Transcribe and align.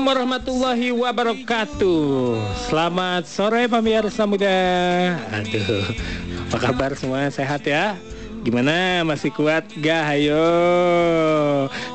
Assalamualaikum 0.00 0.32
warahmatullahi 0.32 0.88
wabarakatuh. 0.96 2.00
Selamat 2.72 3.22
sore 3.28 3.68
pemirsa 3.68 4.24
muda. 4.24 4.56
Aduh 5.28 5.92
Apa 6.48 6.56
kabar 6.56 6.96
semua? 6.96 7.28
Sehat 7.28 7.68
ya? 7.68 8.00
Gimana? 8.40 9.04
Masih 9.04 9.28
kuat 9.28 9.68
gak? 9.76 10.16
Ayo. 10.16 10.40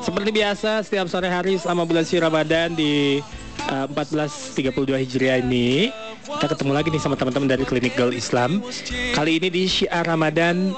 Seperti 0.06 0.30
biasa 0.30 0.86
setiap 0.86 1.10
sore 1.10 1.26
hari 1.26 1.58
selama 1.58 1.82
bulan 1.82 2.06
suci 2.06 2.22
Ramadan 2.22 2.78
di 2.78 3.18
uh, 3.74 3.90
1432 3.90 5.02
Hijriah 5.02 5.42
ini 5.42 5.90
Kita 6.30 6.54
ketemu 6.54 6.78
lagi 6.78 6.94
nih 6.94 7.02
sama 7.02 7.18
teman-teman 7.18 7.50
dari 7.50 7.66
Klinik 7.66 7.98
Girl 7.98 8.14
Islam. 8.14 8.62
Kali 9.18 9.42
ini 9.42 9.50
di 9.50 9.66
Syiar 9.66 10.06
Ramadan 10.06 10.70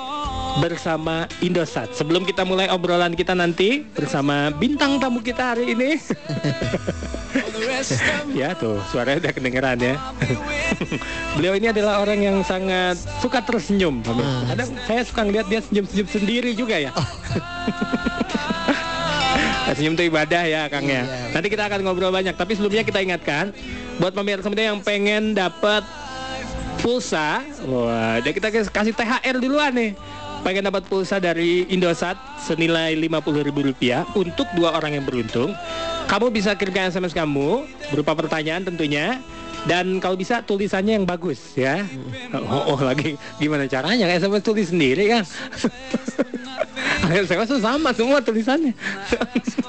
bersama 0.58 1.30
Indosat. 1.38 1.94
Sebelum 1.94 2.26
kita 2.26 2.42
mulai 2.42 2.66
obrolan 2.68 3.14
kita 3.14 3.32
nanti 3.32 3.86
bersama 3.94 4.50
bintang 4.54 4.98
tamu 4.98 5.22
kita 5.22 5.54
hari 5.54 5.72
ini. 5.74 5.98
ya 8.40 8.58
tuh, 8.58 8.82
suaranya 8.90 9.28
udah 9.28 9.32
kedengeran 9.32 9.78
ya. 9.78 9.94
Beliau 11.38 11.54
ini 11.54 11.70
adalah 11.70 12.02
orang 12.02 12.18
yang 12.18 12.36
sangat 12.42 12.98
suka 13.22 13.42
tersenyum. 13.42 14.02
Hmm. 14.02 14.50
Kadang 14.50 14.68
saya 14.84 15.02
suka 15.06 15.22
ngeliat 15.24 15.46
dia 15.46 15.60
senyum-senyum 15.62 16.08
sendiri 16.10 16.50
juga 16.58 16.76
ya. 16.78 16.90
Senyum 19.78 19.94
itu 19.94 20.10
ibadah 20.10 20.42
ya 20.42 20.66
Kang 20.66 20.90
ya. 20.90 21.06
Iya. 21.06 21.38
Nanti 21.38 21.46
kita 21.54 21.70
akan 21.70 21.86
ngobrol 21.86 22.10
banyak. 22.10 22.34
Tapi 22.34 22.58
sebelumnya 22.58 22.82
kita 22.82 22.98
ingatkan 22.98 23.54
buat 24.02 24.10
pemirsa 24.10 24.50
yang 24.50 24.82
pengen 24.82 25.38
dapat 25.38 25.86
pulsa, 26.82 27.46
wah, 27.68 28.18
dia 28.18 28.32
kita 28.34 28.50
kasih 28.50 28.94
THR 28.96 29.36
duluan 29.38 29.70
nih. 29.70 29.92
Pengen 30.48 30.64
dapat 30.64 30.88
pulsa 30.88 31.20
dari 31.20 31.68
Indosat 31.68 32.16
senilai 32.40 32.96
Rp50.000 32.96 34.16
untuk 34.16 34.48
dua 34.56 34.80
orang 34.80 34.96
yang 34.96 35.04
beruntung. 35.04 35.52
Kamu 36.08 36.32
bisa 36.32 36.56
kirimkan 36.56 36.88
SMS 36.88 37.12
kamu 37.12 37.68
berupa 37.92 38.16
pertanyaan 38.16 38.64
tentunya 38.64 39.20
dan 39.68 40.00
kalau 40.00 40.16
bisa 40.16 40.40
tulisannya 40.40 40.96
yang 40.96 41.04
bagus 41.04 41.52
ya. 41.52 41.84
Oh, 42.32 42.72
oh 42.72 42.80
lagi 42.80 43.20
gimana 43.36 43.68
caranya? 43.68 44.08
SMS 44.08 44.40
tulis 44.40 44.72
sendiri 44.72 45.20
kan? 45.20 45.28
SMS 47.06 47.48
tuh 47.48 47.60
sama 47.62 47.94
semua 47.94 48.18
tulisannya. 48.18 48.74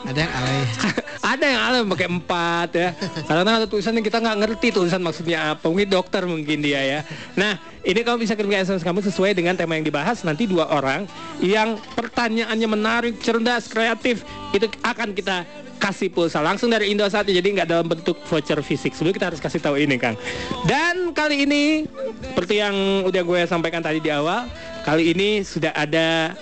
Ada 0.10 0.20
yang 0.26 0.34
alay. 0.34 0.60
ada 1.38 1.46
yang 1.46 1.62
alam 1.62 1.84
pakai 1.94 2.08
empat 2.10 2.70
ya. 2.74 2.90
Kadang-kadang 3.30 3.56
ada 3.64 3.68
tulisan 3.70 3.94
yang 3.94 4.06
kita 4.06 4.18
nggak 4.18 4.38
ngerti 4.42 4.68
tulisan 4.74 5.02
maksudnya 5.06 5.54
apa. 5.54 5.70
Mungkin 5.70 5.90
dokter 5.90 6.26
mungkin 6.26 6.60
dia 6.60 6.82
ya. 6.82 7.00
Nah 7.38 7.62
ini 7.86 8.02
kamu 8.02 8.26
bisa 8.26 8.34
kirim 8.34 8.50
ke 8.50 8.58
SMS 8.60 8.82
kamu 8.82 9.06
sesuai 9.06 9.38
dengan 9.38 9.54
tema 9.54 9.78
yang 9.78 9.86
dibahas. 9.86 10.26
Nanti 10.26 10.50
dua 10.50 10.68
orang 10.74 11.06
yang 11.40 11.78
pertanyaannya 11.96 12.68
menarik 12.68 13.14
cerdas 13.22 13.70
kreatif 13.70 14.26
itu 14.52 14.66
akan 14.82 15.14
kita 15.14 15.46
kasih 15.80 16.12
pulsa 16.12 16.44
langsung 16.44 16.68
dari 16.68 16.92
Indosat 16.92 17.24
jadi 17.24 17.46
nggak 17.46 17.68
dalam 17.72 17.88
bentuk 17.88 18.20
voucher 18.28 18.60
fisik. 18.60 18.92
Sebelum 18.98 19.16
kita 19.16 19.32
harus 19.32 19.40
kasih 19.40 19.64
tahu 19.64 19.80
ini 19.80 19.96
Kang. 19.96 20.20
Dan 20.68 21.16
kali 21.16 21.48
ini 21.48 21.88
seperti 22.36 22.60
yang 22.60 23.08
udah 23.08 23.22
gue 23.24 23.42
sampaikan 23.48 23.80
tadi 23.80 24.04
di 24.04 24.12
awal 24.12 24.52
kali 24.84 25.16
ini 25.16 25.46
sudah 25.46 25.72
ada 25.72 26.36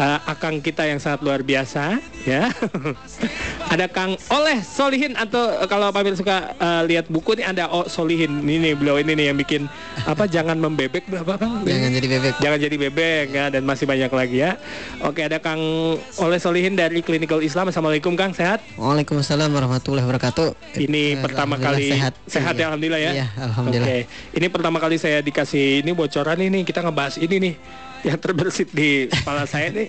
uh, 0.00 0.18
akang 0.24 0.64
kita 0.64 0.88
yang 0.88 0.96
sangat 0.96 1.20
luar 1.20 1.44
biasa 1.44 2.00
ya. 2.24 2.48
Ada 3.72 3.86
Kang 3.86 4.18
Oleh 4.34 4.58
Solihin 4.66 5.14
atau 5.14 5.38
uh, 5.38 5.68
kalau 5.70 5.92
Pak 5.94 6.02
Amir 6.02 6.16
suka 6.18 6.56
uh, 6.58 6.82
lihat 6.82 7.06
buku 7.06 7.38
nih 7.38 7.46
ada 7.46 7.70
O 7.70 7.86
Solihin. 7.86 8.42
Ini 8.42 8.58
nih 8.58 8.74
beliau 8.74 8.98
ini 8.98 9.14
nih 9.14 9.30
yang 9.30 9.38
bikin 9.38 9.70
apa 10.08 10.26
jangan 10.26 10.58
membebek 10.58 11.06
apa 11.14 11.38
Kang 11.38 11.62
Jangan 11.62 11.90
jadi 11.94 12.06
bebek. 12.08 12.34
jangan 12.42 12.58
jadi 12.58 12.76
bebek 12.88 13.26
ya 13.30 13.44
dan 13.52 13.62
masih 13.62 13.86
banyak 13.86 14.10
lagi 14.10 14.42
ya. 14.42 14.58
Oke 15.06 15.22
ada 15.22 15.38
Kang 15.38 15.60
Oleh 16.18 16.38
Solihin 16.42 16.74
dari 16.74 16.98
Clinical 17.04 17.44
Islam. 17.44 17.70
Assalamualaikum 17.70 18.18
Kang. 18.18 18.34
Sehat? 18.34 18.58
Waalaikumsalam 18.74 19.52
warahmatullahi 19.52 20.02
wabarakatuh. 20.02 20.80
ini 20.80 21.14
Eh, 21.14 21.22
pertama 21.22 21.58
kali 21.58 21.90
sehat. 21.94 22.14
sehat 22.26 22.54
ya 22.58 22.70
alhamdulillah 22.72 23.02
ya. 23.02 23.12
Iya, 23.22 23.26
alhamdulillah. 23.38 23.86
Oke, 23.86 23.98
ini 24.34 24.46
pertama 24.50 24.78
kali 24.82 24.96
saya 24.98 25.22
dikasih 25.22 25.82
ini 25.86 25.90
bocoran 25.94 26.38
ini 26.42 26.62
kita 26.66 26.82
ngebahas 26.82 27.18
ini 27.22 27.36
nih 27.38 27.54
yang 28.02 28.18
terbersit 28.18 28.68
di 28.70 29.06
kepala 29.06 29.44
saya 29.44 29.68
nih. 29.70 29.88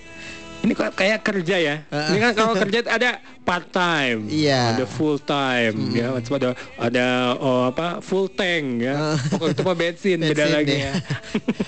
Ini 0.62 0.78
kok 0.78 0.94
kayak 0.94 1.26
kerja 1.26 1.58
ya. 1.58 1.76
Ini 1.90 2.18
kan 2.22 2.32
kalau 2.38 2.54
kerja 2.54 2.86
ada 2.86 3.18
part 3.42 3.66
time, 3.74 4.30
Iya. 4.30 4.78
ada 4.78 4.86
full 4.86 5.18
time, 5.18 5.74
ya, 5.90 6.14
macam 6.14 6.34
ada 6.38 6.50
ada 6.78 7.06
oh, 7.42 7.66
apa 7.66 7.98
full 7.98 8.30
tank 8.30 8.86
ya. 8.86 9.18
Pokoknya 9.34 9.54
itu 9.58 9.62
mah 9.66 9.74
bensin, 9.74 10.18
beda 10.30 10.38
Bensin 10.38 10.54
lagi 10.54 10.70
deh. 10.70 10.80
ya. 10.86 10.94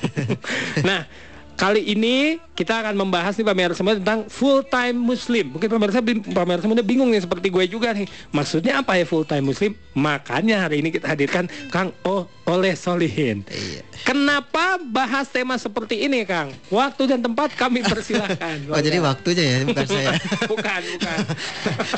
nah, 0.93 1.01
kali 1.63 1.96
ini 1.96 2.44
kita 2.59 2.84
akan 2.84 3.00
membahas 3.00 3.40
nih 3.40 3.47
pemirsa 3.47 3.79
semua 3.79 3.96
tentang 3.96 4.28
full 4.28 4.68
time 4.68 5.00
muslim. 5.00 5.56
Mungkin 5.56 5.72
pemirsa 5.72 6.03
pemirsa 6.03 6.66
muda 6.68 6.84
bingung 6.84 7.07
nih 7.07 7.24
seperti 7.24 7.47
gue 7.47 7.63
juga 7.72 7.96
nih. 7.96 8.03
Maksudnya 8.35 8.84
apa 8.84 9.00
ya 9.00 9.07
full 9.07 9.24
time 9.24 9.47
muslim? 9.47 9.72
Makanya 9.96 10.68
hari 10.68 10.84
ini 10.84 10.91
kita 10.91 11.07
hadirkan 11.07 11.47
Kang 11.72 11.96
O 12.03 12.28
oleh 12.44 12.75
Solihin. 12.75 13.47
Iya. 13.47 13.81
Kenapa 14.03 14.75
bahas 14.84 15.31
tema 15.31 15.56
seperti 15.56 16.03
ini, 16.03 16.28
Kang? 16.28 16.52
Waktu 16.68 17.16
dan 17.16 17.23
tempat 17.23 17.56
kami 17.56 17.79
persilahkan. 17.79 18.56
Oh 18.73 18.81
jadi 18.81 19.00
waktunya 19.00 19.44
ya, 19.44 19.57
bukan 19.69 19.85
saya. 19.85 20.18
bukan, 20.52 20.81
bukan. 20.97 21.18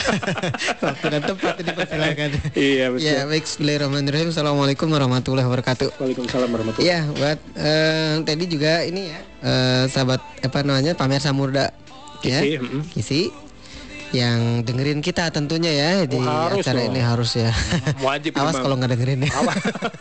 Waktu 0.86 1.06
dan 1.08 1.22
tempat 1.24 1.54
ini 1.58 1.72
persilakan. 1.72 2.30
iya, 2.54 2.86
betul. 2.92 3.08
Ya 3.08 3.24
baik, 3.26 3.44
Bismillahirrahmanirrahim. 3.48 4.28
Assalamualaikum 4.30 4.88
warahmatullahi 4.92 5.48
wabarakatuh. 5.48 5.88
Waalaikumsalam 5.98 6.50
warahmatullahi 6.52 6.86
Iya, 6.86 7.00
buat 7.16 7.40
eh, 7.58 8.14
tadi 8.28 8.46
juga 8.46 8.84
ini 8.84 9.02
ya, 9.10 9.20
eh, 9.56 9.84
sahabat 9.88 10.20
apa 10.44 10.60
namanya 10.62 10.92
pamer 10.94 11.24
Samurda, 11.24 11.72
ya, 12.20 12.44
Kisi, 12.92 13.32
yang 14.12 14.62
dengerin 14.62 15.00
kita 15.00 15.28
tentunya 15.28 15.72
ya 15.72 15.92
di 16.04 16.16
Oh, 16.16 16.24
harus 16.24 16.64
acara 16.64 16.84
dong. 16.84 16.92
ini 16.92 17.02
harus 17.02 17.32
ya. 17.36 17.52
Wajib 18.00 18.36
Awas 18.40 18.56
kalau 18.56 18.76
nggak 18.76 18.92
dengerin 18.92 19.24
ya. 19.24 19.32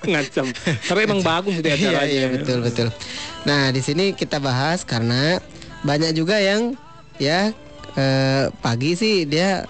Ngancam. 0.04 0.46
Tapi 0.84 1.00
emang 1.02 1.22
bagus 1.22 1.58
deh 1.58 1.70
Iya, 1.74 1.90
acaranya. 1.90 2.06
iya 2.06 2.26
betul 2.28 2.58
betul. 2.60 2.88
Nah 3.44 3.70
di 3.70 3.80
sini 3.80 4.12
kita 4.12 4.38
bahas 4.38 4.82
karena 4.82 5.38
banyak 5.82 6.14
juga 6.14 6.38
yang 6.38 6.74
ya 7.18 7.50
eh, 7.94 8.44
pagi 8.58 8.94
sih 8.94 9.22
dia 9.24 9.66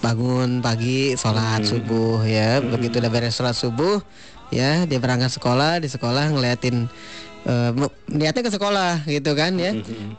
bangun 0.00 0.58
pagi 0.58 1.14
sholat 1.14 1.62
subuh 1.62 2.26
ya 2.26 2.58
begitu 2.58 2.98
udah 2.98 3.06
beres 3.06 3.38
sholat 3.38 3.54
subuh 3.54 4.02
ya 4.50 4.82
dia 4.82 4.98
berangkat 4.98 5.30
sekolah 5.30 5.78
di 5.78 5.86
sekolah 5.86 6.26
ngeliatin 6.28 6.90
eh, 7.42 7.70
me- 7.72 7.90
niatnya 8.08 8.40
ke 8.40 8.50
sekolah 8.50 9.02
gitu 9.04 9.32
kan 9.32 9.54
ya 9.54 9.72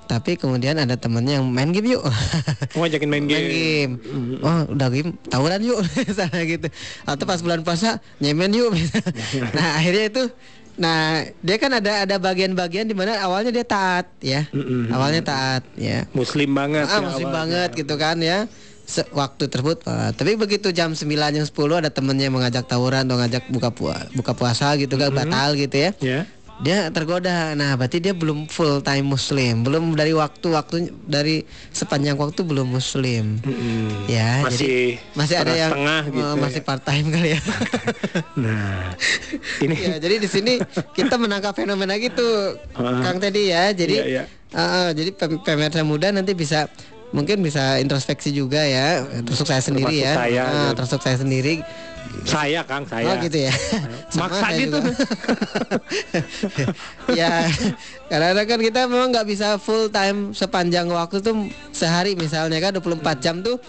tapi 0.05 0.33
kemudian 0.33 0.75
ada 0.75 0.93
temennya 0.93 1.37
yang 1.37 1.45
main 1.45 1.69
game 1.69 1.91
yuk 1.91 2.03
Mau 2.73 2.83
ajakin 2.83 3.05
main 3.05 3.21
main 3.21 3.29
game. 3.29 3.49
game. 3.49 3.93
Oh, 4.39 4.65
udah 4.67 4.87
game 4.89 5.13
tawuran 5.25 5.61
yuk 5.61 5.79
misalnya 5.99 6.41
gitu. 6.43 6.67
Atau 7.03 7.23
pas 7.23 7.37
bulan 7.37 7.61
puasa 7.61 8.01
nyemen 8.17 8.49
yuk. 8.51 8.73
nah, 9.55 9.77
akhirnya 9.77 10.05
itu 10.07 10.23
nah, 10.73 11.21
dia 11.37 11.55
kan 11.55 11.69
ada 11.71 12.01
ada 12.01 12.15
bagian-bagian 12.17 12.83
di 12.83 12.93
mana 12.93 13.19
awalnya 13.19 13.51
dia 13.51 13.61
taat 13.63 14.09
ya. 14.19 14.49
Mm-mm. 14.49 14.89
Awalnya 14.89 15.21
taat 15.21 15.63
ya. 15.75 16.09
Muslim 16.11 16.49
banget 16.51 16.87
Ah, 16.87 16.97
ya 16.97 17.01
muslim 17.03 17.29
awalnya. 17.29 17.37
banget 17.37 17.69
gitu 17.77 17.93
kan 17.93 18.17
ya. 18.17 18.37
Se- 18.83 19.07
waktu 19.11 19.47
tersebut 19.47 19.79
ah, 19.85 20.11
tapi 20.11 20.33
begitu 20.33 20.67
jam 20.69 20.91
9 20.91 21.07
jam 21.07 21.45
10 21.45 21.53
ada 21.77 21.87
temennya 21.87 22.27
yang 22.27 22.35
mengajak 22.35 22.65
tawuran 22.65 23.05
atau 23.05 23.15
ngajak 23.15 23.47
buka 23.47 23.69
pua- 23.69 24.07
buka 24.11 24.33
puasa 24.33 24.75
gitu 24.75 24.97
kan 24.97 25.07
batal 25.09 25.53
gitu 25.53 25.77
ya 25.77 25.91
Ya. 26.01 26.19
Dia 26.55 26.87
tergoda. 26.89 27.53
Nah, 27.53 27.73
berarti 27.73 27.97
dia 27.97 28.13
belum 28.13 28.45
full 28.45 28.79
time 28.79 29.09
muslim, 29.09 29.65
belum 29.65 29.93
dari 29.93 30.13
waktu 30.13 30.47
waktu 30.49 30.75
dari 31.03 31.41
sepanjang 31.69 32.13
waktu 32.13 32.41
belum 32.41 32.69
muslim. 32.69 33.41
Mm-mm. 33.41 34.05
Ya, 34.05 34.45
masih 34.45 34.57
jadi 34.61 34.77
masih 35.13 35.35
ada 35.41 35.53
yang 35.53 35.71
setengah 35.73 36.01
eh, 36.03 36.13
gitu. 36.13 36.33
masih 36.39 36.61
part 36.61 36.83
time 36.83 37.07
kali 37.09 37.29
ya. 37.35 37.41
Nah, 38.33 38.93
ini 39.59 39.75
ya, 39.77 39.95
jadi 39.97 40.15
di 40.17 40.27
sini 40.27 40.53
kita 40.91 41.17
menangkap 41.17 41.53
fenomena 41.53 41.97
gitu, 41.97 42.57
Ah. 42.73 43.01
Kang 43.01 43.17
tadi 43.17 43.49
ya. 43.49 43.69
Jadi 43.71 43.95
Iya, 43.97 44.05
iya. 44.05 44.23
eh, 44.51 44.59
eh, 44.59 44.89
jadi 44.93 45.09
pem- 45.13 45.41
pemirsa 45.41 45.81
muda 45.81 46.09
nanti 46.09 46.33
bisa 46.33 46.69
mungkin 47.09 47.45
bisa 47.45 47.77
introspeksi 47.77 48.33
juga 48.33 48.65
ya, 48.65 49.05
termasuk 49.21 49.45
saya 49.45 49.61
sendiri 49.61 50.01
Termasuk 50.01 50.05
ya, 50.05 50.13
saya, 50.17 50.41
Ah, 50.41 50.49
gitu. 50.49 50.69
termasuk 50.77 51.01
saya 51.01 51.17
sendiri. 51.17 51.53
Saya 52.23 52.63
Kang, 52.63 52.87
saya. 52.87 53.09
Oh 53.09 53.15
gitu 53.19 53.37
ya. 53.49 53.53
Maksa 54.19 54.47
gitu. 54.55 54.77
ya, 57.19 57.47
karena 58.07 58.41
kan 58.47 58.59
kita 58.61 58.81
memang 58.87 59.11
nggak 59.11 59.27
bisa 59.27 59.59
full 59.59 59.91
time 59.91 60.31
sepanjang 60.31 60.87
waktu 60.87 61.19
tuh 61.19 61.51
sehari 61.75 62.15
misalnya 62.15 62.59
kan 62.63 62.79
24 62.79 63.23
jam 63.23 63.43
tuh 63.43 63.59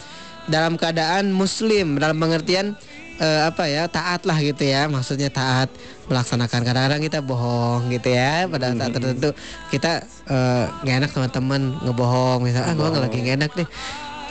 dalam 0.47 0.77
keadaan 0.77 1.33
muslim 1.33 1.97
dalam 1.97 2.21
pengertian 2.21 2.77
eh, 3.17 3.49
apa 3.49 3.65
ya 3.67 3.91
taat 3.91 4.23
lah 4.29 4.39
gitu 4.39 4.63
ya. 4.63 4.87
Maksudnya 4.87 5.33
taat 5.33 5.73
melaksanakan. 6.07 6.61
Kadang-kadang 6.63 7.03
kita 7.03 7.19
bohong 7.25 7.91
gitu 7.91 8.15
ya 8.15 8.47
pada 8.47 8.77
saat 8.77 8.93
tertentu. 8.93 9.31
Kita 9.73 10.05
eh, 10.31 10.65
nggak 10.85 10.97
enak 11.05 11.11
sama 11.11 11.29
teman 11.33 11.75
ngebohong. 11.83 12.45
Misalnya 12.45 12.71
ah 12.71 12.75
nggak 12.77 13.03
lagi 13.11 13.19
nggak 13.19 13.37
enak 13.43 13.53
nih. 13.59 13.69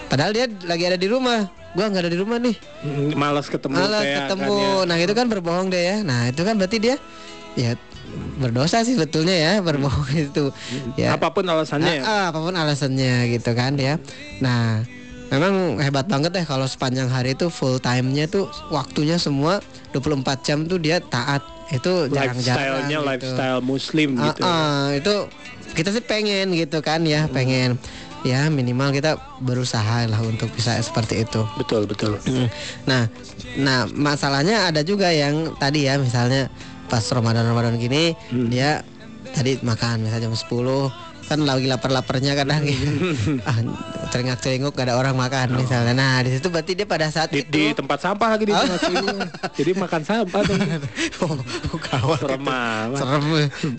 Padahal 0.08 0.32
dia 0.32 0.46
lagi 0.70 0.84
ada 0.86 1.00
di 1.00 1.10
rumah 1.10 1.63
gua 1.74 1.90
nggak 1.90 2.02
ada 2.02 2.12
di 2.12 2.18
rumah 2.18 2.38
nih 2.38 2.56
Malas 3.14 3.48
ketemu 3.48 3.74
Malas 3.76 4.06
ketemu. 4.06 4.54
kan 4.54 4.62
ya. 4.62 4.86
Nah, 4.86 4.98
itu 4.98 5.14
kan 5.14 5.26
berbohong 5.28 5.68
deh 5.68 5.84
ya. 5.84 5.98
Nah, 6.02 6.30
itu 6.30 6.42
kan 6.42 6.54
berarti 6.56 6.78
dia 6.78 6.96
ya 7.54 7.74
berdosa 8.36 8.82
sih 8.82 8.94
sebetulnya 8.94 9.34
ya 9.34 9.52
berbohong 9.60 10.10
itu. 10.30 10.54
Ya. 10.96 11.14
Apa 11.14 11.30
pun 11.30 11.44
alasannya 11.44 12.00
ya. 12.00 12.04
Ah, 12.04 12.10
ah, 12.10 12.24
apa 12.30 12.40
pun 12.40 12.54
alasannya 12.54 13.14
gitu 13.32 13.52
kan 13.52 13.74
ya. 13.76 13.98
Nah, 14.38 14.86
memang 15.28 15.78
hebat 15.78 16.06
banget 16.06 16.30
deh 16.32 16.46
kalau 16.46 16.66
sepanjang 16.66 17.08
hari 17.08 17.34
itu 17.34 17.50
full 17.50 17.78
time-nya 17.78 18.26
tuh 18.28 18.46
waktunya 18.70 19.18
semua 19.18 19.58
24 19.92 20.14
jam 20.42 20.64
tuh 20.64 20.78
dia 20.78 21.02
taat. 21.02 21.42
Itu 21.68 22.06
jarang-jarang 22.06 22.86
Lifestyle-nya 22.86 22.98
gitu. 23.00 23.10
lifestyle 23.10 23.62
muslim 23.62 24.10
Ah, 24.14 24.26
gitu. 24.30 24.42
ah, 24.44 24.88
itu 24.94 25.14
kita 25.74 25.90
sih 25.90 26.04
pengen 26.04 26.54
gitu 26.54 26.86
kan 26.86 27.02
ya, 27.02 27.26
pengen 27.28 27.82
ya 28.24 28.48
minimal 28.48 28.96
kita 28.96 29.20
berusaha 29.44 30.08
lah 30.08 30.20
untuk 30.24 30.48
bisa 30.56 30.80
seperti 30.80 31.28
itu. 31.28 31.44
Betul, 31.60 31.84
betul. 31.86 32.18
Mm. 32.24 32.48
Nah, 32.88 33.04
nah 33.60 33.80
masalahnya 33.92 34.72
ada 34.72 34.82
juga 34.82 35.12
yang 35.12 35.54
tadi 35.60 35.86
ya 35.88 36.00
misalnya 36.00 36.48
pas 36.88 37.04
Ramadan 37.12 37.48
Ramadan 37.48 37.76
gini 37.80 38.16
Hmm. 38.32 38.48
dia 38.52 38.84
tadi 39.34 39.58
makan 39.62 40.06
misalnya 40.06 40.30
jam 40.30 40.36
10 40.36 40.92
kan 41.26 41.40
lagi 41.42 41.66
lapar-laparnya 41.72 42.36
kadang 42.36 42.64
ah 43.50 43.58
teringak-teringuk 44.14 44.78
gak 44.78 44.86
ada 44.86 44.96
orang 45.02 45.18
makan 45.18 45.58
misalnya. 45.58 45.98
Nah, 45.98 46.22
di 46.22 46.38
situ 46.38 46.54
berarti 46.54 46.78
dia 46.78 46.86
pada 46.86 47.10
saat 47.10 47.34
Di, 47.34 47.42
itu 47.42 47.50
di 47.50 47.64
tempat 47.74 47.98
sampah 47.98 48.38
lagi 48.38 48.46
di 48.46 48.54
sini. 48.54 49.10
Jadi 49.58 49.72
makan 49.74 50.02
sampah 50.06 50.42
tuh. 50.46 50.54
oh, 51.26 51.34
itu. 51.42 52.22
Serem 52.22 52.46
amat. 52.46 53.00
Serem, 53.02 53.24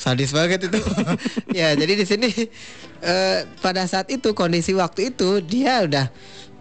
sadis 0.02 0.34
banget 0.34 0.66
itu. 0.66 0.78
ya, 1.62 1.78
jadi 1.78 1.92
di 1.94 2.02
sini 2.02 2.28
eh, 2.98 3.46
pada 3.62 3.86
saat 3.86 4.10
itu 4.10 4.34
kondisi 4.34 4.74
waktu 4.74 5.14
itu 5.14 5.38
dia 5.38 5.86
udah 5.86 6.10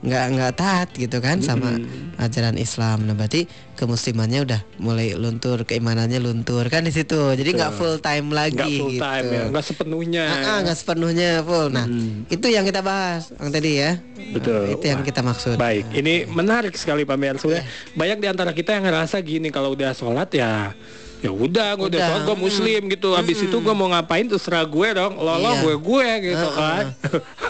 nggak 0.03 0.25
nggak 0.35 0.53
taat 0.59 0.88
gitu 0.94 1.23
kan 1.23 1.39
sama 1.39 1.79
ajaran 2.19 2.59
Islam. 2.59 3.07
Nah, 3.07 3.15
berarti 3.15 3.47
kemuslimannya 3.73 4.44
udah 4.44 4.61
mulai 4.77 5.15
luntur, 5.15 5.63
keimanannya 5.63 6.19
luntur 6.19 6.67
kan 6.67 6.83
di 6.83 6.91
situ. 6.91 7.31
Jadi 7.33 7.55
nggak 7.55 7.71
full 7.73 7.97
time 7.97 8.29
lagi 8.29 8.53
Nggak 8.59 8.71
full 8.77 8.95
time 9.00 9.23
gitu. 9.23 9.33
ya, 9.33 9.44
nggak 9.47 9.65
sepenuhnya. 9.65 10.23
Ah, 10.27 10.38
ah, 10.44 10.57
nggak 10.61 10.77
sepenuhnya 10.77 11.29
full. 11.41 11.67
Nah, 11.71 11.85
Hmm. 11.88 12.27
itu 12.27 12.47
yang 12.47 12.63
kita 12.63 12.83
bahas 12.83 13.31
yang 13.31 13.50
tadi 13.50 13.71
ya. 13.79 13.91
Betul. 14.35 14.61
Nah, 14.61 14.73
itu 14.75 14.85
yang 14.85 15.01
Wah. 15.01 15.07
kita 15.07 15.21
maksud. 15.23 15.55
Baik, 15.55 15.85
ini 15.95 16.27
menarik 16.27 16.75
sekali 16.75 17.07
Pak 17.07 17.17
Mer. 17.17 17.35
Sebenarnya 17.39 17.65
banyak 17.95 18.17
di 18.19 18.27
antara 18.27 18.51
kita 18.51 18.75
yang 18.75 18.83
ngerasa 18.83 19.23
gini 19.23 19.47
kalau 19.50 19.71
udah 19.71 19.95
sholat 19.95 20.27
ya 20.29 20.75
ya 21.23 21.31
udah 21.31 21.69
gue 21.73 21.87
udah 21.87 21.95
Udah, 21.95 22.03
sholat 22.05 22.21
gue 22.21 22.37
muslim 22.37 22.81
gitu. 22.85 23.15
Habis 23.15 23.39
itu 23.41 23.55
gue 23.55 23.71
mau 23.71 23.87
ngapain 23.87 24.27
terserah 24.27 24.67
gue 24.67 24.87
dong. 24.91 25.15
Lo 25.15 25.33
lo 25.33 25.49
Iya. 25.49 25.61
gue 25.61 25.75
gue 25.79 26.07
gitu 26.25 26.47
Heeh. 26.51 26.59
kan. 26.59 26.85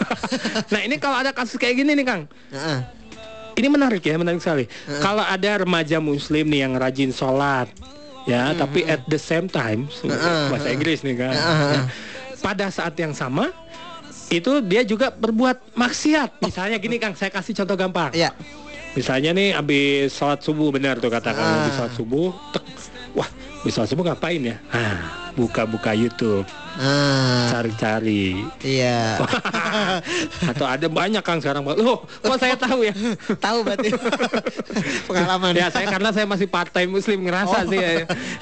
nah 0.72 0.80
ini 0.80 0.94
kalau 0.96 1.16
ada 1.18 1.30
kasus 1.30 1.58
kayak 1.58 1.74
gini 1.76 1.92
nih 1.92 2.06
Kang. 2.06 2.22
Heeh. 2.48 2.78
ini 3.54 3.66
menarik 3.68 4.02
ya 4.02 4.14
menarik 4.14 4.38
sekali. 4.38 4.66
Kalau 4.98 5.22
ada 5.22 5.50
remaja 5.58 5.98
muslim 5.98 6.46
nih 6.46 6.62
yang 6.62 6.74
rajin 6.74 7.10
sholat 7.10 7.66
ya 8.24 8.50
tapi 8.52 8.82
at 8.82 9.04
the 9.04 9.14
same 9.14 9.46
time 9.46 9.84
bahasa 10.48 10.72
Inggris 10.72 11.04
nih 11.04 11.12
kan 11.14 11.36
ya, 11.36 11.84
pada 12.40 12.66
saat 12.66 12.96
yang 12.96 13.12
sama 13.12 13.52
itu 14.26 14.58
dia 14.60 14.82
juga 14.82 15.10
berbuat 15.10 15.70
maksiat. 15.70 16.40
Misalnya 16.40 16.78
gini 16.78 16.96
Kang 16.96 17.14
saya 17.14 17.28
kasih 17.28 17.54
contoh 17.54 17.76
gampang. 17.76 18.10
Ya. 18.12 18.34
Misalnya 18.94 19.30
nih 19.30 19.52
habis 19.52 20.10
sholat 20.10 20.38
subuh 20.40 20.70
benar 20.70 20.98
tuh 20.98 21.06
katakan 21.08 21.38
Ah. 21.38 21.54
habis 21.60 21.74
sholat 21.74 21.92
subuh, 21.92 22.30
tek, 22.50 22.62
wah 23.12 23.26
sholat 23.72 23.88
subuh 23.88 24.04
ngapain 24.04 24.42
ya? 24.44 24.56
Ah, 24.72 25.23
buka-buka 25.34 25.92
YouTube, 25.92 26.46
Ah, 26.74 27.54
cari-cari. 27.54 28.34
iya. 28.58 29.14
Atau 30.50 30.66
ada 30.66 30.86
banyak 30.86 31.22
kang 31.22 31.38
sekarang, 31.38 31.62
loh, 31.62 32.02
kok 32.18 32.34
saya 32.34 32.54
tahu 32.54 32.82
ya? 32.82 32.94
Tahu 33.44 33.62
berarti 33.62 33.94
pengalaman. 35.08 35.54
ya 35.54 35.68
saya 35.68 35.86
karena 35.86 36.10
saya 36.10 36.26
masih 36.26 36.46
part 36.46 36.70
time 36.70 36.90
muslim 36.90 37.22
ngerasa 37.22 37.66
sih 37.66 37.78
ya. 37.78 37.90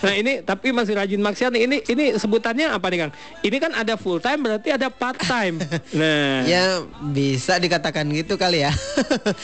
Nah 0.01 0.15
ini 0.15 0.33
tapi 0.41 0.71
masih 0.71 0.97
rajin 0.97 1.21
maksiat 1.21 1.51
nih. 1.51 1.63
Ini 1.65 1.77
ini 1.87 2.05
sebutannya 2.17 2.71
apa 2.71 2.87
nih 2.89 2.99
kang? 3.03 3.13
Ini 3.43 3.57
kan 3.59 3.73
ada 3.75 3.95
full 3.97 4.17
time 4.17 4.41
berarti 4.41 4.69
ada 4.71 4.89
part 4.89 5.19
time. 5.19 5.61
Nah 5.93 6.45
Ya 6.45 6.81
bisa 7.05 7.59
dikatakan 7.59 8.09
gitu 8.11 8.37
kali 8.37 8.63
ya. 8.63 8.73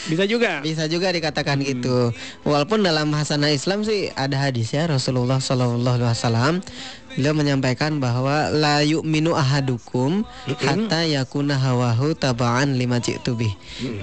bisa 0.07 0.25
juga. 0.25 0.61
bisa 0.61 0.85
juga 0.85 1.09
dikatakan 1.09 1.61
gitu. 1.61 2.09
Walaupun 2.41 2.81
dalam 2.81 3.11
hasanah 3.11 3.51
Islam 3.51 3.83
sih 3.83 4.09
ada 4.11 4.39
hadis 4.39 4.71
ya 4.71 4.87
Rasulullah 4.87 5.37
Shallallahu 5.37 5.97
Alaihi 5.99 6.09
Wasallam 6.09 6.53
beliau 7.15 7.33
menyampaikan 7.33 7.97
bahwa 7.97 8.53
la 8.53 8.81
yu'minu 8.85 9.33
ahadukum 9.33 10.27
hatta 10.45 11.05
yakuna 11.07 11.57
hawahu 11.57 12.13
tabaan 12.13 12.77
lima 12.77 13.01
bih. 13.01 13.53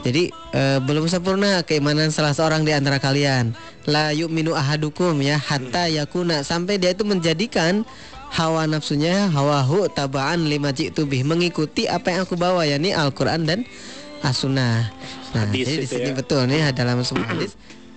Jadi 0.02 0.30
eh, 0.54 0.78
belum 0.82 1.06
sempurna 1.06 1.62
keimanan 1.62 2.10
salah 2.10 2.34
seorang 2.34 2.66
di 2.66 2.74
antara 2.74 2.98
kalian. 2.98 3.54
La 3.86 4.10
yu'minu 4.10 4.56
ahadukum 4.56 5.18
ya 5.22 5.38
hatta 5.38 5.86
yakuna 5.86 6.42
sampai 6.42 6.80
dia 6.82 6.90
itu 6.90 7.06
menjadikan 7.06 7.86
hawa 8.34 8.66
nafsunya 8.66 9.30
hawahu 9.30 9.86
tabaan 9.92 10.50
lima 10.50 10.74
bih 10.74 11.22
mengikuti 11.22 11.86
apa 11.86 12.10
yang 12.10 12.20
aku 12.26 12.34
bawa 12.34 12.66
yakni 12.66 12.90
Al-Qur'an 12.90 13.46
dan 13.46 13.62
as-sunnah. 14.26 14.90
Nah, 15.36 15.44
Hadis 15.46 15.68
jadi 15.68 15.82
di 15.84 15.86
sini 15.86 16.10
ya. 16.10 16.14
betul 16.16 16.48
nih 16.48 16.72
dalam 16.72 17.04
sebuah 17.04 17.28
hadis 17.36 17.54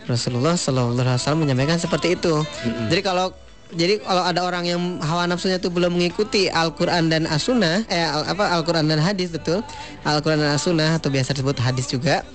Rasulullah 0.09 0.57
Shallallahu 0.57 0.97
Alaihi 0.97 1.21
Wasallam 1.21 1.41
menyampaikan 1.45 1.77
seperti 1.77 2.17
itu. 2.17 2.41
Jadi 2.89 3.01
kalau 3.05 3.29
jadi 3.69 4.01
kalau 4.01 4.25
ada 4.25 4.41
orang 4.41 4.65
yang 4.65 4.81
hawa 4.97 5.29
nafsunya 5.29 5.61
itu 5.61 5.69
belum 5.69 5.93
mengikuti 5.93 6.49
Al-Qur'an 6.49 7.05
dan 7.05 7.29
As-Sunnah, 7.29 7.85
eh 7.85 8.01
al- 8.01 8.25
apa 8.25 8.49
Al-Qur'an 8.57 8.89
dan 8.89 8.97
hadis 8.97 9.29
betul. 9.29 9.61
Al-Qur'an 10.01 10.41
dan 10.41 10.57
As-Sunnah 10.57 10.97
atau 10.97 11.13
biasa 11.13 11.37
disebut 11.37 11.53
hadis 11.61 11.85
juga. 11.85 12.25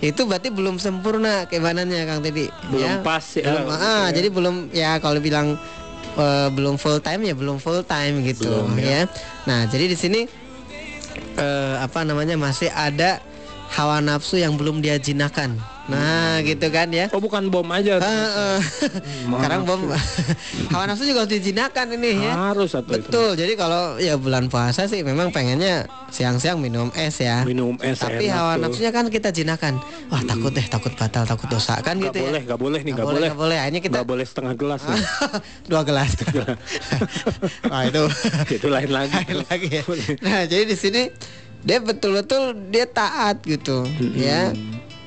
Itu 0.00 0.24
berarti 0.24 0.48
belum 0.48 0.80
sempurna 0.80 1.44
keimanannya 1.44 2.08
Kang 2.08 2.24
Tedi. 2.24 2.48
Belum 2.72 3.04
pas 3.04 3.20
ya, 3.36 3.44
Belum, 3.44 3.64
gitu 3.68 3.76
ah, 3.76 4.08
ya. 4.08 4.16
jadi 4.16 4.28
belum 4.32 4.54
ya 4.72 4.90
kalau 4.96 5.20
bilang 5.20 5.60
eh, 6.16 6.48
belum 6.56 6.80
full 6.80 7.04
time 7.04 7.20
ya 7.20 7.34
belum 7.36 7.60
full 7.60 7.84
time 7.84 8.24
gitu 8.24 8.48
Belum, 8.48 8.72
ya. 8.80 8.84
ya. 8.84 9.00
Nah, 9.44 9.68
jadi 9.68 9.92
di 9.92 9.96
sini 9.96 10.20
eh, 11.36 11.74
apa 11.78 12.00
namanya 12.00 12.40
masih 12.40 12.72
ada 12.72 13.20
hawa 13.76 14.00
nafsu 14.00 14.40
yang 14.40 14.56
belum 14.56 14.80
dia 14.80 14.96
jinakan. 14.96 15.60
Nah, 15.88 16.44
gitu 16.44 16.68
kan 16.68 16.84
ya. 16.88 17.08
Oh 17.10 17.18
bukan 17.18 17.48
bom 17.48 17.64
aja. 17.68 17.96
Ah, 17.96 18.60
eh. 18.60 18.60
Sekarang 19.32 19.64
bom 19.64 19.80
hawa 20.72 20.84
nafsu 20.84 21.02
juga 21.02 21.24
harus 21.24 21.32
dijinakan 21.32 21.96
ini 21.96 22.28
ya. 22.28 22.52
Harus 22.52 22.76
itu. 22.76 22.84
Betul. 22.84 23.32
Jadi 23.34 23.52
kalau 23.54 23.96
ya 23.96 24.14
bulan 24.14 24.46
puasa 24.46 24.84
sih 24.84 25.00
memang 25.00 25.32
pengennya 25.32 25.88
siang-siang 26.08 26.60
minum 26.60 26.92
es 26.92 27.16
ya. 27.16 27.40
Minum 27.42 27.80
es 27.80 27.98
Tapi 27.98 28.28
enak 28.28 28.36
hawa 28.36 28.52
tuh. 28.54 28.60
nafsunya 28.62 28.92
kan 28.92 29.08
kita 29.08 29.32
jinakan. 29.32 29.80
Wah, 30.08 30.20
takut 30.22 30.52
deh, 30.52 30.66
takut 30.66 30.92
batal, 30.92 31.24
takut 31.24 31.48
dosa 31.48 31.80
kan 31.80 31.96
Nggak 31.96 32.12
gitu 32.12 32.20
boleh, 32.22 32.36
ya. 32.36 32.46
nggak 32.46 32.60
boleh 32.60 32.80
nih, 32.80 32.92
Nggak 32.92 33.00
nggak 33.00 33.08
boleh, 33.08 33.28
nggak 33.28 33.40
boleh. 33.40 33.56
Akhirnya 33.58 33.80
kita 33.80 33.96
Nggak 33.96 34.08
boleh 34.08 34.24
setengah 34.24 34.54
gelas 34.54 34.80
nih. 34.84 35.02
dua 35.72 35.82
gelas. 35.82 36.10
Wah, 37.64 37.82
itu 37.84 38.02
itu 38.50 38.66
lain 38.68 38.90
lagi. 38.90 39.16
lain 39.16 39.40
lagi 39.42 39.68
ya. 39.72 39.82
Nah, 40.20 40.40
jadi 40.44 40.64
di 40.64 40.76
sini 40.76 41.02
dia 41.58 41.80
betul-betul 41.80 42.52
dia 42.68 42.84
taat 42.84 43.40
gitu, 43.42 43.88
ya. 44.12 44.52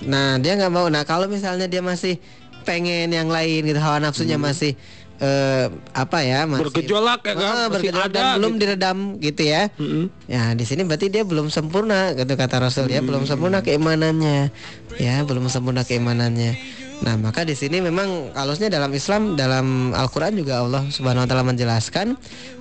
Nah, 0.05 0.38
dia 0.41 0.58
nggak 0.58 0.74
mau. 0.74 0.88
Nah, 0.89 1.05
kalau 1.05 1.29
misalnya 1.29 1.70
dia 1.70 1.81
masih 1.84 2.17
pengen 2.65 3.10
yang 3.10 3.29
lain 3.29 3.65
gitu, 3.65 3.77
hawa 3.81 3.98
nafsunya 4.01 4.38
masih 4.38 4.77
eh, 5.22 5.65
apa 5.93 6.25
ya, 6.25 6.50
masih 6.50 6.65
Bergejolak 6.65 7.22
ya 7.22 7.34
kan? 7.38 7.41
Ah, 7.46 7.53
Masih 7.70 7.89
bergejolak 7.93 8.10
ada 8.10 8.13
dan 8.17 8.25
belum 8.41 8.51
gitu. 8.53 8.62
diredam 8.62 8.98
gitu 9.22 9.41
ya. 9.46 9.62
Mm-mm. 9.77 10.05
Ya, 10.25 10.43
di 10.58 10.65
sini 10.65 10.81
berarti 10.81 11.13
dia 11.13 11.22
belum 11.22 11.53
sempurna 11.53 12.17
gitu 12.17 12.34
kata 12.34 12.58
Rasul 12.58 12.89
ya, 12.89 13.05
belum 13.05 13.29
sempurna 13.29 13.62
keimanannya. 13.62 14.50
Ya, 14.98 15.22
belum 15.22 15.46
sempurna 15.50 15.86
keimanannya. 15.86 16.58
Nah, 17.01 17.17
maka 17.17 17.41
di 17.41 17.58
sini 17.58 17.81
memang 17.81 18.29
kalusnya 18.29 18.70
dalam 18.70 18.93
Islam 18.93 19.34
dalam 19.34 19.89
Al-Qur'an 19.89 20.38
juga 20.38 20.62
Allah 20.62 20.86
Subhanahu 20.93 21.25
wa 21.25 21.27
taala 21.27 21.41
menjelaskan 21.41 22.13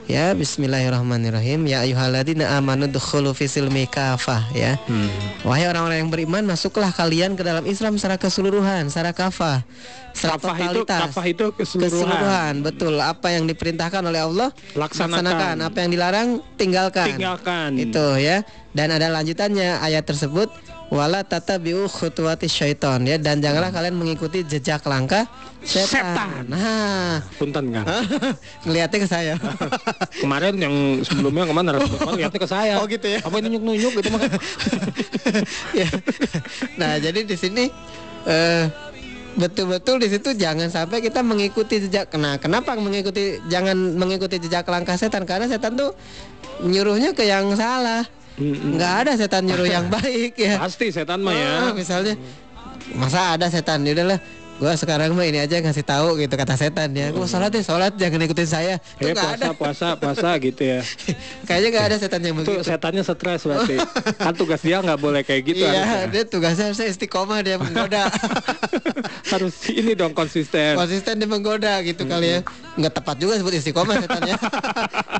ya 0.08 0.32
bismillahirrahmanirrahim 0.32 1.68
ya 1.68 1.84
ayyuhalladzina 1.84 2.48
amanu 2.56 2.88
kafah 2.88 4.42
ya. 4.56 4.80
Hmm. 4.88 5.12
Wahai 5.44 5.68
orang-orang 5.68 6.02
yang 6.02 6.10
beriman, 6.10 6.42
masuklah 6.48 6.88
kalian 6.88 7.36
ke 7.36 7.44
dalam 7.44 7.68
Islam 7.68 8.00
secara 8.00 8.16
keseluruhan, 8.16 8.88
secara 8.88 9.12
kafah. 9.12 9.60
Secara 10.10 10.40
Kafah 10.40 10.56
itu 10.58 10.80
totalitas. 10.82 11.00
kafah 11.06 11.26
itu 11.28 11.46
keseluruhan. 11.54 11.92
Keseluruhan, 11.92 12.52
betul. 12.66 12.94
Apa 12.98 13.28
yang 13.30 13.44
diperintahkan 13.46 14.02
oleh 14.02 14.20
Allah 14.24 14.48
Laksanakan. 14.74 15.62
Apa 15.62 15.86
yang 15.86 15.90
dilarang 15.94 16.28
tinggalkan. 16.58 17.14
Tinggalkan. 17.14 17.78
Itu 17.78 18.18
ya. 18.18 18.42
Dan 18.74 18.90
ada 18.90 19.06
lanjutannya 19.12 19.78
ayat 19.78 20.02
tersebut 20.06 20.50
wala 20.90 21.22
tatabi'u 21.22 21.86
khutuwati 21.86 22.50
syaiton 22.50 23.06
ya 23.06 23.14
dan 23.14 23.38
janganlah 23.38 23.70
kalian 23.70 23.94
mengikuti 23.94 24.42
jejak 24.42 24.82
langkah 24.90 25.30
setan. 25.62 26.02
Setan. 26.02 26.50
Nah, 26.50 27.22
Punten 27.38 27.70
kan. 27.70 27.86
ngeliatnya 28.66 28.98
ke 28.98 29.08
saya. 29.08 29.34
Kemarin 30.22 30.58
yang 30.58 30.74
sebelumnya 31.06 31.46
ke 31.46 31.54
mana? 31.54 31.66
Narasumber 31.78 32.18
lihatnya 32.18 32.40
ke 32.42 32.50
saya. 32.50 32.74
Oh, 32.82 32.90
gitu 32.90 33.06
ya? 33.06 33.22
Apa 33.22 33.38
ini 33.38 33.54
nunjuk-nunjuk 33.54 33.92
gitu 34.02 34.08
mah? 34.10 34.20
Ya. 35.78 35.88
Nah, 36.74 36.98
jadi 36.98 37.22
di 37.22 37.36
sini 37.38 37.70
eh 38.26 38.66
betul-betul 39.38 40.02
di 40.02 40.10
situ 40.10 40.34
jangan 40.34 40.66
sampai 40.66 40.98
kita 40.98 41.22
mengikuti 41.22 41.86
jejak. 41.86 42.10
Nah, 42.18 42.34
kenapa 42.42 42.74
mengikuti 42.74 43.38
jangan 43.46 43.78
mengikuti 43.94 44.42
jejak 44.42 44.66
langkah 44.66 44.98
setan? 44.98 45.22
Karena 45.22 45.46
setan 45.46 45.78
tuh 45.78 45.94
nyuruhnya 46.66 47.14
ke 47.14 47.22
yang 47.22 47.54
salah. 47.54 48.02
Nggak 48.40 48.92
ada 49.04 49.12
setan 49.20 49.44
nyuruh 49.44 49.68
yang 49.68 49.86
baik 49.96 50.34
ya. 50.40 50.56
Pasti 50.56 50.88
setan 50.88 51.20
mah 51.20 51.36
ya. 51.36 51.50
Ah, 51.68 51.72
misalnya 51.76 52.16
masa 52.96 53.36
ada 53.36 53.46
setan 53.52 53.84
ya 53.84 53.92
udahlah 53.94 54.18
gua 54.60 54.76
sekarang 54.76 55.10
mah 55.10 55.24
ini 55.24 55.40
aja 55.40 55.56
ngasih 55.58 55.80
tahu 55.82 56.14
gitu 56.16 56.30
kata 56.30 56.52
setan 56.54 56.92
ya. 56.92 57.08
Gua 57.10 57.24
sholat 57.24 57.48
deh, 57.48 57.60
sholat 57.60 57.96
jangan 57.96 58.20
ikutin 58.20 58.44
saya. 58.46 58.74
Itu 58.94 59.08
Eh, 59.08 59.12
nggak 59.12 59.24
puasa, 59.24 59.40
ada. 59.40 59.48
puasa, 59.54 59.88
puasa 59.96 60.28
gitu 60.38 60.60
ya. 60.62 60.80
Kayaknya 61.48 61.68
nggak 61.70 61.86
ada 61.86 61.96
setan 61.96 62.20
yang 62.20 62.36
Itu 62.36 62.52
begitu. 62.54 62.68
setannya 62.68 63.02
stres 63.02 63.40
berarti. 63.42 63.76
kan 64.20 64.34
tugas 64.34 64.60
dia 64.60 64.78
nggak 64.78 64.98
boleh 64.98 65.22
kayak 65.22 65.42
gitu 65.46 65.64
iya, 65.64 65.80
harusnya. 65.80 66.06
dia 66.06 66.22
tugasnya 66.26 66.64
harusnya 66.68 66.86
istiqomah 66.88 67.40
dia 67.40 67.56
menggoda. 67.56 68.04
Harus 69.30 69.54
ini 69.70 69.94
dong 69.94 70.10
konsisten. 70.10 70.74
Konsisten 70.74 71.14
dia 71.14 71.26
menggoda 71.26 71.80
gitu 71.80 72.02
kali 72.04 72.28
ya. 72.32 72.40
Nggak 72.74 72.92
tepat 72.92 73.16
juga 73.16 73.38
sebut 73.38 73.54
istiqomah 73.54 73.96
setannya. 73.98 74.36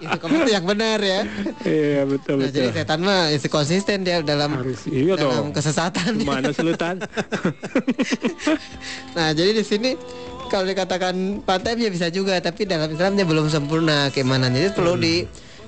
istiqomah 0.01 0.37
itu 0.37 0.51
yang 0.51 0.67
benar 0.67 0.99
ya. 1.01 1.21
Iya 1.63 2.03
betul 2.05 2.37
Nah, 2.37 2.45
betul. 2.45 2.55
jadi 2.59 2.69
setan 2.75 3.01
mah 3.01 3.31
isti 3.31 3.49
konsisten 3.49 4.03
dia 4.03 4.19
dalam 4.21 4.51
Harus 4.53 4.83
iya 4.85 5.15
dalam 5.15 5.49
dong. 5.49 5.55
kesesatan. 5.55 6.11
Gimana 6.17 6.51
selutan? 6.51 6.99
Nah, 9.13 9.30
jadi 9.31 9.51
di 9.53 9.63
sini 9.63 9.91
kalau 10.47 10.65
dikatakan 10.65 11.15
part 11.41 11.63
time 11.63 11.79
ya 11.81 11.91
bisa 11.91 12.07
juga, 12.09 12.35
tapi 12.39 12.65
dalam 12.65 12.89
Islam 12.89 13.15
dia 13.15 13.23
belum 13.23 13.47
sempurna 13.47 14.11
keimanan. 14.11 14.51
Jadi 14.51 14.73
perlu 14.73 14.95
Hmm. 14.95 15.01
di 15.01 15.15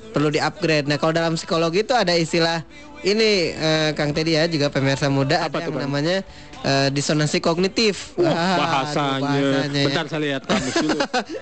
perlu 0.08 0.28
di 0.28 0.36
upgrade. 0.36 0.84
Nah, 0.84 0.96
kalau 0.96 1.10
dalam 1.10 1.32
psikologi 1.32 1.80
itu 1.80 1.94
ada 1.94 2.12
istilah 2.12 2.60
ini 3.00 3.30
eh, 3.50 3.90
Kang 3.92 4.10
Teddy 4.10 4.34
ya 4.34 4.44
juga 4.44 4.68
pemirsa 4.68 5.06
muda 5.06 5.40
Apa 5.40 5.58
ada 5.58 5.64
yang 5.64 5.72
Kang? 5.72 5.82
namanya 5.86 6.16
eh, 6.60 6.88
disonansi 6.90 7.38
kognitif. 7.38 8.12
Wah, 8.14 8.28
aduh, 8.28 8.58
bahasanya. 8.60 9.22
bahasanya 9.22 9.80
ya. 9.80 9.86
Bentar 9.88 10.06
saya 10.06 10.20
lihat 10.20 10.42
kamus 10.44 10.74
dulu. 10.76 10.98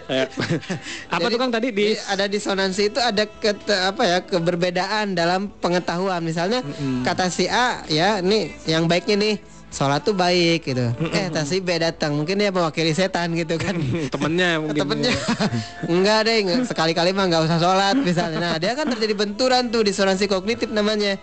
Kayak- 0.06 0.30
apa 1.12 1.18
Jadi, 1.18 1.32
tuh 1.32 1.38
Kang 1.38 1.50
tadi 1.50 1.68
di 1.72 1.86
ada 1.98 2.24
disonansi 2.26 2.82
itu 2.86 3.00
ada 3.00 3.24
kete- 3.26 3.82
apa 3.82 4.02
ya 4.04 4.18
keberbedaan 4.22 5.06
dalam 5.12 5.48
pengetahuan. 5.50 6.20
Misalnya 6.20 6.60
kata 7.02 7.26
si 7.26 7.44
A 7.46 7.82
ya, 7.86 8.20
nih 8.20 8.54
yang 8.66 8.84
baiknya 8.84 9.16
nih 9.18 9.34
sholat 9.70 10.02
tuh 10.02 10.12
baik 10.12 10.66
gitu. 10.66 10.90
Eh, 11.10 11.30
tak 11.30 11.46
si 11.46 11.58
B 11.58 11.78
datang, 11.78 12.12
mungkin 12.12 12.36
dia 12.36 12.50
mewakili 12.50 12.90
setan 12.90 13.30
gitu 13.32 13.54
kan. 13.54 13.78
temennya 14.10 14.58
mungkin. 14.62 14.76
temennya 14.76 15.14
enggak 15.94 16.18
deh 16.26 16.38
sekali-kali 16.66 17.10
mah 17.10 17.26
nggak 17.26 17.42
usah 17.46 17.58
sholat 17.58 17.96
misalnya 17.96 18.38
nah 18.40 18.54
dia 18.56 18.74
kan 18.74 18.86
terjadi 18.88 19.14
benturan 19.14 19.70
tuh 19.70 19.82
disonansi 19.82 20.26
kognitif 20.26 20.68
namanya 20.68 21.16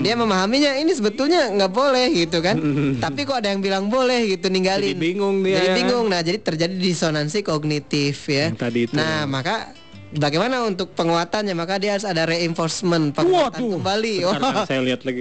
dia 0.00 0.14
memahaminya 0.14 0.76
ini 0.76 0.94
sebetulnya 0.94 1.50
nggak 1.50 1.72
boleh 1.72 2.06
gitu 2.14 2.38
kan 2.38 2.56
tapi 2.96 3.22
kok 3.22 3.42
ada 3.42 3.50
yang 3.50 3.58
bilang 3.58 3.86
boleh 3.86 4.28
gitu 4.28 4.46
ninggalin 4.46 4.94
Jadi 4.94 5.00
bingung 5.00 5.42
dia, 5.42 5.58
jadi 5.58 5.68
ya. 5.68 5.74
bingung 5.74 6.06
nah 6.06 6.20
jadi 6.20 6.38
terjadi 6.38 6.74
disonansi 6.74 7.42
kognitif 7.42 8.26
ya 8.26 8.48
Yang 8.48 8.58
tadi 8.58 8.78
itu. 8.86 8.94
nah 8.94 9.26
maka 9.26 9.74
Bagaimana 10.08 10.64
untuk 10.64 10.96
penguatannya? 10.96 11.52
Maka 11.52 11.76
dia 11.76 11.92
harus 11.92 12.08
ada 12.08 12.24
reinforcement, 12.24 13.12
penguatan 13.12 13.60
Waduh. 13.60 13.76
kembali. 13.76 14.14
Bentar, 14.24 14.40
Kang, 14.40 14.64
saya 14.64 14.80
lihat 14.80 15.04
lagi 15.04 15.20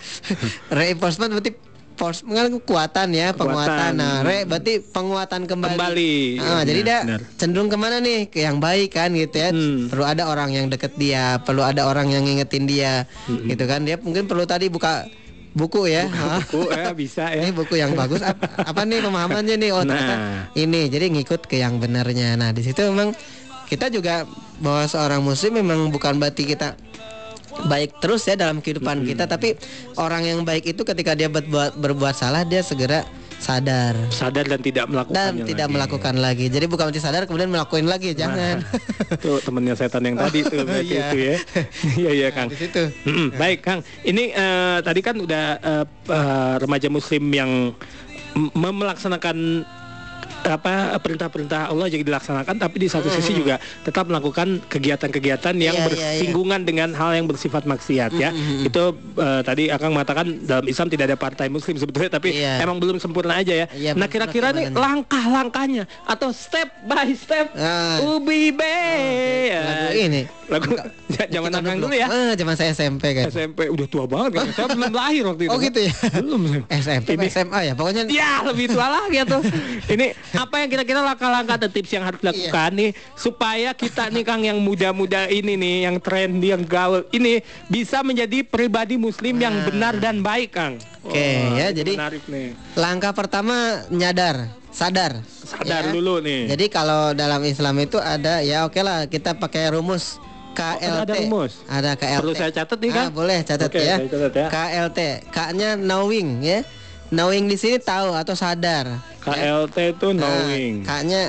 reinforcement 0.72 1.30
berarti 1.30 1.52
force 1.96 2.20
kan 2.22 2.52
kekuatan 2.52 3.08
ya 3.10 3.32
penguatan. 3.32 3.66
Kekuatan. 3.66 3.92
Nah, 3.96 4.20
re 4.20 4.44
berarti 4.44 4.78
penguatan 4.80 5.48
kembali. 5.48 5.74
Kembali. 5.74 6.14
Ah, 6.38 6.60
Iya, 6.60 6.68
jadi 6.68 6.80
dia 6.80 6.98
cenderung 7.34 7.66
ke 7.66 7.74
mana 7.74 7.98
nih? 7.98 8.28
Ke 8.28 8.44
yang 8.44 8.60
baik 8.60 8.94
kan 8.94 9.10
gitu 9.10 9.36
ya. 9.36 9.50
Hmm. 9.50 9.88
Perlu 9.88 10.04
ada 10.04 10.28
orang 10.28 10.52
yang 10.52 10.68
deket 10.68 10.94
dia, 10.94 11.40
perlu 11.40 11.64
ada 11.64 11.88
orang 11.88 12.12
yang 12.12 12.22
ngingetin 12.22 12.68
dia, 12.68 13.08
Hmm. 13.26 13.48
gitu 13.48 13.64
kan? 13.64 13.82
Dia 13.82 13.96
mungkin 13.96 14.28
perlu 14.28 14.44
tadi 14.44 14.68
buka 14.68 15.08
buku 15.52 15.88
ya. 15.88 16.04
Ah. 16.12 16.38
Buku 16.44 16.68
ya 16.68 16.92
bisa 16.92 17.32
ya. 17.32 17.40
Ini 17.40 17.50
buku 17.50 17.74
yang 17.74 17.96
bagus 17.96 18.20
apa, 18.20 18.44
apa 18.60 18.84
nih 18.84 19.00
pemahamannya 19.00 19.56
nih? 19.56 19.70
Oh 19.72 19.80
ternyata 19.82 20.14
Nah. 20.14 20.42
ini 20.52 20.86
jadi 20.86 21.08
ngikut 21.08 21.48
ke 21.48 21.56
yang 21.58 21.80
benarnya. 21.80 22.36
Nah 22.36 22.52
di 22.52 22.60
situ 22.60 22.84
memang 22.84 23.16
kita 23.66 23.88
juga 23.88 24.22
bahwa 24.56 24.86
seorang 24.86 25.20
muslim 25.20 25.58
memang 25.58 25.90
bukan 25.90 26.16
berarti 26.16 26.46
kita 26.46 26.78
baik 27.64 27.96
terus 27.98 28.22
ya 28.22 28.34
dalam 28.34 28.60
kehidupan 28.60 29.02
kita, 29.02 29.24
tapi 29.24 29.56
orang 29.96 30.22
yang 30.22 30.40
baik 30.42 30.68
itu 30.68 30.82
ketika 30.82 31.12
dia 31.12 31.26
berbuat 31.26 31.74
berbuat 31.74 32.12
salah 32.12 32.42
dia 32.42 32.60
segera 32.60 33.02
sadar 33.36 33.92
Sadar 34.08 34.44
dan 34.44 34.58
tidak 34.58 34.84
dan 34.84 34.92
melakukannya 34.92 35.44
tidak 35.44 35.68
lagi. 35.68 35.74
melakukan 35.76 36.14
lagi. 36.16 36.46
Jadi 36.48 36.66
bukan 36.66 36.84
berarti 36.88 37.00
sadar 37.00 37.22
kemudian 37.24 37.52
melakukan 37.52 37.84
lagi, 37.84 38.12
jangan. 38.12 38.64
Tuh 39.22 39.38
temennya 39.38 39.72
setan 39.72 40.02
yang 40.02 40.16
tadi 40.16 40.40
tuh 40.40 40.60
berarti 40.66 40.88
Iya. 40.88 41.04
itu 41.04 41.16
ya. 41.18 41.34
Iya 42.00 42.10
iya 42.12 42.28
Kang. 42.32 42.48
di 42.48 42.56
situ. 42.56 42.88
Mm-mm, 43.04 43.36
Baik 43.36 43.60
Kang, 43.60 43.80
ini 44.02 44.32
eh, 44.32 44.78
tadi 44.80 45.00
kan 45.00 45.16
udah 45.16 45.44
eh, 45.56 45.84
eh, 46.08 46.54
remaja 46.58 46.88
Muslim 46.88 47.24
yang 47.28 47.50
melaksanakan 48.56 49.64
apa 50.46 50.94
perintah-perintah 50.98 51.68
Allah 51.68 51.86
jadi 51.86 52.02
dilaksanakan, 52.02 52.54
tapi 52.56 52.76
di 52.78 52.88
satu 52.88 53.10
sisi 53.10 53.34
juga 53.34 53.58
tetap 53.82 54.06
melakukan 54.06 54.62
kegiatan-kegiatan 54.66 55.54
yang 55.54 55.74
Iya, 55.74 55.82
iya, 55.82 55.82
iya. 55.82 55.86
bersinggungan 56.22 56.60
dengan 56.62 56.94
hal 56.94 57.14
yang 57.14 57.26
bersifat 57.26 57.66
maksiat 57.66 58.14
ya. 58.14 58.30
Itu 58.62 58.94
eh, 59.18 59.40
tadi 59.42 59.68
Akang 59.68 59.92
mengatakan 59.92 60.46
dalam 60.46 60.64
Islam 60.64 60.86
tidak 60.86 61.10
ada 61.10 61.18
partai 61.18 61.50
Muslim 61.50 61.74
sebetulnya, 61.76 62.10
tapi 62.12 62.36
Iya. 62.36 62.62
emang 62.62 62.78
belum 62.78 62.96
sempurna 62.96 63.36
aja 63.36 63.52
ya. 63.52 63.66
Iya, 63.74 63.92
nah 63.92 64.06
kira-kira 64.06 64.52
nih 64.52 64.70
langkah-langkahnya 64.70 65.84
atau 66.04 66.30
step 66.30 66.70
by 66.86 67.10
step 67.12 67.50
Ah. 67.56 67.98
Ubi 68.04 68.52
B. 68.52 68.60
Lagu 69.50 69.90
ini. 69.92 70.22
Lagu 70.46 70.78
zaman 71.26 71.50
Akang 71.50 71.76
dulu. 71.76 71.90
dulu 71.90 71.94
ya. 71.94 72.06
Ah, 72.06 72.32
zaman 72.34 72.54
saya 72.54 72.70
SMP 72.70 73.12
kan. 73.12 73.26
SMP 73.28 73.66
udah 73.66 73.86
tua 73.86 74.04
banget 74.06 74.30
kan. 74.38 74.46
Saya 74.52 74.66
belum 74.70 74.92
lahir 74.92 75.22
waktu 75.26 75.42
itu. 75.44 75.50
Oh 75.50 75.58
gitu 75.58 75.78
ya. 75.82 75.92
Belum. 76.16 76.40
SMP 76.70 77.08
Ini- 77.14 77.26
SMA 77.26 77.60
ya. 77.64 77.72
Pokoknya 77.74 78.02
Ya 78.06 78.40
lebih 78.42 78.70
tua 78.70 78.86
lagi 78.86 79.16
ya 79.16 79.24
tuh. 79.24 79.42
Ini 79.94 80.06
apa 80.32 80.54
yang 80.58 80.68
kira-kira 80.68 81.00
langkah-langkah 81.02 81.56
atau 81.56 81.68
tips 81.68 81.90
yang 81.90 82.04
harus 82.04 82.18
dilakukan 82.20 82.70
nih 82.72 82.90
supaya 83.14 83.70
kita 83.72 84.06
nih 84.08 84.22
Kang 84.22 84.42
yang 84.42 84.58
muda-muda 84.58 85.26
ini 85.26 85.54
nih, 85.54 85.76
yang 85.84 85.96
trendy, 85.98 86.50
yang 86.50 86.62
gaul 86.62 87.02
ini 87.10 87.38
bisa 87.66 88.02
menjadi 88.02 88.42
pribadi 88.42 88.94
Muslim 88.96 89.36
yang 89.36 89.54
benar 89.64 89.96
dan 89.96 90.20
baik 90.20 90.52
Kang. 90.52 90.78
Oke, 91.02 91.22
ya, 91.54 91.70
jadi- 91.70 91.94
menarik 91.94 92.22
nih. 92.26 92.54
Langkah 92.74 93.10
pertama 93.12 93.54
nyadar, 93.88 94.50
sadar. 94.68 95.22
Sadar 95.22 95.86
Ya. 95.86 95.92
dulu 95.92 96.18
nih. 96.18 96.50
Jadi 96.50 96.66
kalau 96.66 97.10
dalam 97.12 97.38
Islam 97.42 97.78
itu 97.78 97.96
ada 97.96 98.42
ya 98.42 98.62
oke 98.62 98.78
lah 98.78 99.06
kita 99.06 99.32
pakai 99.32 99.70
rumus 99.70 100.18
KLT. 100.56 101.04
ada 101.04 101.12
rumus? 101.14 101.52
Ada 101.66 101.90
KLT. 101.94 102.18
Perlu 102.18 102.32
saya 102.32 102.50
catat 102.50 102.78
nih, 102.80 102.90
Kang? 102.90 103.04
Ah, 103.04 103.10
boleh 103.12 103.38
catat 103.44 103.68
Oke, 103.68 103.78
ya. 103.78 103.96
catat 104.00 104.32
ya. 104.32 104.46
KLT. 104.48 105.00
K-nya 105.28 105.70
knowing 105.76 106.28
ya. 106.40 106.58
Knowing 107.08 107.44
di 107.46 107.54
sini 107.54 107.76
tahu 107.78 108.10
atau 108.10 108.32
sadar. 108.32 108.88
KLT 109.20 109.76
itu 109.92 110.08
Nah, 110.10 110.24
knowing. 110.24 110.82
K-nya 110.82 111.22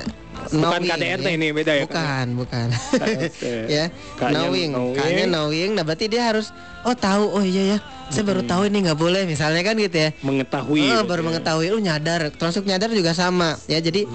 Bukan 0.47 0.79
knowing, 0.79 0.87
KDRT 0.87 1.27
ya. 1.27 1.33
ini, 1.33 1.47
beda 1.51 1.73
ya, 1.73 1.85
Kang? 1.85 1.97
Bukan, 1.97 2.27
bukan. 2.39 2.67
KLT. 2.95 3.43
ya, 3.77 3.85
K-nya 4.15 4.33
knowing. 4.39 4.69
knowing. 4.71 4.95
K-nya 4.95 5.25
knowing. 5.27 5.69
Nah, 5.75 5.83
berarti 5.83 6.05
dia 6.07 6.23
harus 6.23 6.49
oh 6.81 6.95
tahu. 6.95 7.25
Oh 7.31 7.43
iya 7.43 7.75
ya. 7.75 7.79
Saya 8.07 8.23
baru 8.23 8.39
tahu 8.41 8.65
ini 8.65 8.87
nggak 8.87 8.95
boleh 8.95 9.27
misalnya 9.27 9.59
kan 9.61 9.75
gitu 9.75 9.97
ya. 9.99 10.09
Mengetahui. 10.23 10.79
Oh, 10.87 11.03
baru 11.03 11.21
ya. 11.21 11.27
mengetahui 11.27 11.67
lu 11.67 11.79
nyadar 11.79 12.31
termasuk 12.31 12.63
nyadar 12.63 12.87
juga 12.89 13.11
sama 13.11 13.59
ya 13.67 13.77
jadi 13.77 14.07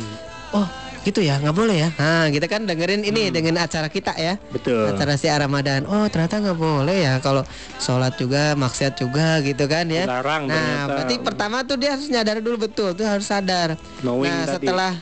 oh 0.51 0.65
gitu 1.03 1.21
ya 1.23 1.39
nggak 1.39 1.55
boleh 1.55 1.77
ya? 1.87 1.89
Nah 1.99 2.31
kita 2.31 2.47
kan 2.47 2.65
dengerin 2.65 3.03
ini 3.03 3.29
dengan 3.35 3.63
acara 3.63 3.91
kita 3.91 4.15
ya. 4.15 4.39
Betul. 4.51 4.95
acara 4.95 5.15
si 5.19 5.27
Ramadan. 5.27 5.87
Oh 5.87 6.07
ternyata 6.07 6.39
nggak 6.39 6.59
boleh 6.59 6.97
ya 7.07 7.15
kalau 7.19 7.43
sholat 7.83 8.15
juga 8.17 8.55
maksiat 8.55 8.99
juga 8.99 9.43
gitu 9.43 9.67
kan 9.67 9.91
ya. 9.91 10.07
Dilarang 10.07 10.47
nah 10.47 10.55
ternyata. 10.57 10.91
berarti 10.91 11.15
pertama 11.21 11.57
tuh 11.67 11.77
dia 11.79 11.95
harus 11.99 12.07
nyadar 12.09 12.39
dulu 12.39 12.67
betul. 12.67 12.95
Tuh 12.95 13.07
harus 13.07 13.27
sadar. 13.27 13.75
Knowing 14.01 14.31
nah 14.31 14.47
tadi. 14.47 14.55
setelah 14.55 14.93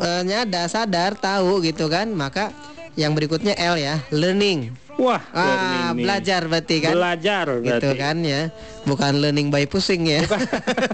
eh, 0.00 0.22
nyadar 0.24 0.66
sadar 0.68 1.10
tahu 1.16 1.64
gitu 1.64 1.88
kan 1.88 2.08
maka 2.12 2.52
yang 2.98 3.14
berikutnya 3.14 3.54
L 3.56 3.78
ya 3.78 4.02
learning 4.10 4.74
Wah, 5.00 5.16
ah 5.32 5.40
learning 5.88 6.04
belajar 6.04 6.40
berarti 6.44 6.76
kan? 6.78 6.92
Belajar 6.92 7.44
gitu 7.56 7.88
berarti. 7.88 7.96
kan 7.96 8.16
ya. 8.20 8.42
Bukan 8.84 9.12
learning 9.16 9.48
by 9.48 9.64
pusing 9.64 10.04
ya. 10.04 10.20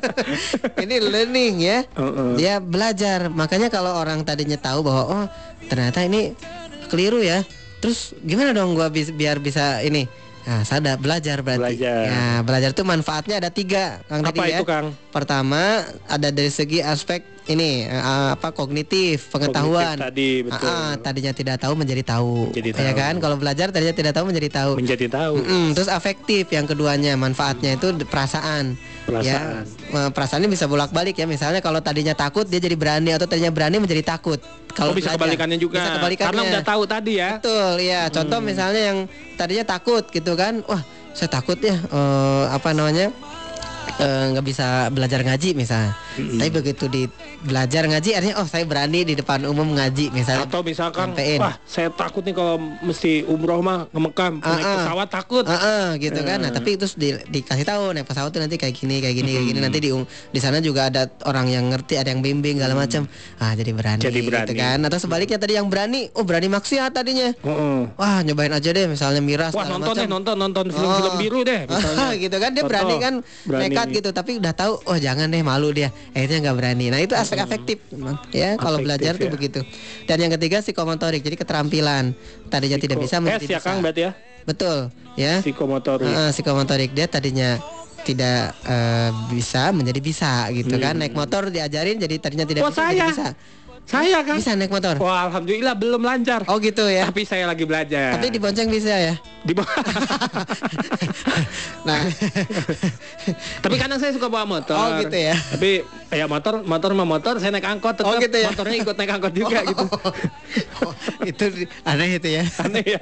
Ini 0.82 0.96
learning 1.02 1.54
ya. 1.58 1.78
Heeh. 1.88 2.30
dia 2.36 2.54
belajar. 2.58 3.26
Makanya 3.28 3.66
kalau 3.66 3.92
orang 3.92 4.22
tadinya 4.22 4.54
tahu 4.54 4.80
bahwa 4.80 5.02
oh 5.04 5.24
ternyata 5.66 6.00
ini 6.00 6.32
keliru 6.86 7.18
ya. 7.18 7.42
Terus 7.78 8.14
gimana 8.20 8.54
dong 8.54 8.72
gua 8.72 8.88
bis- 8.88 9.10
biar 9.10 9.36
bisa 9.36 9.82
ini? 9.82 10.06
Nah 10.46 10.62
sadar 10.62 10.96
belajar 10.96 11.42
berarti. 11.42 11.74
Belajar. 11.74 12.02
nah 12.06 12.36
belajar 12.40 12.70
itu 12.70 12.82
manfaatnya 12.82 13.42
ada 13.42 13.50
tiga 13.50 13.98
kang 14.06 14.22
Apa 14.22 14.30
tadi 14.30 14.40
ya. 14.46 14.56
itu, 14.56 14.64
Kang? 14.64 14.86
pertama 15.10 15.82
ada 16.06 16.28
dari 16.30 16.48
segi 16.48 16.78
aspek 16.78 17.26
ini 17.46 17.86
eh, 17.86 18.28
apa 18.34 18.50
kognitif 18.50 19.30
pengetahuan 19.30 19.94
Kognitif 19.94 20.06
tadi, 20.10 20.30
betul. 20.42 20.66
Ah, 20.66 20.74
ah, 20.74 20.92
tadinya 20.98 21.32
tidak 21.32 21.56
tahu 21.62 21.74
menjadi 21.78 22.02
tahu 22.02 22.50
Jadi 22.50 22.68
ya 22.74 22.90
tahu. 22.90 22.98
kan 22.98 23.14
kalau 23.22 23.36
belajar 23.38 23.66
tadinya 23.70 23.94
tidak 23.94 24.12
tahu 24.18 24.24
menjadi 24.26 24.48
tahu 24.50 24.72
Menjadi 24.78 25.06
tahu. 25.06 25.34
Mm-mm, 25.40 25.66
terus 25.78 25.86
afektif 25.86 26.50
yang 26.50 26.66
keduanya 26.66 27.14
manfaatnya 27.14 27.78
itu 27.78 27.94
perasaan. 28.06 28.74
Perasaan. 29.06 29.22
Ya, 29.22 29.62
eh, 29.94 30.10
perasaannya 30.10 30.50
bisa 30.50 30.66
bolak-balik 30.66 31.14
ya. 31.14 31.26
Misalnya 31.26 31.62
kalau 31.62 31.78
tadinya 31.78 32.12
takut 32.12 32.44
dia 32.46 32.58
jadi 32.58 32.74
berani 32.74 33.14
atau 33.14 33.30
tadinya 33.30 33.54
berani 33.54 33.78
menjadi 33.78 34.02
takut. 34.02 34.42
Kalau 34.74 34.92
oh, 34.92 34.96
bisa 34.96 35.14
belajar. 35.14 35.22
kebalikannya 35.22 35.58
juga. 35.58 35.78
Bisa 35.80 35.90
kebalikannya. 35.96 36.28
Karena 36.34 36.42
udah 36.52 36.62
tahu 36.66 36.82
tadi 36.84 37.12
ya. 37.16 37.30
Betul, 37.40 37.72
ya. 37.80 38.00
Contoh 38.12 38.38
misalnya 38.42 38.82
yang 38.92 38.98
tadinya 39.38 39.64
takut 39.64 40.04
gitu 40.10 40.32
kan. 40.36 40.60
Wah, 40.68 40.82
saya 41.16 41.30
takut 41.32 41.56
ya 41.62 41.78
eh, 41.78 42.44
apa 42.52 42.76
namanya? 42.76 43.08
Eh, 43.98 44.24
nggak 44.30 44.44
bisa 44.44 44.66
belajar 44.88 45.20
ngaji 45.20 45.50
misalnya. 45.52 45.92
Tapi 46.16 46.50
begitu 46.50 46.84
di 46.86 47.02
belajar 47.40 47.84
ngaji 47.84 48.10
artinya 48.12 48.36
oh 48.36 48.46
saya 48.46 48.64
berani 48.64 49.02
di 49.02 49.14
depan 49.14 49.44
umum 49.44 49.68
ngaji 49.70 50.08
misalnya. 50.10 50.44
Atau 50.44 50.60
misalkan, 50.60 51.12
Nyampein. 51.12 51.38
wah 51.38 51.54
saya 51.62 51.88
takut 51.90 52.22
nih 52.22 52.32
kalau 52.32 52.56
mesti 52.80 53.24
umroh 53.24 53.60
mah 53.60 53.86
ke 53.86 53.98
Mekah 53.98 54.28
naik 54.32 54.44
Ah, 54.44 54.56
ah. 54.56 54.76
pesawat 54.78 55.08
takut. 55.08 55.44
Ah, 55.44 55.88
gitu 55.96 56.20
kan. 56.20 56.38
Nah, 56.38 56.48
Eh. 56.48 56.54
tapi 56.54 56.70
terus 56.74 56.94
di, 56.94 57.12
dikasih 57.22 57.64
tahu 57.64 57.92
naik 57.92 58.04
pesawat 58.04 58.30
tuh 58.30 58.40
nanti 58.40 58.56
kayak 58.56 58.72
gini, 58.72 58.98
kayak 58.98 59.14
gini, 59.14 59.30
kayak 59.32 59.46
gini. 59.46 59.58
Nanti 59.58 59.78
di 59.78 59.90
di 60.30 60.40
sana 60.40 60.58
juga 60.58 60.88
ada 60.88 61.04
orang 61.24 61.46
yang 61.46 61.64
ngerti, 61.66 61.96
ada 61.96 62.08
yang 62.08 62.20
bimbing 62.20 62.56
segala 62.56 62.74
macam. 62.74 63.04
Ah, 63.36 63.52
jadi 63.52 63.70
berani, 63.70 64.00
Jadi 64.00 64.20
berani. 64.22 64.46
gitu 64.46 64.54
kan. 64.56 64.78
Atau 64.82 64.98
sebaliknya 64.98 65.36
tadi 65.36 65.52
yang 65.54 65.68
berani, 65.68 66.08
oh 66.12 66.24
berani 66.24 66.48
maksiat 66.48 66.90
tadinya. 66.90 67.28
Heeh. 67.34 67.80
Wah, 67.94 68.18
nyobain 68.22 68.50
aja 68.50 68.70
deh 68.70 68.86
misalnya 68.86 69.20
miras 69.20 69.52
Wah 69.52 69.66
nonton 69.66 69.92
macam. 69.92 70.00
deh 70.00 70.08
nonton 70.08 70.36
nonton 70.36 70.64
film-film 70.68 71.12
Oh. 71.12 71.18
biru 71.18 71.40
deh 71.42 71.60
misalnya. 71.66 72.08
gitu 72.24 72.36
kan 72.36 72.50
dia 72.50 72.62
berani 72.62 72.94
kan 72.96 73.14
berani. 73.44 73.62
nekat 73.68 73.85
gitu 73.90 74.10
tapi 74.10 74.38
udah 74.38 74.52
tahu 74.52 74.78
oh 74.86 74.98
jangan 74.98 75.30
deh 75.30 75.42
malu 75.42 75.70
dia. 75.70 75.90
Akhirnya 76.12 76.50
nggak 76.50 76.56
berani. 76.56 76.86
Nah 76.90 77.00
itu 77.02 77.14
aspek 77.14 77.42
efektif 77.42 77.82
memang 77.90 78.18
ya 78.30 78.54
kalau 78.58 78.78
belajar 78.82 79.14
tuh 79.14 79.28
ya. 79.28 79.32
begitu. 79.32 79.60
Dan 80.06 80.26
yang 80.26 80.32
ketiga 80.34 80.62
psikomotorik. 80.62 81.22
Jadi 81.22 81.36
keterampilan. 81.36 82.14
Tadinya 82.48 82.78
tidak 82.78 82.98
bisa 83.02 83.18
S 83.18 83.22
menjadi 83.22 83.44
ya 83.46 83.50
bisa. 83.58 83.66
Kang 83.66 83.78
berarti 83.82 84.02
ya? 84.06 84.12
Betul 84.46 84.76
ya. 85.18 85.34
Psikomotorik. 85.42 86.06
Heeh, 86.06 86.28
psikomotorik. 86.34 86.90
Dia 86.94 87.06
tadinya 87.10 87.50
tidak 88.06 88.54
eh, 88.62 89.10
bisa 89.34 89.74
menjadi 89.74 89.98
bisa 89.98 90.32
gitu 90.54 90.78
kan. 90.78 90.94
Naik 90.94 91.14
motor 91.14 91.50
diajarin 91.50 91.98
jadi 91.98 92.14
tadinya 92.22 92.46
tidak 92.46 92.62
Oh, 92.62 92.70
bisa 92.70 92.82
jadi 92.86 92.98
saya. 92.98 93.10
bisa 93.10 93.26
Saya 93.86 94.18
Kang. 94.20 94.34
bisa 94.36 94.52
naik 94.52 94.68
motor 94.68 94.98
Wah 94.98 95.30
alhamdulillah 95.30 95.72
belum 95.72 96.02
lancar. 96.02 96.42
oh 96.44 96.58
gitu 96.58 96.82
ya 96.84 97.06
Tapi 97.06 97.22
saya 97.22 97.46
lagi 97.46 97.62
belajar. 97.62 98.18
tapi 98.18 98.28
dibonceng 98.28 98.66
bisa 98.66 98.90
ya 98.90 99.14
Di 99.40 99.54
nah 101.86 102.02
Tapi 103.62 103.74
kadang 103.76 103.94
saya 103.96 104.10
suka 104.10 104.26
bawa 104.26 104.42
motor. 104.44 104.74
Oh, 104.74 104.98
gitu 104.98 105.14
ya. 105.14 105.38
Tapi 105.38 105.82
ya 106.10 106.26
motor 106.26 106.62
motor 106.62 106.90
sama 106.90 107.06
motor 107.06 107.38
saya 107.38 107.50
naik 107.50 107.66
angkot 107.68 107.94
tetap 107.94 108.06
Oh, 108.08 108.18
gitu 108.18 108.36
ya. 108.36 108.50
motornya 108.50 108.76
ikut 108.76 108.96
naik 108.96 109.10
angkot 109.12 109.32
juga 109.32 109.58
gitu. 109.62 109.86
Oh, 110.82 110.92
itu 111.22 111.44
di- 111.48 111.68
aneh 111.82 112.18
itu 112.18 112.28
ya 112.32 112.44
Aneh 112.58 112.84
ya. 112.84 113.00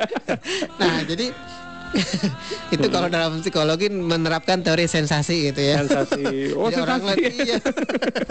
nah 0.77 1.01
jadi 1.03 1.33
itu 2.75 2.87
kalau 2.91 3.07
dalam 3.07 3.39
psikologi 3.39 3.87
menerapkan 3.89 4.61
teori 4.61 4.85
sensasi 4.85 5.51
gitu 5.53 5.61
ya 5.63 5.83
Sensasi. 5.83 6.23
Oh, 6.59 6.71
Jadi 6.71 6.81
orang 6.83 7.01
sensasi. 7.03 7.21
lain 7.23 7.33
iya. 7.45 7.59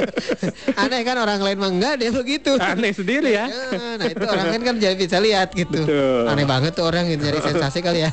aneh 0.84 1.01
kan 1.01 1.15
orang 1.17 1.39
lain 1.39 1.58
mah 1.60 1.72
enggak 1.72 1.93
dia 2.00 2.10
begitu 2.10 2.51
Aneh 2.58 2.91
sendiri 2.91 3.29
ya. 3.32 3.46
Ya, 3.48 3.98
nah 4.00 4.08
itu 4.08 4.25
orang 4.25 4.48
lain 4.51 4.63
kan 4.63 4.75
jadi 4.77 4.96
bisa 4.96 5.17
lihat 5.20 5.50
gitu 5.53 5.79
Betul. 5.84 6.27
aneh 6.27 6.46
banget 6.46 6.72
tuh 6.74 6.86
orang 6.86 7.08
gitu 7.08 7.24
nyari 7.24 7.39
sensasi 7.39 7.79
kali 7.79 8.03
ya 8.03 8.12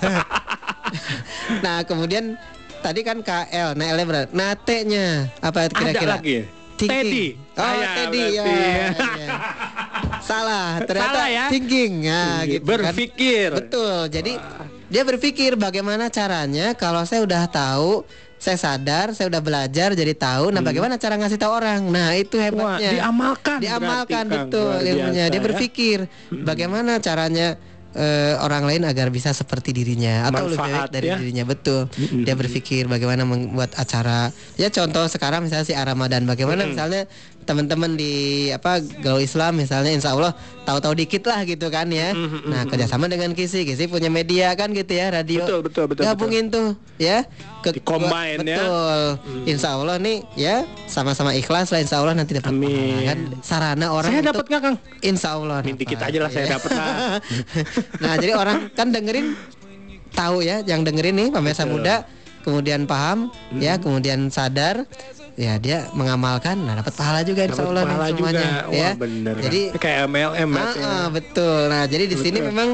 nah 1.64 1.83
kemudian 1.87 2.35
tadi 2.80 3.00
kan 3.02 3.21
KL 3.21 3.75
nah 3.75 3.87
L 3.90 3.99
berat 4.02 4.28
nah 4.33 4.54
T 4.54 4.83
nya 4.85 5.30
apa 5.38 5.69
Ada 5.69 5.75
kira-kira 5.75 6.16
lagi. 6.19 6.38
Thinking. 6.80 6.97
Teddy. 6.97 7.26
Oh, 7.37 7.61
Saya 7.61 7.87
Teddy 7.92 8.25
ya. 8.25 8.40
berarti. 8.40 9.04
iya. 9.21 9.28
Salah, 10.25 10.69
ternyata 10.80 11.12
Salah 11.12 11.28
ya. 11.28 11.45
thinking. 11.52 11.92
Nah, 12.09 12.40
gitu 12.49 12.64
kan. 12.64 12.69
Berpikir. 12.88 13.49
Betul. 13.52 13.97
Jadi 14.09 14.33
dia 14.90 15.02
berpikir 15.06 15.54
bagaimana 15.54 16.11
caranya 16.11 16.75
kalau 16.75 17.06
saya 17.06 17.23
udah 17.23 17.47
tahu, 17.47 18.02
saya 18.40 18.59
sadar, 18.59 19.14
saya 19.14 19.30
udah 19.30 19.38
belajar 19.38 19.94
jadi 19.94 20.14
tahu. 20.16 20.50
Nah, 20.50 20.64
bagaimana 20.64 20.99
cara 20.99 21.14
ngasih 21.14 21.38
tahu 21.38 21.52
orang? 21.54 21.87
Nah, 21.87 22.16
itu 22.18 22.40
Wah, 22.40 22.44
hebatnya. 22.50 22.90
diamalkan. 22.99 23.59
Diamalkan 23.62 24.25
berarti, 24.26 24.38
betul 24.50 24.73
ilmunya. 24.82 25.25
biasa, 25.28 25.32
Dia 25.32 25.40
ya. 25.40 25.44
berpikir 25.47 25.99
bagaimana 26.42 26.92
caranya 26.99 27.49
eh, 27.94 28.35
orang 28.38 28.64
lain 28.66 28.82
agar 28.87 29.11
bisa 29.11 29.35
seperti 29.35 29.75
dirinya 29.75 30.26
atau 30.30 30.47
lebih 30.47 30.59
baik 30.59 30.73
Manfaat, 30.75 30.88
dari 30.90 31.06
ya. 31.11 31.16
dirinya 31.18 31.44
betul. 31.47 31.80
Dia 32.26 32.35
berpikir 32.35 32.82
bagaimana 32.87 33.23
membuat 33.26 33.75
acara. 33.78 34.30
Ya 34.59 34.70
contoh 34.70 35.06
sekarang 35.11 35.47
misalnya 35.47 35.66
si 35.66 35.75
Ramadan 35.75 36.26
bagaimana 36.26 36.66
misalnya 36.66 37.06
teman-teman 37.50 37.99
di 37.99 38.47
apa 38.54 38.78
gaul 39.02 39.19
Islam 39.19 39.59
misalnya 39.59 39.90
Insya 39.90 40.14
Allah 40.14 40.30
tahu-tahu 40.62 40.95
dikit 40.95 41.26
lah 41.26 41.42
gitu 41.42 41.66
kan 41.66 41.90
ya. 41.90 42.14
Nah 42.47 42.62
kerjasama 42.62 43.11
dengan 43.11 43.35
Kisi, 43.35 43.66
Kisi 43.66 43.90
punya 43.90 44.07
media 44.07 44.54
kan 44.54 44.71
gitu 44.71 44.95
ya 44.95 45.11
radio. 45.11 45.42
Betul, 45.42 45.66
betul, 45.66 45.85
betul, 45.90 46.02
Gabungin 46.07 46.47
tuh 46.47 46.78
ya. 46.95 47.26
Ke, 47.66 47.75
Di-combine 47.75 48.47
ya. 48.47 48.62
betul. 48.62 49.02
Insya 49.50 49.75
Allah 49.75 49.99
nih 49.99 50.23
ya 50.38 50.62
sama-sama 50.87 51.35
ikhlas 51.35 51.75
lah 51.75 51.83
Insya 51.83 51.99
Allah 51.99 52.14
nanti 52.14 52.38
dapat 52.38 52.54
Amin. 52.54 53.02
kan 53.02 53.19
sarana 53.42 53.90
orang 53.90 54.14
Saya 54.14 54.23
dapat 54.30 54.45
nggak 54.47 54.62
Kang? 54.62 54.76
Insya 55.02 55.28
Allah 55.35 55.59
dapat, 55.66 55.75
dikit 55.83 55.98
aja 56.07 56.18
lah 56.22 56.31
saya 56.31 56.44
ya. 56.46 56.51
dapat 56.55 56.70
lah. 56.70 56.87
nah 58.07 58.14
jadi 58.14 58.33
orang 58.38 58.59
kan 58.79 58.94
dengerin 58.94 59.35
tahu 60.14 60.46
ya 60.46 60.62
yang 60.62 60.87
dengerin 60.87 61.18
nih 61.18 61.29
pemirsa 61.35 61.66
Betul. 61.66 61.75
muda 61.83 61.94
kemudian 62.46 62.87
paham 62.88 63.29
ya 63.59 63.77
kemudian 63.77 64.33
sadar 64.33 64.87
ya 65.40 65.57
dia 65.57 65.88
mengamalkan 65.96 66.68
nah 66.68 66.76
dapat 66.76 66.92
pahala 66.92 67.24
juga 67.24 67.48
insya 67.48 67.64
Dapat 67.64 67.70
Allah 67.72 67.83
nih 67.83 67.88
pahala 67.88 68.07
semuanya 68.12 68.37
juga. 68.44 68.61
Wah, 68.61 68.76
ya 68.76 68.90
bener. 68.92 69.35
Jadi 69.40 69.61
kayak 69.81 69.98
MLM 70.05 70.50
ya. 70.53 70.64
ah, 70.85 71.09
betul 71.09 71.61
nah 71.72 71.83
jadi 71.88 72.05
di 72.05 72.16
sini 72.20 72.38
memang 72.44 72.68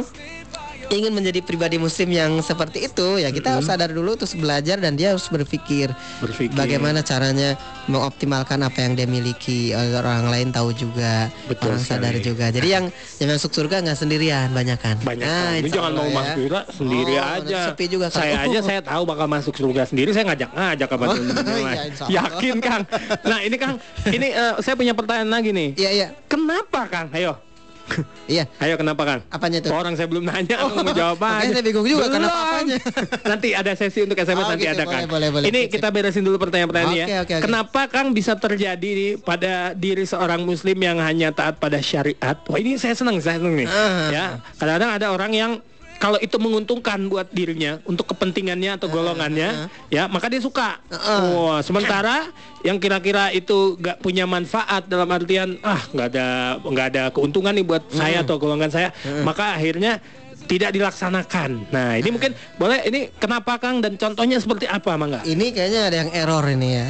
ingin 0.88 1.10
menjadi 1.10 1.40
pribadi 1.40 1.76
muslim 1.76 2.08
yang 2.08 2.38
seperti 2.38 2.84
itu 2.84 3.18
ya 3.18 3.28
kita 3.28 3.54
harus 3.54 3.64
sadar 3.64 3.88
dulu 3.88 4.14
terus 4.14 4.32
belajar 4.32 4.76
dan 4.76 4.92
dia 4.92 5.10
harus 5.10 5.26
berpikir 5.26 5.90
Berpikir. 6.18 6.52
bagaimana 6.52 7.00
caranya 7.00 7.54
mengoptimalkan 7.86 8.60
apa 8.60 8.78
yang 8.80 8.92
dia 8.92 9.04
miliki 9.04 9.70
agar 9.70 10.02
orang 10.04 10.26
lain 10.28 10.48
tahu 10.50 10.70
juga 10.70 11.30
Betul 11.46 11.72
orang 11.72 11.82
sadar 11.82 12.12
sekali. 12.12 12.24
juga 12.24 12.46
jadi 12.50 12.68
yang 12.70 12.84
yang 13.16 13.28
masuk 13.30 13.50
surga 13.50 13.76
nggak 13.80 13.98
sendirian 13.98 14.48
banyak 14.50 14.76
kan 14.76 14.96
banyak 15.00 15.24
Nah. 15.26 15.54
Ini 15.56 15.68
jangan 15.68 15.92
mau 15.92 16.04
ya. 16.04 16.12
masuk 16.12 16.34
surga 16.38 16.60
sendiri 16.70 17.14
Oh, 17.16 17.34
aja. 17.34 17.60
sepi 17.66 17.84
juga, 17.86 18.06
Kang. 18.08 18.20
Saya 18.20 18.34
aja 18.42 18.58
saya 18.68 18.80
tahu 18.80 19.02
bakal 19.04 19.26
masuk 19.26 19.54
surga 19.54 19.82
sendiri. 19.84 20.10
Saya 20.10 20.24
ngajak 20.26 20.50
ngajak 20.50 20.86
ke 20.86 20.96
Oh, 20.96 21.16
iya. 21.62 21.82
Yakin 22.12 22.56
Kang. 22.58 22.82
Nah 23.22 23.38
ini 23.40 23.56
Kang, 23.56 23.74
ini 24.06 24.28
eh, 24.28 24.54
saya 24.58 24.74
punya 24.74 24.92
pertanyaan 24.92 25.30
lagi 25.30 25.50
nih. 25.50 25.68
iya 25.74 25.90
iya 25.92 26.08
Kenapa 26.26 26.86
Kang? 26.86 27.08
Ayo, 27.10 27.38
iya 28.32 28.44
ayo 28.58 28.74
kenapa 28.74 29.02
Kang? 29.02 29.20
apanya 29.28 29.58
tuh 29.60 29.70
Orang 29.70 29.94
saya 29.94 30.06
belum 30.06 30.24
nanya, 30.24 30.56
oh, 30.60 30.74
mau 30.74 30.90
jawab 30.90 31.20
aja. 31.20 31.52
saya 31.52 31.62
bingung 31.62 31.84
juga, 31.84 32.06
Belum. 32.06 32.16
kenapa 32.18 32.38
apanya? 32.50 32.76
nanti 33.30 33.48
ada 33.52 33.72
sesi 33.72 34.00
untuk 34.00 34.16
SMS 34.16 34.36
Oh, 34.38 34.48
nanti 34.48 34.64
gitu, 34.64 34.72
ada 34.72 34.84
boleh, 34.84 34.94
Kang. 34.96 35.08
boleh, 35.08 35.28
boleh. 35.30 35.46
Ini 35.46 35.60
Sip, 35.62 35.72
kita 35.72 35.88
beresin 35.88 36.22
dulu 36.22 36.36
pertanyaan-pertanyaan 36.38 36.92
Oke, 36.98 37.00
ya. 37.08 37.20
oke, 37.20 37.32
oke. 37.32 37.42
Kenapa 37.42 37.80
Kang 37.86 38.06
bisa 38.10 38.32
terjadi 38.34 38.90
di- 38.90 39.16
pada 39.16 39.52
diri 39.72 40.02
seorang 40.02 40.42
Muslim 40.42 40.76
yang 40.76 40.98
hanya 40.98 41.30
taat 41.30 41.56
pada 41.56 41.78
syariat? 41.78 42.36
Wah 42.42 42.58
ini 42.58 42.74
saya 42.76 42.92
senang, 42.92 43.18
saya 43.18 43.38
senang 43.38 43.54
nih. 43.54 43.68
Ah. 43.68 44.08
Ya, 44.08 44.24
kadang-kadang 44.56 44.90
ada 44.92 45.06
orang 45.08 45.32
yang 45.32 45.52
kalau 45.96 46.20
itu 46.20 46.36
menguntungkan 46.36 47.08
buat 47.08 47.32
dirinya 47.32 47.80
untuk 47.88 48.12
kepentingannya 48.12 48.76
atau 48.76 48.88
golongannya, 48.92 49.68
ya 49.88 50.06
maka 50.06 50.28
dia 50.28 50.40
suka. 50.40 50.76
Ah. 50.92 51.32
Wah, 51.32 51.60
sementara 51.64 52.28
yang 52.62 52.76
kira-kira 52.76 53.32
itu 53.32 53.78
gak 53.80 54.02
punya 54.04 54.28
manfaat 54.28 54.90
dalam 54.90 55.08
artian 55.08 55.56
ah 55.62 55.80
nggak 55.94 56.08
ada 56.12 56.26
nggak 56.60 56.86
ada 56.92 57.02
keuntungan 57.14 57.54
nih 57.54 57.64
buat 57.64 57.82
saya 57.92 58.20
atau 58.26 58.36
golongan 58.36 58.68
saya, 58.68 58.92
maka 59.24 59.56
akhirnya 59.56 60.02
tidak 60.46 60.70
dilaksanakan. 60.72 61.74
Nah, 61.74 61.98
ini 61.98 62.08
mungkin 62.14 62.32
boleh 62.56 62.86
ini 62.86 63.10
kenapa 63.18 63.58
Kang 63.58 63.82
dan 63.82 63.98
contohnya 63.98 64.38
seperti 64.38 64.70
apa, 64.70 64.94
Mangga? 64.94 65.26
ini 65.26 65.50
kayaknya 65.50 65.90
ada 65.90 65.96
yang 66.06 66.10
error 66.14 66.44
ini 66.46 66.68
ya 66.80 66.86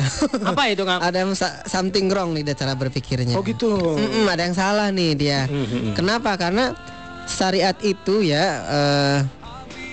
Apa 0.52 0.68
itu, 0.68 0.84
Kang? 0.84 1.00
ada 1.00 1.24
yang 1.24 1.32
something 1.64 2.12
wrong 2.12 2.36
nih 2.36 2.52
cara 2.52 2.76
berpikirnya 2.76 3.32
Oh 3.32 3.42
gitu. 3.42 3.96
Mm-mm, 3.96 4.28
ada 4.28 4.44
yang 4.44 4.56
salah 4.56 4.88
nih 4.92 5.16
dia. 5.16 5.40
Mm-mm. 5.48 5.96
Kenapa? 5.96 6.36
Karena 6.36 6.76
syariat 7.26 7.76
itu 7.82 8.22
ya 8.22 8.44
eh, 8.66 9.18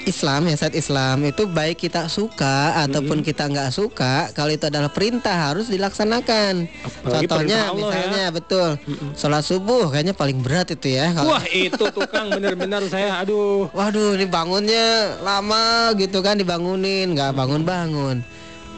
Islam 0.03 0.51
ya 0.51 0.55
syariat 0.59 0.77
Islam 0.77 1.17
itu 1.23 1.47
baik 1.47 1.79
kita 1.87 2.11
suka 2.11 2.75
ataupun 2.87 3.23
kita 3.23 3.47
nggak 3.47 3.71
suka 3.71 4.29
kalau 4.35 4.51
itu 4.51 4.67
adalah 4.67 4.91
perintah 4.91 5.51
harus 5.51 5.71
dilaksanakan. 5.71 6.67
Apalagi 6.67 7.27
Contohnya 7.27 7.71
Allah 7.71 7.75
misalnya 7.75 8.25
betul 8.35 8.69
sholat 9.15 9.43
subuh 9.47 9.87
kayaknya 9.91 10.11
paling 10.15 10.43
berat 10.43 10.75
itu 10.75 10.91
ya. 10.91 11.15
Kalau, 11.15 11.35
Wah, 11.35 11.43
itu 11.47 11.83
tukang 11.95 12.27
bener-bener 12.35 12.83
saya 12.91 13.23
aduh. 13.23 13.71
Waduh 13.71 14.19
ini 14.19 14.27
bangunnya 14.27 15.17
lama 15.23 15.95
gitu 15.95 16.19
kan 16.19 16.35
dibangunin 16.35 17.15
nggak 17.15 17.31
bangun-bangun. 17.31 18.23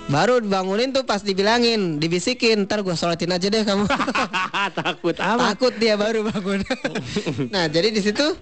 Baru 0.06 0.38
dibangunin 0.38 0.94
tuh 0.94 1.02
pas 1.02 1.26
dibilangin, 1.26 1.98
dibisikin, 1.98 2.70
ntar 2.70 2.86
gua 2.86 2.94
sholatin 2.94 3.34
aja 3.34 3.50
deh 3.50 3.66
kamu. 3.66 3.90
Takut 4.78 5.18
amat. 5.18 5.58
takut 5.58 5.74
dia 5.82 5.98
baru 5.98 6.22
bangun. 6.30 6.62
nah 7.54 7.66
jadi 7.66 7.90
di 7.90 8.02
situ 8.06 8.38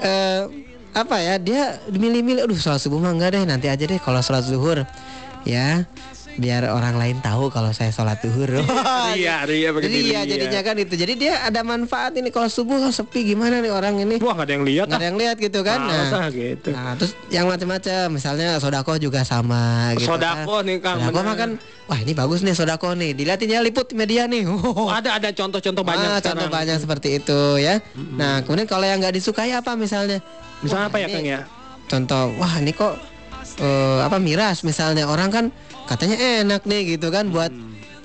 eh, 0.00 0.48
apa 0.94 1.16
ya 1.20 1.34
dia 1.36 1.82
milih-milih, 1.90 2.46
aduh 2.46 2.56
sholat 2.56 2.80
subuh 2.80 3.02
mah 3.02 3.12
enggak 3.12 3.36
deh 3.36 3.42
nanti 3.44 3.66
aja 3.66 3.84
deh 3.84 3.98
kalau 3.98 4.22
sholat 4.22 4.46
zuhur 4.46 4.86
ya 5.44 5.84
biar 6.34 6.66
orang 6.66 6.98
lain 6.98 7.16
tahu 7.22 7.46
kalau 7.50 7.70
saya 7.70 7.94
sholat 7.94 8.18
zuhur. 8.18 8.50
Ria, 9.14 9.46
ria 9.46 9.70
pakai 9.70 9.86
jadi 9.86 9.98
diri, 9.98 10.10
ya 10.10 10.20
jadinya 10.26 10.60
kan 10.66 10.74
itu. 10.78 10.94
Jadi 10.98 11.12
dia 11.14 11.32
ada 11.46 11.60
manfaat 11.62 12.18
ini 12.18 12.34
kalau 12.34 12.50
subuh 12.50 12.90
oh, 12.90 12.92
sepi 12.92 13.34
gimana 13.34 13.62
nih 13.62 13.70
orang 13.70 14.02
ini 14.02 14.18
Wah, 14.18 14.34
gak 14.34 14.50
ada 14.50 14.54
yang 14.58 14.64
lihat 14.66 14.86
nggak 14.90 15.00
ada 15.00 15.06
yang 15.06 15.18
lihat 15.18 15.36
gitu 15.38 15.60
kan. 15.62 15.78
Males 15.84 16.10
Nah, 16.10 16.20
ah, 16.20 16.26
gitu. 16.30 16.68
Nah, 16.74 16.92
terus 16.98 17.12
yang 17.30 17.46
macam-macam, 17.46 18.04
misalnya 18.10 18.48
sodako 18.58 18.98
juga 18.98 19.22
sama 19.22 19.94
gitu. 19.98 20.10
Sodako 20.10 20.62
kan. 20.62 20.66
nih, 20.66 20.76
Kang, 20.82 20.98
Sodako 21.00 21.20
mah 21.22 21.36
kan, 21.38 21.50
wah 21.86 21.98
ini 22.02 22.12
bagus 22.12 22.40
nih 22.42 22.54
sodako 22.54 22.88
nih, 22.98 23.10
dilihatin 23.14 23.50
ya 23.54 23.60
liput 23.62 23.86
di 23.90 23.94
media 23.94 24.26
nih. 24.26 24.46
Oh, 24.74 24.90
ada 24.90 25.16
ada 25.16 25.30
contoh-contoh 25.30 25.86
banyak 25.86 26.08
Ah, 26.08 26.20
contoh 26.20 26.48
banyak 26.50 26.76
seperti 26.82 27.22
itu 27.22 27.62
ya. 27.62 27.78
Nah, 27.94 28.42
kemudian 28.42 28.66
kalau 28.66 28.84
yang 28.84 28.98
nggak 28.98 29.14
disukai 29.14 29.54
apa 29.54 29.78
misalnya? 29.78 30.18
Misalnya 30.60 30.88
Wah, 30.88 30.92
apa 30.92 30.98
ya, 30.98 31.06
Kang 31.08 31.26
ya? 31.26 31.40
Contoh, 31.84 32.32
wah 32.40 32.54
ini 32.58 32.72
kok 32.72 32.96
eh, 33.60 34.00
apa 34.02 34.16
miras 34.18 34.64
misalnya 34.66 35.06
orang 35.06 35.30
kan 35.30 35.44
katanya 35.84 36.16
enak 36.44 36.62
nih 36.64 36.96
gitu 36.96 37.08
kan 37.12 37.28
buat 37.28 37.52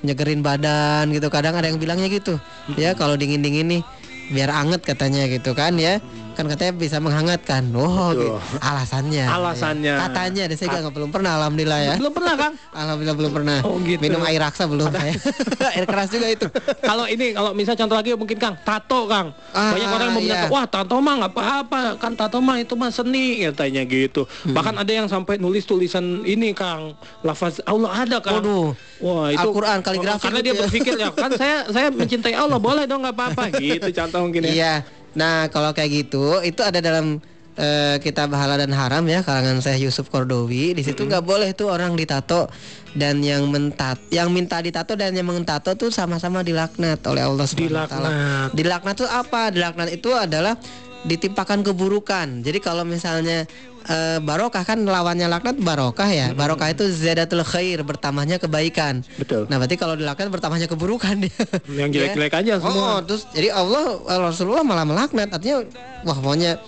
nyegerin 0.00 0.40
badan 0.40 1.12
gitu. 1.12 1.28
Kadang 1.28 1.56
ada 1.56 1.68
yang 1.68 1.80
bilangnya 1.80 2.08
gitu. 2.08 2.40
Ya 2.76 2.96
kalau 2.96 3.16
dingin-dingin 3.16 3.68
nih 3.68 3.82
biar 4.30 4.50
anget 4.54 4.84
katanya 4.86 5.26
gitu 5.26 5.52
kan 5.52 5.76
ya. 5.76 5.98
Kan 6.30 6.44
katanya 6.46 6.72
bisa 6.72 6.96
menghangatkan. 6.98 7.68
Oh, 7.72 8.10
gitu. 8.12 8.38
alasannya. 8.60 9.26
Alasannya. 9.26 9.92
Ya. 9.92 10.00
Katanya 10.00 10.42
deh 10.46 10.56
saya 10.56 10.80
nggak 10.80 10.94
belum 10.94 11.10
pernah 11.10 11.36
alhamdulillah 11.36 11.80
ya. 11.82 11.94
Belum 11.98 12.12
pernah 12.12 12.34
Kang? 12.34 12.54
Alhamdulillah 12.80 13.16
belum 13.16 13.32
pernah. 13.32 13.58
Oh, 13.62 13.76
gitu. 13.80 14.00
Minum 14.00 14.22
air 14.22 14.38
raksa 14.38 14.64
belum 14.64 14.88
saya. 14.88 15.12
air 15.76 15.84
keras 15.84 16.08
juga 16.08 16.26
itu. 16.26 16.46
kalau 16.80 17.04
ini 17.04 17.30
kalau 17.30 17.50
misal 17.52 17.74
contoh 17.74 17.94
lagi 17.94 18.14
mungkin 18.14 18.38
Kang 18.38 18.54
tato 18.60 19.04
Kang 19.04 19.34
Ah, 19.50 19.74
banyak 19.74 19.88
orang 19.88 20.08
yang 20.08 20.16
iya. 20.16 20.22
bilang 20.22 20.42
wah 20.48 20.64
tato 20.64 20.96
mah 20.96 21.14
nggak 21.18 21.32
apa-apa 21.32 21.80
kan 21.98 22.12
tato 22.14 22.38
mah 22.38 22.56
itu 22.56 22.74
mah 22.74 22.88
seni 22.88 23.42
katanya 23.44 23.82
gitu 23.82 24.22
Hmm. 24.40 24.54
bahkan 24.54 24.72
ada 24.74 24.88
yang 24.88 25.06
sampai 25.06 25.36
nulis 25.36 25.64
tulisan 25.64 26.22
ini 26.24 26.50
Kang 26.50 26.94
lafaz 27.20 27.58
Allah 27.62 27.92
ada 27.98 28.18
Kang 28.18 28.40
Waduh. 28.40 28.72
wah 28.98 29.28
itu 29.28 29.42
Al-Quran, 29.42 29.78
kaligrafi 29.80 30.22
karena 30.22 30.38
gitu 30.38 30.46
dia 30.46 30.52
ya. 30.52 30.60
berpikir 30.60 30.92
ya 30.96 31.08
kan 31.24 31.30
saya 31.34 31.56
saya 31.68 31.86
mencintai 31.90 32.32
Allah 32.32 32.56
boleh 32.56 32.84
dong 32.84 33.00
nggak 33.00 33.12
apa-apa 33.12 33.42
gitu 33.56 33.88
contoh 33.92 34.20
mungkin 34.22 34.42
ya 34.46 34.52
Iya. 34.52 34.74
Nah, 35.14 35.50
kalau 35.50 35.74
kayak 35.74 35.90
gitu 36.06 36.38
itu 36.42 36.60
ada 36.62 36.78
dalam 36.78 37.18
eh, 37.58 37.96
kitab 38.00 38.30
halal 38.34 38.56
dan 38.60 38.72
haram 38.72 39.04
ya 39.06 39.20
karangan 39.26 39.58
saya 39.60 39.76
Yusuf 39.80 40.08
Kordowi. 40.08 40.76
Di 40.76 40.82
situ 40.86 41.06
nggak 41.06 41.24
boleh 41.24 41.50
tuh 41.52 41.70
orang 41.70 41.98
ditato 41.98 42.46
dan 42.94 43.22
yang 43.22 43.46
mentat 43.50 43.98
yang 44.10 44.30
minta 44.30 44.58
ditato 44.58 44.98
dan 44.98 45.14
yang 45.14 45.26
mentato 45.26 45.74
tuh 45.78 45.90
sama-sama 45.94 46.42
dilaknat 46.42 47.02
oleh 47.06 47.22
Allah 47.22 47.46
Subhanahu 47.46 47.86
wa 47.86 47.90
taala. 47.90 48.08
Dilaknat. 48.10 48.48
Dilaknat 48.54 48.94
tuh 48.98 49.08
apa? 49.10 49.42
Dilaknat 49.50 49.88
itu 49.94 50.10
adalah 50.14 50.54
ditimpakan 51.00 51.64
keburukan. 51.64 52.44
Jadi 52.44 52.58
kalau 52.60 52.84
misalnya 52.84 53.48
eh, 53.82 54.18
barokah 54.18 54.62
kan 54.62 54.78
lawannya 54.78 55.26
laknat 55.26 55.56
barokah 55.56 56.06
ya. 56.06 56.26
Barokah 56.30 56.68
itu 56.68 56.84
zadatul 56.86 57.40
khair, 57.42 57.80
bertambahnya 57.80 58.36
kebaikan. 58.36 59.00
betul 59.16 59.46
Nah, 59.46 59.56
berarti 59.56 59.76
kalau 59.76 59.94
dilaknat 59.94 60.28
bertambahnya 60.28 60.66
keburukan 60.66 61.16
dia. 61.18 61.32
yang 61.70 61.88
jelek-jelek 61.88 62.34
aja 62.34 62.52
Oh, 62.56 62.62
semua 62.62 62.90
terus 63.00 63.24
jadi 63.30 63.48
Allah 63.50 63.96
Rasulullah 64.20 64.60
malah 64.60 64.84
melaknat 64.84 65.30
artinya 65.30 65.64
wah 66.02 66.14
pokoknya 66.14 66.60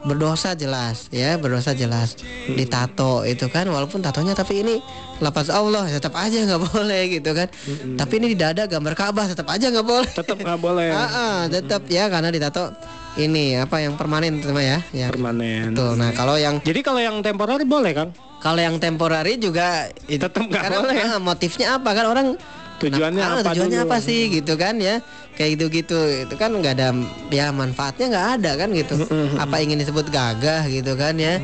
berdosa 0.00 0.52
jelas 0.54 1.08
ya 1.10 1.36
berdosa 1.36 1.72
jelas 1.72 2.16
Hmm. 2.16 2.56
ditato 2.56 3.20
itu 3.22 3.44
kan 3.46 3.68
walaupun 3.68 4.00
tatonya 4.00 4.32
tapi 4.32 4.64
ini 4.64 4.80
lapas 5.18 5.52
Allah 5.52 5.84
tetap 5.86 6.16
aja 6.16 6.40
nggak 6.40 6.62
boleh 6.66 7.02
gitu 7.12 7.30
kan 7.30 7.52
Hmm. 7.60 8.00
tapi 8.00 8.16
ini 8.16 8.32
di 8.32 8.38
dada 8.38 8.64
gambar 8.64 8.94
Ka'bah 8.94 9.28
tetap 9.28 9.44
aja 9.46 9.68
nggak 9.68 9.84
boleh 9.84 10.08
tetap 10.10 10.40
nggak 10.40 10.56
boleh 10.58 10.88
Ah, 10.96 11.04
ah, 11.04 11.38
tetap 11.46 11.84
ya 11.86 12.08
karena 12.08 12.28
ditato 12.28 12.72
ini 13.18 13.58
apa 13.58 13.82
yang 13.82 13.98
permanen 13.98 14.38
teman 14.38 14.62
ya? 14.62 14.78
Ya. 14.94 15.06
Permanen. 15.10 15.74
Betul. 15.74 15.98
Nah 15.98 16.10
kalau 16.14 16.38
yang 16.38 16.62
jadi 16.62 16.80
kalau 16.84 17.00
yang 17.02 17.18
temporary 17.20 17.66
boleh 17.66 17.90
Kang? 17.90 18.10
Kalau 18.40 18.60
yang 18.62 18.78
temporary 18.78 19.36
juga 19.36 19.90
itu 20.06 20.22
Tetap 20.22 20.46
nggak 20.46 20.64
boleh. 20.70 20.96
ya? 20.96 21.08
motifnya 21.18 21.66
apa? 21.76 21.90
Kan 21.92 22.06
orang 22.06 22.28
Tujuannya 22.80 23.20
Nah, 23.20 23.28
ah, 23.28 23.44
apa 23.44 23.52
tujuannya 23.52 23.84
dulu? 23.84 23.92
apa 23.92 23.96
sih 24.00 24.20
gitu 24.32 24.56
kan 24.56 24.80
ya? 24.80 25.04
Kayak 25.36 25.50
gitu 25.60 25.64
gitu 25.68 25.98
itu 26.24 26.34
kan 26.40 26.48
nggak 26.48 26.80
ada 26.80 26.88
ya 27.28 27.52
manfaatnya 27.52 28.08
nggak 28.08 28.26
ada 28.40 28.50
kan 28.56 28.72
gitu. 28.72 28.96
Apa 29.36 29.60
ingin 29.60 29.76
disebut 29.76 30.08
gagah 30.08 30.64
gitu 30.64 30.96
kan 30.96 31.12
ya? 31.20 31.36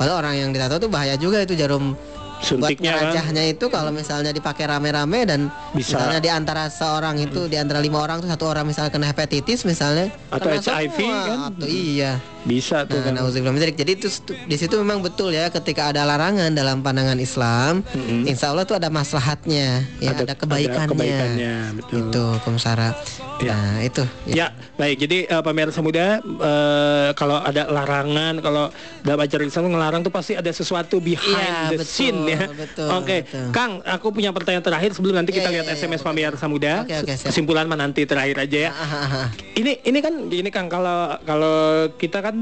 Padahal 0.00 0.24
orang 0.24 0.34
yang 0.40 0.48
ditato 0.48 0.80
tuh 0.80 0.88
bahaya 0.88 1.20
juga 1.20 1.44
itu 1.44 1.52
jarum 1.52 1.92
suntiknya 2.38 2.94
buat 2.94 3.00
kan 3.00 3.10
ngerajahnya 3.12 3.42
itu 3.50 3.66
kalau 3.66 3.90
misalnya 3.90 4.30
dipakai 4.30 4.64
rame-rame 4.66 5.20
dan 5.26 5.40
Bisa. 5.74 5.98
misalnya 5.98 6.18
di 6.22 6.30
antara 6.30 6.70
seorang 6.70 7.18
itu 7.18 7.50
di 7.50 7.56
antara 7.58 7.82
lima 7.82 7.98
orang 7.98 8.22
tuh 8.22 8.28
satu 8.30 8.44
orang 8.46 8.64
misalnya 8.66 8.90
kena 8.94 9.06
hepatitis 9.10 9.66
misalnya 9.66 10.08
Atau 10.30 10.48
HIV 10.54 10.96
semua. 10.98 11.22
kan? 11.26 11.38
atau 11.52 11.66
iya 11.66 12.12
bisa 12.48 12.88
tuh 12.88 12.96
Nah, 12.98 13.20
kan 13.20 13.28
dzalik. 13.54 13.76
Jadi 13.76 13.92
itu 13.94 14.08
di 14.24 14.56
situ 14.56 14.74
memang 14.74 14.98
betul 14.98 15.30
ya 15.30 15.46
ketika 15.48 15.92
ada 15.92 16.02
larangan 16.02 16.48
dalam 16.50 16.80
pandangan 16.80 17.16
Islam, 17.16 17.84
Mm-mm. 17.86 18.24
insya 18.24 18.50
Allah 18.50 18.64
tuh 18.64 18.74
ada 18.74 18.88
maslahatnya, 18.88 19.84
ya 19.98 20.16
ada, 20.16 20.32
kebaikannya. 20.32 20.88
kebaikannya, 20.88 21.54
betul. 21.76 21.96
Itu 22.08 22.24
Kumsara. 22.40 22.96
Ya. 23.38 23.54
Nah, 23.54 23.78
itu. 23.80 24.02
Ya, 24.24 24.50
baik. 24.74 24.98
Jadi 24.98 25.18
eh, 25.24 25.42
pemirsa 25.44 25.78
muda, 25.78 26.18
eh, 26.18 27.08
kalau 27.12 27.38
ada 27.38 27.68
larangan, 27.68 28.40
kalau 28.40 28.72
dalam 29.04 29.20
ajaran 29.20 29.46
Islam 29.46 29.70
ngelarang 29.70 30.00
tuh 30.00 30.10
pasti 30.10 30.32
ada 30.32 30.48
sesuatu 30.48 30.98
behind 30.98 31.28
Iya, 31.28 31.70
the 31.70 31.78
betul, 31.78 31.86
scene 31.86 32.20
ya. 32.26 32.40
betul, 32.48 32.88
Oke, 32.90 33.16
betul. 33.22 33.46
Kang, 33.52 33.78
aku 33.84 34.10
punya 34.10 34.32
pertanyaan 34.32 34.64
terakhir 34.64 34.90
sebelum 34.90 35.14
nanti 35.14 35.30
Iya, 35.30 35.38
kita 35.38 35.48
iya, 35.48 35.54
lihat 35.54 35.66
iya, 35.68 35.74
SMS 35.76 36.00
boleh. 36.00 36.08
pemirsa 36.24 36.46
muda. 36.48 36.72
Oke, 36.82 36.94
siap. 37.04 37.28
Kesimpulan 37.28 37.66
mah 37.66 37.78
nanti 37.78 38.02
terakhir 38.02 38.36
aja 38.40 38.58
ya. 38.58 38.70
Ah, 38.70 38.82
ah, 38.82 39.06
ah. 39.22 39.28
Ini 39.52 39.84
ini 39.84 39.98
kan 39.98 40.14
gini 40.26 40.48
Kang, 40.48 40.66
kalau 40.66 41.18
kalau 41.22 41.56
kita 41.94 42.18
kan 42.18 42.34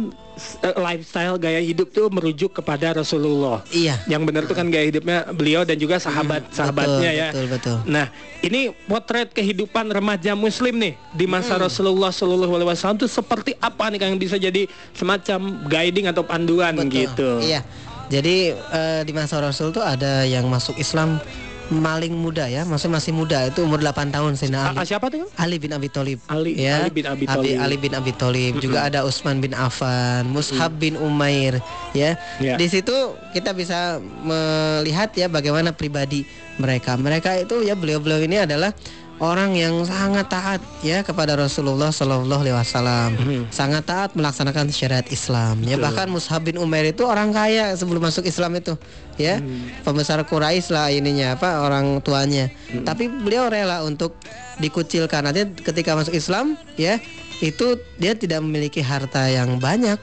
eh, 0.62 0.76
lifestyle 0.76 1.37
gaya 1.40 1.61
hidup 1.61 1.88
tuh 1.92 2.06
merujuk 2.12 2.56
kepada 2.56 2.96
Rasulullah. 2.96 3.64
Iya. 3.72 3.98
Yang 4.06 4.22
benar 4.28 4.42
tuh 4.44 4.56
kan 4.56 4.66
gaya 4.68 4.87
hidupnya 4.88 5.28
beliau 5.32 5.62
dan 5.62 5.76
juga 5.80 5.96
sahabat 6.02 6.48
sahabatnya 6.52 7.11
betul, 7.11 7.20
ya. 7.20 7.28
betul, 7.32 7.46
betul. 7.52 7.76
Nah, 7.88 8.06
ini 8.44 8.74
potret 8.87 9.32
kehidupan 9.32 9.90
remaja 9.90 10.37
Muslim 10.37 10.76
nih 10.78 10.94
di 11.16 11.26
masa 11.26 11.56
Rasulullah 11.56 12.12
Shallallahu 12.12 12.52
Alaihi 12.56 12.68
Wasallam 12.72 12.98
itu 13.00 13.09
seperti 13.09 13.56
apa 13.59 13.88
nih 13.90 13.98
Kang 13.98 14.11
yang 14.14 14.22
bisa 14.22 14.37
jadi 14.37 14.68
semacam 14.92 15.66
guiding 15.66 16.06
atau 16.12 16.22
panduan 16.22 16.76
Betul. 16.76 16.92
gitu? 16.92 17.30
Iya. 17.42 17.61
Jadi 18.06 18.54
eh, 18.54 19.00
di 19.02 19.11
masa 19.11 19.42
Rasul 19.42 19.74
tuh 19.74 19.82
ada 19.82 20.22
yang 20.22 20.46
masuk 20.46 20.78
Islam 20.78 21.18
maling 21.66 22.14
muda 22.14 22.46
ya, 22.46 22.62
maksudnya 22.62 23.02
masih 23.02 23.11
muda 23.11 23.50
itu 23.50 23.66
umur 23.66 23.83
8 23.83 24.14
tahun 24.14 24.38
A- 24.38 24.70
Ali. 24.70 24.79
a- 24.79 24.87
siapa 24.87 25.11
tuh? 25.11 25.26
Ali 25.35 25.59
bin 25.59 25.74
Abi 25.74 25.90
Thalib. 25.90 26.22
Ali- 26.31 26.55
ya. 26.55 26.79
Ali 26.79 26.90
bin 26.94 27.07
Abi 27.07 27.26
Thalib. 27.26 27.57
Ali 27.59 27.76
bin 27.76 27.92
Abi 27.92 28.12
Thalib. 28.14 28.52
Juga 28.62 28.87
ada 28.87 29.02
Utsman 29.02 29.42
bin 29.42 29.50
Affan, 29.50 30.31
Mushab 30.31 30.79
bin 30.79 30.94
Umair, 30.94 31.59
ya. 31.90 32.14
Ya. 32.38 32.55
Di 32.55 32.70
situ 32.70 32.94
kita 33.35 33.50
bisa 33.50 33.98
melihat 34.22 35.11
ya 35.18 35.26
bagaimana 35.26 35.74
pribadi 35.74 36.22
mereka. 36.57 36.94
Mereka 36.94 37.42
itu 37.42 37.66
ya 37.66 37.74
beliau-beliau 37.74 38.22
ini 38.22 38.46
adalah 38.46 38.70
orang 39.16 39.57
yang 39.57 39.81
sangat 39.88 40.29
taat 40.29 40.61
ya 40.85 41.00
kepada 41.00 41.37
Rasulullah 41.37 41.88
Shallallahu 41.88 42.42
Alaihi 42.44 42.57
Wasallam. 42.57 43.11
Mhm. 43.16 43.42
Sangat 43.48 43.88
taat 43.88 44.11
melaksanakan 44.12 44.68
syariat 44.68 45.07
Islam. 45.09 45.64
Ya 45.64 45.81
bahkan 45.81 46.09
Mushab 46.12 46.44
bin 46.44 46.61
Umair 46.61 46.92
itu 46.92 47.05
orang 47.09 47.33
kaya 47.33 47.72
sebelum 47.76 48.05
masuk 48.05 48.29
Islam 48.29 48.57
itu, 48.61 48.76
ya. 49.16 49.40
Pembesar 49.83 50.20
Quraisy 50.24 50.68
lah 50.72 50.92
ininya 50.92 51.37
apa 51.37 51.64
orang 51.64 52.00
tuanya. 52.05 52.52
Tapi 52.85 53.09
beliau 53.09 53.48
rela 53.48 53.85
untuk 53.85 54.16
dikucilkan 54.61 55.29
nanti 55.29 55.44
ketika 55.61 55.92
masuk 55.92 56.16
Islam 56.16 56.57
ya 56.81 56.96
itu 57.44 57.76
dia 58.00 58.16
tidak 58.16 58.40
memiliki 58.40 58.81
harta 58.81 59.29
yang 59.29 59.61
banyak 59.61 60.00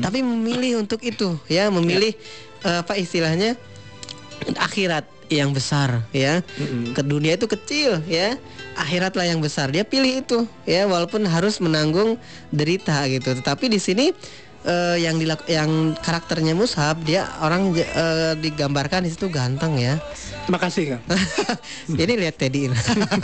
tapi 0.00 0.24
memilih 0.24 0.80
untuk 0.80 1.04
itu 1.04 1.36
ya 1.52 1.68
memilih 1.68 2.16
eh, 2.64 2.78
apa 2.80 2.96
istilahnya 2.96 3.60
akhirat 4.56 5.04
yang 5.30 5.54
besar 5.54 6.02
ya. 6.10 6.42
Mhm. 6.58 6.92
ke 6.92 7.02
dunia 7.06 7.38
itu 7.38 7.46
kecil 7.46 8.02
ya. 8.10 8.34
Akhiratlah 8.74 9.24
yang 9.30 9.38
besar. 9.38 9.70
Dia 9.70 9.86
pilih 9.86 10.26
itu 10.26 10.44
ya 10.66 10.84
walaupun 10.90 11.24
harus 11.24 11.62
menanggung 11.62 12.18
derita 12.50 13.06
gitu. 13.06 13.38
Tetapi 13.38 13.70
di 13.70 13.78
sini 13.78 14.10
eh, 14.66 14.96
yang 15.00 15.16
dilak 15.16 15.46
yang 15.48 15.94
karakternya 16.02 16.52
Mushab 16.52 17.00
dia 17.06 17.30
orang 17.40 17.72
eh, 17.78 18.34
digambarkan 18.36 19.06
di 19.06 19.10
situ 19.14 19.30
ganteng 19.30 19.78
ya. 19.78 19.96
Makasih 20.50 20.98
Kang. 20.98 21.02
ini 22.02 22.26
lihat 22.26 22.34
Teddy 22.34 22.66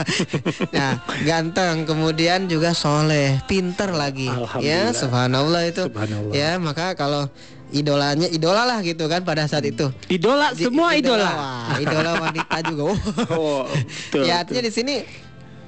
nah 0.76 1.02
ganteng 1.26 1.82
kemudian 1.82 2.46
juga 2.46 2.70
soleh 2.70 3.42
pinter 3.50 3.90
lagi 3.90 4.30
ya. 4.62 4.94
Subhanallah 4.94 5.62
itu. 5.66 5.90
Subhanallah. 5.90 6.32
ya 6.32 6.50
maka 6.62 6.94
kalau 6.94 7.26
idolanya 7.68 8.26
idola 8.26 8.62
lah 8.62 8.78
gitu 8.80 9.06
kan 9.06 9.22
pada 9.22 9.42
saat 9.44 9.66
itu 9.66 9.90
Idola 10.06 10.54
Di- 10.54 10.62
semua 10.62 10.94
idola. 10.94 11.26
wah, 11.26 11.76
idola 11.76 12.10
wanita 12.20 12.56
juga 12.62 12.82
oh. 12.90 12.96
Oh, 13.30 13.62
betul. 13.66 14.22
ya 14.22 14.40
artinya 14.40 14.62
di 14.62 14.72
sini 14.72 14.94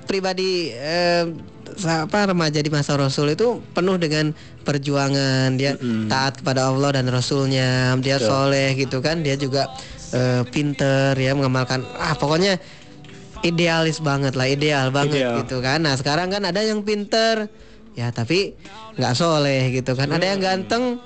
pribadi 0.04 0.70
eh, 0.70 1.26
apa 1.78 2.32
remaja 2.32 2.58
di 2.58 2.70
masa 2.70 2.96
Rasul 2.96 3.34
itu 3.34 3.61
penuh 3.70 3.98
dengan 3.98 4.30
perjuangan 4.62 5.52
dia 5.54 5.74
Mm-mm. 5.76 6.06
taat 6.06 6.40
kepada 6.40 6.70
Allah 6.70 6.96
dan 6.96 7.06
Rasulnya 7.08 7.92
dia 7.98 8.16
Betul. 8.16 8.28
soleh 8.30 8.68
gitu 8.74 8.98
kan 8.98 9.20
dia 9.20 9.34
juga 9.34 9.66
eh, 10.11 10.46
pinter 10.48 11.12
ya 11.12 11.34
mengamalkan 11.34 11.82
ah 11.94 12.14
pokoknya 12.14 12.56
idealis 13.42 14.00
banget 14.00 14.34
lah 14.34 14.46
ideal 14.46 14.90
banget 14.90 15.22
Ideal. 15.22 15.34
gitu 15.44 15.61
kan 15.61 15.82
nah 15.82 15.94
sekarang 15.94 16.30
kan 16.30 16.42
ada 16.42 16.58
yang 16.58 16.82
pinter 16.82 17.46
ya 17.94 18.11
tapi 18.11 18.54
nggak 18.94 19.14
soleh 19.14 19.70
gitu 19.70 19.92
kan 19.92 20.08
ada 20.08 20.24
yang 20.24 20.38
ganteng 20.38 20.98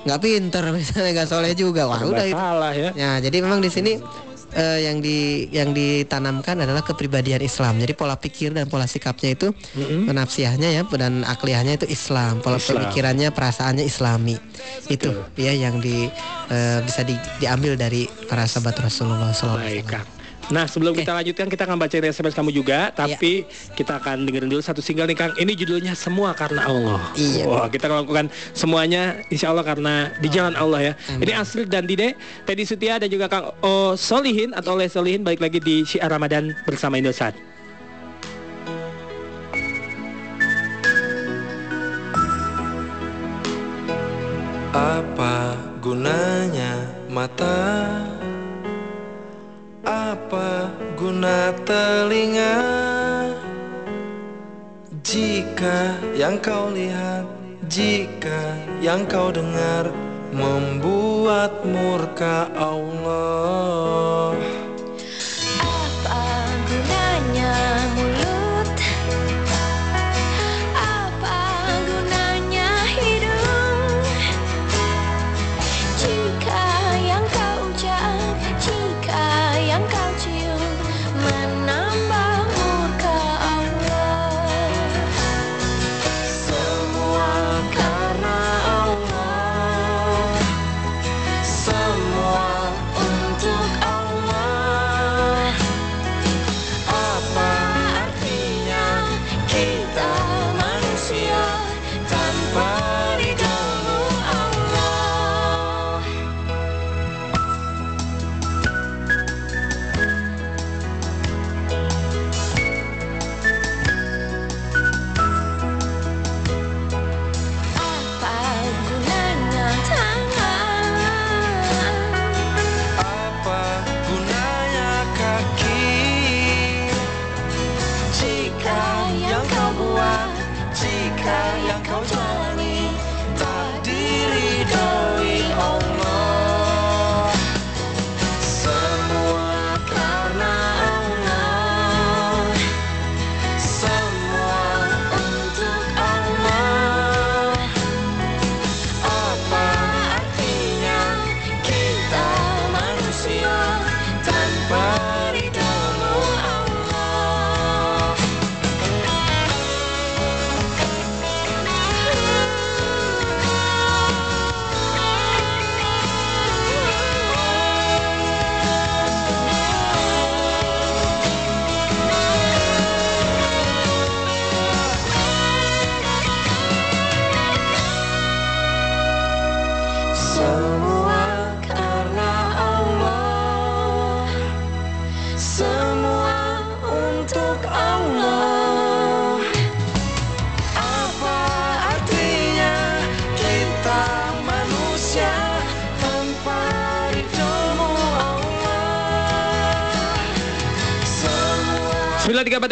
nggak 0.00 0.18
pinter 0.18 0.64
misalnya 0.76 1.10
nggak 1.14 1.28
soleh 1.28 1.52
juga 1.52 1.84
wah 1.84 2.00
udah 2.00 2.24
itu 2.24 2.36
salah 2.36 2.72
ya. 2.72 2.90
Ya, 2.94 3.12
jadi 3.20 3.36
memang 3.40 3.60
di 3.60 3.68
sini 3.68 3.92
eh, 4.50 4.78
yang 4.82 4.98
di 4.98 5.46
yang 5.48 5.70
ditanamkan 5.70 6.58
adalah 6.58 6.82
kepribadian 6.82 7.38
Islam. 7.38 7.78
Jadi 7.78 7.92
pola 7.92 8.16
pikir 8.16 8.50
dan 8.50 8.66
pola 8.66 8.84
sikapnya 8.84 9.32
itu 9.32 9.54
Mhm. 9.76 10.10
penafsiahnya 10.10 10.68
ya 10.72 10.82
dan 10.90 11.22
akliyahnya 11.22 11.76
itu 11.76 11.86
Islam. 11.86 12.40
Pola 12.40 12.58
Islam. 12.58 12.82
pemikirannya, 12.82 13.28
perasaannya 13.30 13.84
Islami. 13.84 14.36
Itu 14.88 15.14
ya 15.36 15.52
yang 15.52 15.78
di 15.78 16.10
eh, 16.50 16.78
bisa 16.82 17.06
di- 17.06 17.14
diambil 17.38 17.78
dari 17.78 18.10
para 18.26 18.42
sahabat 18.42 18.74
Rasulullah 18.80 19.30
SAW. 19.30 19.60
Baik. 19.60 20.19
Nah 20.50 20.66
sebelum 20.66 20.98
kita 20.98 21.14
lanjutkan 21.14 21.46
kita 21.46 21.62
akan 21.64 21.78
baca 21.78 21.94
SMS 21.94 22.34
kamu 22.34 22.50
juga, 22.50 22.90
tapi 22.90 23.46
kita 23.78 24.02
akan 24.02 24.26
dengerin 24.26 24.50
dulu 24.50 24.62
satu 24.62 24.82
single 24.82 25.06
nih 25.06 25.16
Kang. 25.16 25.32
Ini 25.38 25.54
judulnya 25.54 25.94
Semua 25.94 26.34
Karena 26.34 26.66
Allah. 26.66 27.00
Iya. 27.14 27.46
Wah 27.46 27.66
kita 27.70 27.86
melakukan 27.86 28.28
semuanya 28.52 29.22
Insya 29.30 29.54
Allah 29.54 29.62
karena 29.62 30.10
di 30.18 30.28
jalan 30.28 30.58
Allah 30.58 30.92
ya. 30.92 30.92
Ini 31.22 31.32
Astrid 31.38 31.70
dan 31.70 31.86
Dide, 31.86 32.18
Teddy 32.44 32.66
Setia 32.66 32.98
dan 32.98 33.06
juga 33.06 33.30
Kang 33.30 33.54
O 33.62 33.94
Solihin 33.94 34.50
atau 34.52 34.74
Oleh 34.74 34.90
Solihin 34.90 35.22
balik 35.22 35.40
lagi 35.40 35.62
di 35.62 35.86
Syiar 35.86 36.10
Ramadan 36.10 36.50
bersama 36.66 36.98
Indosat. 36.98 37.32
Apa 44.70 45.58
gunanya 45.82 46.78
mata? 47.10 48.19
Apa 49.90 50.70
guna 50.94 51.50
telinga? 51.66 52.62
Jika 55.02 55.98
yang 56.14 56.38
kau 56.38 56.70
lihat, 56.70 57.26
jika 57.66 58.54
yang 58.78 59.02
kau 59.10 59.34
dengar 59.34 59.90
membuat 60.30 61.66
murka 61.66 62.46
Allah. 62.54 64.38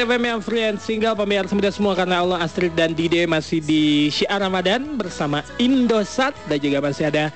FM 0.09 0.25
yang 0.25 0.40
free 0.40 0.64
and 0.64 0.81
single 0.81 1.12
pemirsa 1.12 1.53
muda 1.53 1.68
semua 1.68 1.92
karena 1.92 2.25
Allah 2.25 2.40
Astrid 2.40 2.73
dan 2.73 2.97
Dide 2.97 3.29
masih 3.29 3.61
di 3.61 4.09
Syiar 4.09 4.40
Ramadan 4.40 4.97
bersama 4.97 5.44
Indosat. 5.61 6.33
Dan 6.49 6.57
juga 6.64 6.81
masih 6.81 7.12
ada 7.12 7.29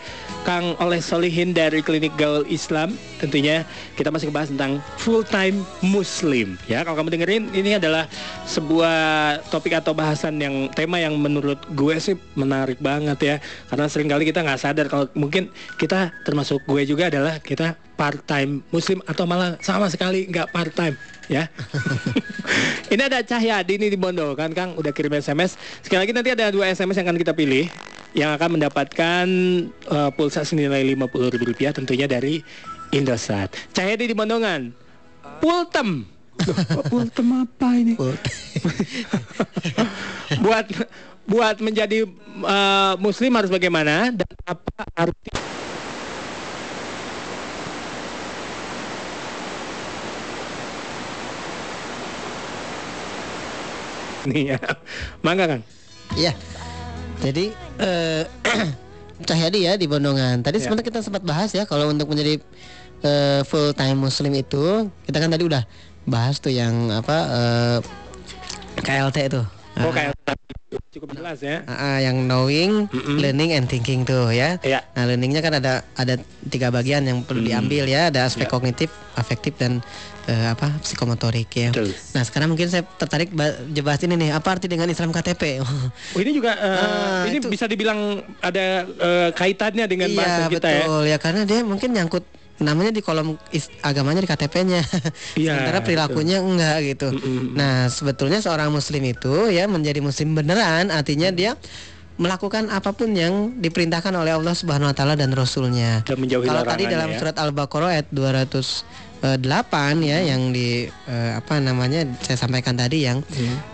Kang 0.43 0.75
Oleh 0.83 0.99
Solihin 0.99 1.55
dari 1.55 1.81
Klinik 1.83 2.15
Gaul 2.19 2.43
Islam. 2.51 2.95
Tentunya 3.23 3.63
kita 3.95 4.11
masih 4.11 4.29
ngebahas 4.31 4.51
tentang 4.51 4.73
full 4.99 5.23
time 5.23 5.63
Muslim. 5.81 6.59
Ya 6.67 6.83
kalau 6.83 6.99
kamu 6.99 7.15
dengerin 7.15 7.45
ini 7.55 7.79
adalah 7.79 8.11
sebuah 8.47 9.39
topik 9.49 9.79
atau 9.79 9.95
bahasan 9.95 10.43
yang 10.43 10.67
tema 10.75 10.99
yang 10.99 11.15
menurut 11.15 11.63
gue 11.73 11.95
sih 12.03 12.19
menarik 12.35 12.83
banget 12.83 13.19
ya 13.23 13.37
karena 13.71 13.87
sering 13.87 14.11
kali 14.11 14.27
kita 14.27 14.43
nggak 14.43 14.61
sadar 14.61 14.87
kalau 14.91 15.07
mungkin 15.15 15.49
kita 15.79 16.11
termasuk 16.27 16.59
gue 16.67 16.83
juga 16.85 17.07
adalah 17.07 17.39
kita 17.39 17.79
part 17.95 18.19
time 18.27 18.67
Muslim 18.75 18.99
atau 19.07 19.25
malah 19.31 19.55
sama 19.63 19.87
sekali 19.87 20.27
nggak 20.27 20.51
part 20.51 20.75
time 20.75 20.99
ya. 21.31 21.47
ini 22.93 23.03
ada 23.07 23.23
Cahyadi 23.23 23.79
ini 23.79 23.87
di 23.95 23.99
Bondo 23.99 24.35
kan 24.35 24.51
Kang 24.51 24.75
udah 24.75 24.91
kirim 24.91 25.15
SMS. 25.15 25.55
Sekali 25.87 26.03
lagi 26.03 26.13
nanti 26.13 26.35
ada 26.35 26.51
dua 26.51 26.67
SMS 26.67 26.99
yang 26.99 27.07
akan 27.07 27.19
kita 27.23 27.33
pilih 27.33 27.71
yang 28.13 28.37
akan 28.37 28.61
mendapatkan 28.61 29.25
uh, 29.89 30.13
pulsa 30.13 30.45
senilai 30.45 30.85
Rp50.000 30.93 31.73
tentunya 31.73 32.05
dari 32.05 32.45
Indosat. 32.93 33.57
Cahyadi 33.73 34.13
di 34.13 34.17
Bondongan. 34.17 34.77
Pultem. 35.41 36.05
Loh, 36.45 36.85
Pultem 36.93 37.49
apa 37.49 37.69
ini? 37.73 37.97
buat 40.45 40.67
buat 41.25 41.57
menjadi 41.63 42.05
uh, 42.45 42.95
muslim 43.01 43.33
harus 43.39 43.49
bagaimana 43.49 44.13
dan 44.13 44.29
apa 44.45 44.85
arti 44.93 45.31
Nih 54.23 54.55
ya. 54.55 54.59
Mangga 55.19 55.51
Kang. 55.51 55.63
Iya. 56.15 56.31
Jadi 57.23 57.45
eh 57.79 58.23
Cahyadi 59.29 59.71
ya 59.71 59.79
di 59.79 59.87
Bondongan. 59.87 60.43
Tadi 60.43 60.59
Ya. 60.59 60.67
sebenarnya 60.67 60.87
kita 60.91 61.01
sempat 61.01 61.23
bahas 61.23 61.55
ya 61.55 61.63
kalau 61.63 61.87
untuk 61.89 62.11
menjadi 62.11 62.43
full 63.43 63.71
time 63.73 63.99
muslim 63.99 64.31
itu 64.33 64.87
kita 65.07 65.19
kan 65.19 65.27
tadi 65.27 65.43
udah 65.43 65.63
bahas 66.05 66.39
tuh 66.39 66.51
yang 66.51 66.91
apa 66.91 67.17
eh, 67.31 67.79
KLT 68.79 69.31
itu. 69.31 69.43
Oh 69.79 69.91
kayak 69.91 70.15
cukup 70.91 71.15
jelas 71.15 71.39
ya. 71.41 71.63
Ah, 71.65 71.97
ah, 71.97 71.99
yang 71.99 72.27
knowing, 72.27 72.89
Mm-mm. 72.89 73.17
learning 73.21 73.55
and 73.55 73.67
thinking 73.69 74.03
tuh 74.03 74.29
ya. 74.29 74.57
Iya. 74.61 74.85
Nah, 74.93 75.05
learningnya 75.05 75.41
kan 75.41 75.57
ada 75.57 75.85
ada 75.95 76.15
tiga 76.49 76.69
bagian 76.69 77.05
yang 77.05 77.23
perlu 77.23 77.41
Hmm. 77.41 77.49
diambil 77.49 77.85
ya, 77.87 78.09
ada 78.09 78.25
aspek 78.25 78.49
Ya. 78.49 78.53
kognitif, 78.53 78.89
afektif 79.15 79.57
dan 79.57 79.81
eh, 80.25 80.47
apa 80.49 80.79
psikomotorik 80.79 81.51
ya. 81.51 81.71
Betul. 81.71 81.91
Nah, 82.13 82.23
sekarang 82.23 82.49
mungkin 82.49 82.67
saya 82.67 82.87
tertarik 82.87 83.31
ba- 83.31 83.55
bahas 83.81 84.01
ini 84.01 84.15
nih, 84.17 84.31
apa 84.31 84.49
arti 84.51 84.67
dengan 84.67 84.87
Islam 84.87 85.11
KTP? 85.11 85.59
Oh 86.15 86.21
ini 86.21 86.31
juga 86.31 86.53
eh, 86.53 86.79
Ah, 86.79 87.23
ini 87.27 87.39
itu- 87.39 87.49
bisa 87.49 87.65
dibilang 87.65 87.99
ada 88.39 88.67
eh, 88.87 89.29
kaitannya 89.33 89.85
dengan 89.85 90.09
iya, 90.09 90.17
bahasan 90.17 90.43
kita 90.49 90.69
ya. 90.69 90.79
betul 90.83 91.03
ya. 91.05 91.17
karena 91.17 91.41
dia 91.43 91.59
mungkin 91.63 91.91
nyangkut 91.91 92.25
namanya 92.59 92.93
di 92.93 93.01
kolom 93.01 93.35
is- 93.51 93.73
agamanya 93.81 94.21
di 94.21 94.29
KTP-nya. 94.29 94.83
Iya, 95.41 95.59
Sementara 95.59 95.81
perilakunya 95.81 96.39
enggak 96.39 96.77
gitu. 96.87 97.09
Mm-mm. 97.11 97.57
Nah, 97.57 97.89
sebetulnya 97.89 98.39
seorang 98.39 98.69
muslim 98.69 99.03
itu 99.03 99.49
ya 99.49 99.67
menjadi 99.67 99.99
muslim 99.99 100.33
beneran 100.33 100.89
artinya 100.89 101.29
dia 101.29 101.59
melakukan 102.13 102.69
apa 102.69 102.93
pun 102.93 103.09
yang 103.11 103.57
diperintahkan 103.57 104.13
oleh 104.13 104.37
Allah 104.37 104.53
Subhanahu 104.53 104.93
wa 104.93 104.95
taala 104.95 105.17
dan 105.17 105.33
rasulnya. 105.33 106.05
Dan 106.05 106.23
Kalau 106.23 106.63
tadi 106.63 106.85
dalam 106.87 107.09
ya. 107.11 107.19
surat 107.19 107.35
Al-Baqarah 107.35 107.99
ayat 107.99 108.07
200 108.13 108.85
eh, 109.23 109.39
delapan 109.39 110.03
ya 110.03 110.19
yang 110.23 110.51
di 110.51 110.87
eh, 110.87 111.33
apa 111.39 111.59
namanya 111.63 112.07
saya 112.23 112.37
sampaikan 112.39 112.77
tadi 112.77 113.07
yang 113.07 113.23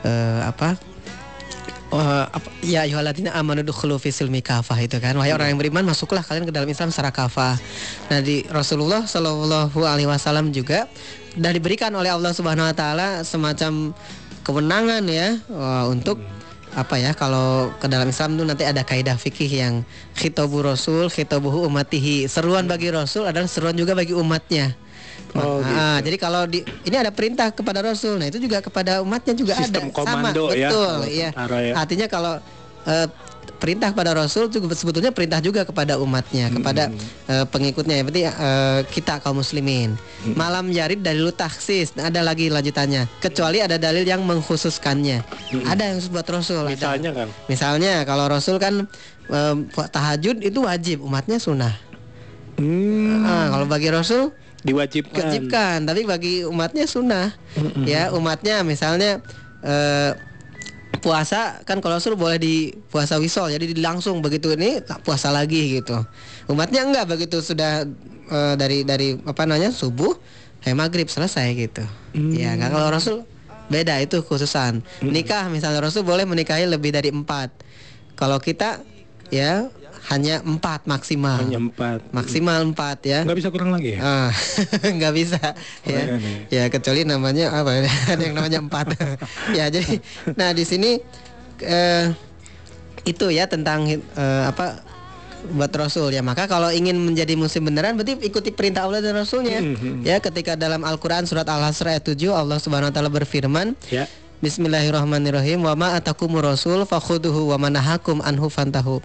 eh, 0.04 0.40
apa 0.44 0.76
Oh, 1.88 2.04
apa, 2.04 2.44
ya 2.60 2.84
ayyuhalladzina 2.84 3.32
amanu 3.32 3.64
dukhulu 3.64 3.96
kafah 4.44 4.76
itu 4.76 5.00
kan. 5.00 5.16
Wahai 5.16 5.32
orang 5.32 5.56
yang 5.56 5.56
beriman 5.56 5.88
masuklah 5.88 6.20
kalian 6.20 6.44
ke 6.44 6.52
dalam 6.52 6.68
Islam 6.68 6.92
secara 6.92 7.08
kafah. 7.08 7.56
Nah, 8.12 8.20
di 8.20 8.44
Rasulullah 8.52 9.08
Shallallahu 9.08 9.88
alaihi 9.88 10.04
wasallam 10.04 10.52
juga 10.52 10.84
dan 11.32 11.56
diberikan 11.56 11.88
oleh 11.96 12.12
Allah 12.12 12.36
Subhanahu 12.36 12.68
wa 12.68 12.76
taala 12.76 13.24
semacam 13.24 13.96
kewenangan 14.44 15.00
ya 15.08 15.40
wah, 15.48 15.88
untuk 15.88 16.20
apa 16.76 17.00
ya 17.00 17.16
kalau 17.16 17.72
ke 17.80 17.88
dalam 17.88 18.12
Islam 18.12 18.36
itu 18.36 18.44
nanti 18.44 18.64
ada 18.68 18.84
kaidah 18.84 19.16
fikih 19.16 19.48
yang 19.48 19.74
khitabu 20.12 20.60
rasul 20.60 21.08
khitabuhu 21.08 21.64
umatihi 21.64 22.28
seruan 22.28 22.68
bagi 22.68 22.92
rasul 22.92 23.24
adalah 23.24 23.48
seruan 23.48 23.74
juga 23.74 23.96
bagi 23.96 24.12
umatnya 24.12 24.76
Oh, 25.36 25.60
Ah, 25.60 26.00
jadi 26.00 26.16
kalau 26.16 26.48
di 26.48 26.64
ini 26.82 26.96
ada 26.96 27.12
perintah 27.12 27.52
kepada 27.52 27.84
rasul. 27.84 28.16
Nah 28.18 28.26
itu 28.26 28.40
juga 28.40 28.64
kepada 28.64 29.04
umatnya 29.04 29.36
juga 29.36 29.54
Sistem 29.60 29.90
ada 29.90 29.94
komando 29.94 30.50
sama 30.50 30.56
ya, 30.56 30.68
betul 30.72 30.98
iya. 31.06 31.28
tentara 31.30 31.58
ya. 31.60 31.72
artinya 31.76 32.06
kalau 32.08 32.34
eh, 32.88 33.06
perintah 33.58 33.90
kepada 33.90 34.14
rasul 34.14 34.46
juga 34.46 34.70
sebetulnya 34.72 35.10
perintah 35.10 35.42
juga 35.42 35.66
kepada 35.66 35.98
umatnya 35.98 36.48
kepada 36.48 36.88
eh, 37.28 37.44
pengikutnya. 37.44 37.94
Ya 38.00 38.02
berarti 38.06 38.22
eh, 38.24 38.80
kita 38.88 39.20
kaum 39.20 39.42
muslimin. 39.44 39.94
Malam 40.34 40.70
jarid 40.74 41.04
dalil 41.04 41.30
taksis 41.30 41.94
Nah, 41.94 42.08
ada 42.10 42.24
lagi 42.24 42.48
lanjutannya. 42.50 43.06
Kecuali 43.22 43.62
ada 43.62 43.76
dalil 43.76 44.02
yang 44.02 44.24
mengkhususkannya. 44.24 45.22
Ada 45.68 45.82
yang 45.94 45.98
buat 46.08 46.26
rasul 46.26 46.66
ada. 46.66 46.72
Misalnya 46.74 47.10
kan. 47.14 47.28
misalnya 47.46 47.92
kalau 48.08 48.26
rasul 48.26 48.56
kan 48.56 48.88
eh, 49.28 49.54
tahajud 49.76 50.40
itu 50.40 50.58
wajib 50.64 51.04
umatnya 51.04 51.36
sunnah. 51.38 51.74
Hmm, 52.58 53.22
Ah, 53.22 53.54
kalau 53.54 53.70
bagi 53.70 53.86
rasul 53.86 54.34
diwajibkan. 54.62 55.14
wajibkan 55.22 55.76
tapi 55.86 56.02
bagi 56.02 56.34
umatnya 56.42 56.84
sunnah. 56.84 57.30
Ya 57.86 58.10
umatnya 58.10 58.62
misalnya 58.62 59.22
eh, 59.62 60.12
puasa 60.98 61.62
kan 61.62 61.78
kalau 61.78 62.02
Rasul 62.02 62.18
boleh 62.18 62.42
di 62.42 62.54
puasa 62.90 63.22
wisol 63.22 63.54
jadi 63.54 63.70
di- 63.70 63.78
langsung 63.78 64.18
begitu 64.18 64.50
ini 64.52 64.82
tak 64.82 65.06
puasa 65.06 65.30
lagi 65.30 65.78
gitu. 65.78 65.94
Umatnya 66.50 66.82
enggak 66.82 67.06
begitu 67.06 67.38
sudah 67.38 67.86
eh, 68.28 68.54
dari 68.58 68.82
dari 68.82 69.14
apa 69.22 69.46
namanya 69.46 69.70
subuh 69.70 70.14
sampai 70.58 70.74
maghrib 70.74 71.06
selesai 71.06 71.54
gitu. 71.54 71.84
Ya 72.34 72.58
enggak 72.58 72.74
kalau 72.74 72.88
Rasul 72.90 73.16
beda 73.68 74.00
itu 74.02 74.24
khususan. 74.24 74.82
Nikah 75.04 75.46
misalnya 75.48 75.78
Rasul 75.78 76.02
boleh 76.02 76.26
menikahi 76.26 76.66
lebih 76.66 76.90
dari 76.90 77.14
empat. 77.14 77.52
Kalau 78.18 78.42
kita 78.42 78.82
ya 79.30 79.70
hanya 80.08 80.40
empat 80.40 80.88
maksimal 80.88 81.36
Hanya 81.36 81.60
empat. 81.60 82.00
maksimal 82.16 82.64
empat 82.64 82.98
ya 83.04 83.20
Nggak 83.28 83.38
bisa 83.44 83.48
kurang 83.52 83.76
lagi 83.76 83.96
ya? 83.96 84.00
Ah, 84.00 84.30
nggak 84.96 85.12
bisa 85.12 85.40
ya. 85.84 86.00
Keren 86.08 86.20
nih. 86.24 86.38
Ya 86.48 86.64
kecuali 86.72 87.04
namanya 87.04 87.52
apa 87.52 87.70
ya? 87.76 87.92
Ada 88.16 88.22
yang 88.24 88.34
namanya 88.40 88.58
empat. 88.64 88.86
ya 89.58 89.68
jadi, 89.68 90.00
nah 90.32 90.56
di 90.56 90.64
sini 90.64 90.96
eh, 91.60 92.04
itu 93.04 93.26
ya 93.28 93.44
tentang 93.44 93.84
eh, 93.92 94.44
apa 94.48 94.80
buat 95.54 95.70
Rasul 95.70 96.10
ya. 96.10 96.24
Maka 96.24 96.48
kalau 96.48 96.72
ingin 96.72 96.96
menjadi 96.98 97.36
muslim 97.38 97.68
beneran 97.68 97.94
berarti 97.94 98.16
ikuti 98.24 98.50
perintah 98.50 98.88
Allah 98.88 99.04
dan 99.04 99.14
Rasulnya. 99.14 99.60
Mhm. 99.60 100.08
Ya 100.08 100.18
ketika 100.24 100.56
dalam 100.56 100.82
Al-Quran 100.82 101.28
surat 101.28 101.46
Al-Hasr 101.46 101.94
ayat 101.94 102.04
7 102.08 102.32
Allah 102.32 102.58
Subhanahu 102.58 102.90
Wa 102.90 102.94
Taala 102.96 103.12
berfirman. 103.12 103.76
Ya. 103.92 104.08
Bismillahirrahmanirrahim 104.38 105.66
wa 105.66 105.74
ma 105.74 105.88
atakumur 105.98 106.46
rasul 106.46 106.86
fakhuduhu 106.86 107.50
wa 107.50 107.58
manahakum 107.58 108.22
anhu 108.22 108.46
fantahu. 108.46 109.02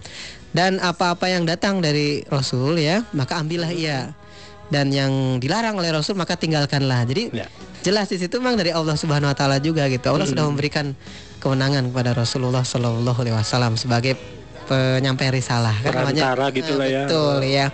Dan 0.54 0.78
apa-apa 0.78 1.26
yang 1.26 1.42
datang 1.42 1.82
dari 1.82 2.22
Rasul 2.30 2.78
ya, 2.78 3.02
maka 3.10 3.42
ambillah 3.42 3.74
ia. 3.74 4.14
Dan 4.70 4.94
yang 4.94 5.42
dilarang 5.42 5.74
oleh 5.76 5.90
Rasul 5.90 6.14
maka 6.14 6.38
tinggalkanlah. 6.38 7.04
Jadi 7.04 7.34
Ya. 7.34 7.50
jelas 7.82 8.08
di 8.08 8.16
situ 8.16 8.38
memang 8.40 8.56
dari 8.56 8.70
Allah 8.70 8.94
Subhanahu 8.94 9.28
wa 9.28 9.36
taala 9.36 9.58
juga 9.58 9.90
gitu. 9.90 10.06
Allah 10.08 10.24
sudah 10.24 10.46
memberikan 10.46 10.94
kewenangan 11.42 11.90
kepada 11.92 12.16
Rasulullah 12.16 12.64
Shallallahu 12.64 13.18
alaihi 13.18 13.36
wasallam 13.36 13.76
sebagai 13.76 14.16
penyampai 14.64 15.28
risalah 15.30 15.76
kan 15.84 15.92
namanya. 15.92 16.34
Gitu 16.50 16.72
lah 16.74 16.88
ya. 16.88 17.04
Betul 17.06 17.36
ya. 17.46 17.66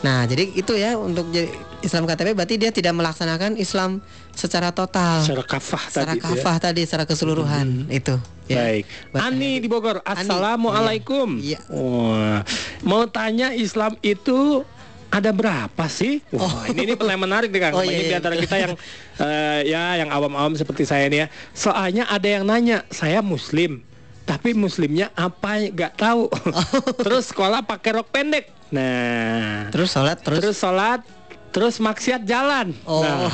Nah, 0.00 0.24
jadi 0.24 0.44
itu 0.56 0.72
ya 0.76 0.96
untuk 0.96 1.28
jadi 1.28 1.48
Islam 1.80 2.04
KTP 2.04 2.36
berarti 2.36 2.54
dia 2.60 2.70
tidak 2.72 2.92
melaksanakan 2.92 3.56
Islam 3.56 4.04
secara 4.36 4.68
total 4.72 5.24
Secara 5.24 5.44
kafah 5.44 5.84
secara 5.88 6.12
tadi 6.12 6.20
itu 6.20 6.24
ya. 6.28 6.32
kafah 6.36 6.56
tadi 6.60 6.80
secara 6.84 7.04
keseluruhan 7.08 7.88
itu 7.88 8.16
ya. 8.48 8.56
Baik. 8.60 8.84
Buat 9.12 9.20
Ani 9.24 9.52
di 9.60 9.68
Bogor. 9.68 9.96
Assalamualaikum. 10.04 11.40
Iya. 11.40 11.60
Wah. 11.72 12.44
Mau 12.84 13.08
tanya 13.08 13.56
Islam 13.56 13.96
itu 14.04 14.64
ada 15.10 15.30
berapa 15.34 15.84
sih? 15.90 16.22
Wah, 16.30 16.70
ini 16.70 16.86
ini 16.86 16.92
pertanyaan 16.94 17.22
menarik 17.26 17.48
nih 17.50 17.60
Kang. 17.60 17.74
Oh, 17.74 17.82
iya, 17.82 17.90
Banyak 17.90 18.04
di 18.06 18.10
iya, 18.14 18.18
antara 18.22 18.34
kita 18.38 18.56
yang 18.56 18.72
eh, 19.18 19.60
ya 19.66 19.84
yang 19.98 20.10
awam-awam 20.14 20.54
seperti 20.54 20.86
saya 20.86 21.10
nih 21.10 21.26
ya. 21.26 21.28
Soalnya 21.50 22.06
ada 22.06 22.28
yang 22.30 22.46
nanya, 22.46 22.86
saya 22.94 23.18
muslim. 23.18 23.82
Tapi 24.30 24.54
muslimnya 24.54 25.10
apa 25.18 25.58
nggak 25.66 25.98
tahu. 25.98 26.30
terus 27.04 27.34
sekolah 27.34 27.66
pakai 27.66 27.98
rok 27.98 28.06
pendek. 28.14 28.46
Nah, 28.70 29.66
terus 29.74 29.90
sholat 29.90 30.22
terus, 30.22 30.38
terus 30.38 30.56
sholat 30.56 31.02
terus 31.50 31.82
maksiat 31.82 32.22
jalan. 32.22 32.70
Oh. 32.86 33.02
Nah, 33.02 33.26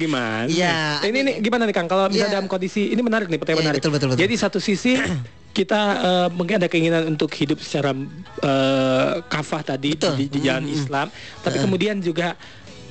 gimana? 0.00 0.48
Iya. 0.48 1.04
Ini, 1.04 1.18
ini 1.20 1.32
gimana 1.44 1.68
nih 1.68 1.76
Kang? 1.76 1.84
Kalau 1.84 2.08
bisa 2.08 2.24
Iya. 2.24 2.40
dalam 2.40 2.48
kondisi 2.48 2.88
ini 2.88 3.04
menarik 3.04 3.28
nih, 3.28 3.36
pertanyaan 3.36 3.60
Iya, 3.60 3.68
menarik. 3.68 3.80
betul, 3.84 3.92
betul, 3.92 4.08
betul. 4.16 4.20
Jadi 4.24 4.34
satu 4.40 4.58
sisi 4.64 4.96
kita 5.58 5.80
eh, 6.00 6.28
mungkin 6.32 6.56
ada 6.56 6.72
keinginan 6.72 7.04
untuk 7.04 7.28
hidup 7.36 7.60
secara 7.60 7.92
eh, 8.40 9.12
kafah 9.28 9.62
tadi 9.62 9.92
Betul. 9.92 10.16
di, 10.18 10.24
di 10.32 10.40
jalan 10.40 10.64
Islam, 10.66 11.12
tapi 11.44 11.60
kemudian 11.60 12.00
juga 12.00 12.32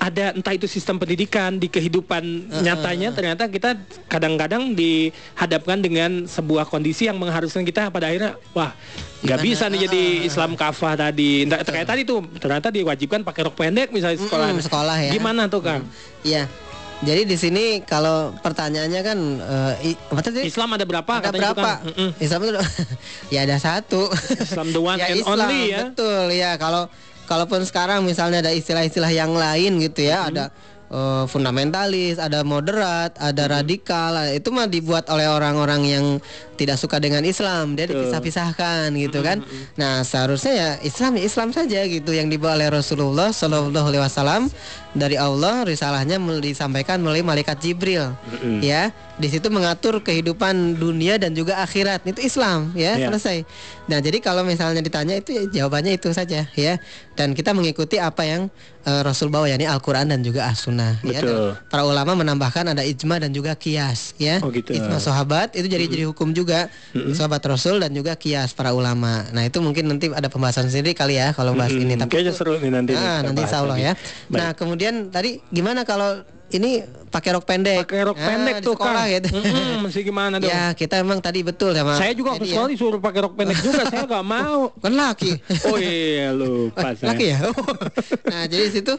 ada 0.04 0.36
entah 0.36 0.52
itu 0.52 0.68
sistem 0.68 1.00
pendidikan 1.00 1.56
di 1.56 1.72
kehidupan 1.72 2.20
nyatanya 2.60 3.16
ternyata 3.16 3.48
kita 3.48 3.80
kadang-kadang 4.06 4.76
dihadapkan 4.76 5.80
dengan 5.80 6.28
sebuah 6.28 6.68
kondisi 6.68 7.08
yang 7.08 7.16
mengharuskan 7.16 7.64
kita 7.64 7.88
pada 7.88 8.12
akhirnya 8.12 8.36
wah 8.52 8.76
nggak 9.24 9.40
bisa 9.40 9.72
nih 9.72 9.88
jadi 9.88 10.04
Islam 10.28 10.60
kafah 10.60 11.00
tadi 11.00 11.48
kayak 11.48 11.88
tadi 11.88 12.02
tuh 12.04 12.20
ternyata 12.36 12.68
diwajibkan 12.68 13.24
pakai 13.24 13.48
rok 13.48 13.56
pendek 13.56 13.96
misalnya 13.96 14.20
sekolah 14.20 14.52
Mm-mm, 14.52 14.60
sekolah 14.62 14.98
ya. 15.00 15.12
gimana 15.12 15.48
tuh 15.48 15.64
Kang 15.64 15.88
Iya. 16.22 16.52
Jadi 17.04 17.28
di 17.28 17.36
sini 17.36 17.64
kalau 17.84 18.32
pertanyaannya 18.38 19.02
kan 19.04 19.20
eh, 19.38 19.92
i- 19.92 20.00
apa 20.08 20.24
tadi? 20.24 20.40
Islam 20.42 20.72
ada 20.72 20.88
berapa 20.88 21.12
ada 21.12 21.24
katanya 21.26 21.40
itu 21.42 21.52
berapa? 21.54 21.72
kan? 21.84 22.16
Islam 22.18 22.40
itu 22.42 22.52
ya 23.36 23.40
ada 23.44 23.58
satu. 23.60 24.08
Islam 24.34 24.68
the 24.72 24.80
one 24.80 24.96
and 24.98 25.20
Islam, 25.20 25.36
only 25.36 25.60
ya. 25.68 25.80
Betul 25.84 26.24
ya. 26.32 26.52
Kalau 26.56 26.88
kalaupun 27.26 27.64
sekarang 27.64 28.04
misalnya 28.04 28.44
ada 28.44 28.52
istilah-istilah 28.52 29.12
yang 29.12 29.34
lain 29.34 29.80
gitu 29.82 30.08
ya, 30.08 30.30
ada 30.30 30.52
eh, 30.92 31.24
fundamentalis, 31.26 32.22
ada 32.22 32.46
moderat, 32.46 33.16
ada 33.18 33.44
radikal, 33.50 34.30
itu 34.30 34.50
mah 34.54 34.68
dibuat 34.70 35.10
oleh 35.10 35.26
orang-orang 35.28 35.82
yang 35.88 36.06
tidak 36.54 36.78
suka 36.78 37.02
dengan 37.02 37.26
Islam, 37.26 37.74
dia 37.74 37.90
dipisah-pisahkan 37.90 38.94
gitu 38.94 39.26
kan. 39.26 39.42
Nah, 39.74 40.06
seharusnya 40.06 40.54
ya 40.54 40.70
Islam 40.86 41.18
ya 41.18 41.24
Islam 41.26 41.50
saja 41.50 41.82
gitu 41.90 42.14
yang 42.14 42.30
dibawa 42.30 42.56
oleh 42.62 42.70
Rasulullah 42.70 43.34
Shallallahu 43.34 43.90
alaihi 43.90 44.04
wasallam. 44.06 44.54
Dari 44.94 45.18
Allah 45.18 45.66
risalahnya 45.66 46.22
disampaikan 46.38 47.02
melalui 47.02 47.26
malaikat 47.26 47.58
Jibril. 47.58 48.14
Ya, 48.62 48.94
di 49.14 49.28
situ 49.28 49.46
mengatur 49.48 50.02
kehidupan 50.02 50.76
dunia 50.76 51.16
dan 51.16 51.32
juga 51.32 51.62
akhirat. 51.62 52.02
Itu 52.04 52.18
Islam 52.20 52.74
ya, 52.74 52.98
Ya. 52.98 53.08
selesai. 53.08 53.46
Nah, 53.86 54.00
jadi 54.00 54.18
kalau 54.18 54.42
misalnya 54.42 54.80
ditanya 54.80 55.14
itu 55.14 55.30
ya 55.32 55.44
jawabannya 55.46 55.94
itu 55.94 56.10
saja 56.10 56.50
ya. 56.50 56.74
Dan 57.14 57.32
kita 57.32 57.54
mengikuti 57.54 57.98
apa 57.98 58.26
yang 58.26 58.50
eh, 58.82 59.02
Rasul 59.02 59.30
bawa 59.30 59.46
yakni 59.46 59.64
Al-Qur'an 59.64 60.10
dan 60.10 60.20
juga 60.20 60.50
As-Sunnah 60.50 60.98
ya. 61.04 61.22
Dan 61.22 61.38
para 61.68 61.84
ulama 61.84 62.16
menambahkan 62.16 62.68
ada 62.68 62.82
ijma 62.82 63.16
dan 63.18 63.30
juga 63.30 63.54
kias 63.54 64.18
ya. 64.18 64.42
Oh, 64.42 64.50
gitu. 64.50 64.74
Ijma 64.74 64.98
sahabat 64.98 65.54
itu 65.54 65.68
jadi 65.68 65.86
jadi 65.86 66.04
hukum 66.06 66.34
juga 66.34 66.74
sahabat 67.14 67.46
Rasul 67.46 67.78
dan 67.78 67.94
juga 67.94 68.16
kias 68.16 68.52
para 68.52 68.74
ulama. 68.74 69.30
Nah, 69.30 69.46
itu 69.46 69.62
mungkin 69.62 69.88
nanti 69.88 70.10
ada 70.10 70.26
pembahasan 70.26 70.68
sendiri 70.68 70.92
kali 70.92 71.16
ya 71.16 71.32
kalau 71.32 71.54
bahas 71.54 71.70
ini 71.72 71.94
Hmm, 71.94 72.02
tapi 72.02 72.12
kayaknya 72.18 72.34
seru 72.34 72.58
nih 72.58 72.72
nanti 72.72 72.92
Ah, 72.92 73.22
kita 73.22 73.24
nanti 73.24 73.38
bahas 73.38 73.46
insya 73.46 73.60
Allah 73.62 73.78
lagi. 73.78 73.86
ya. 73.86 73.94
Baik. 74.26 74.34
Nah, 74.34 74.50
kemudian 74.54 74.94
tadi 75.08 75.30
gimana 75.48 75.82
kalau 75.84 76.10
ini 76.54 76.72
pakai 77.08 77.30
rok 77.32 77.44
pendek? 77.44 77.84
pakai 77.84 78.02
rok 78.04 78.16
Ah, 78.16 78.26
pendek 78.26 78.56
tuh 78.60 78.74
sekolah 78.74 79.04
Kang 79.04 79.14
gitu. 79.14 79.30
Mm-mm, 79.32 79.76
mesti 79.82 80.00
gimana 80.02 80.36
dong 80.36 80.48
Ya, 80.48 80.72
kita 80.72 80.98
emang 80.98 81.20
tadi 81.20 81.42
betul 81.42 81.72
sama. 81.72 81.94
saya 81.94 82.12
juga 82.12 82.34
waktu 82.34 82.44
Jadi 82.44 82.52
sekolah 82.52 82.70
disuruh 82.70 83.00
pakai 83.00 83.20
rok 83.22 83.34
pendek 83.34 83.58
juga 83.60 83.82
saya 83.86 84.04
nggak 84.04 84.26
mau 84.34 84.72
Kan 84.76 84.94
laki. 84.94 85.32
oh 85.68 85.78
iya 85.78 86.30
lupa 86.30 86.82
Oh, 86.82 86.94
saya 86.94 87.08
laki 87.10 87.26
ya? 87.28 87.38
nah, 88.32 88.44
jadi 88.44 88.64
di 88.64 88.74
situ 88.74 88.94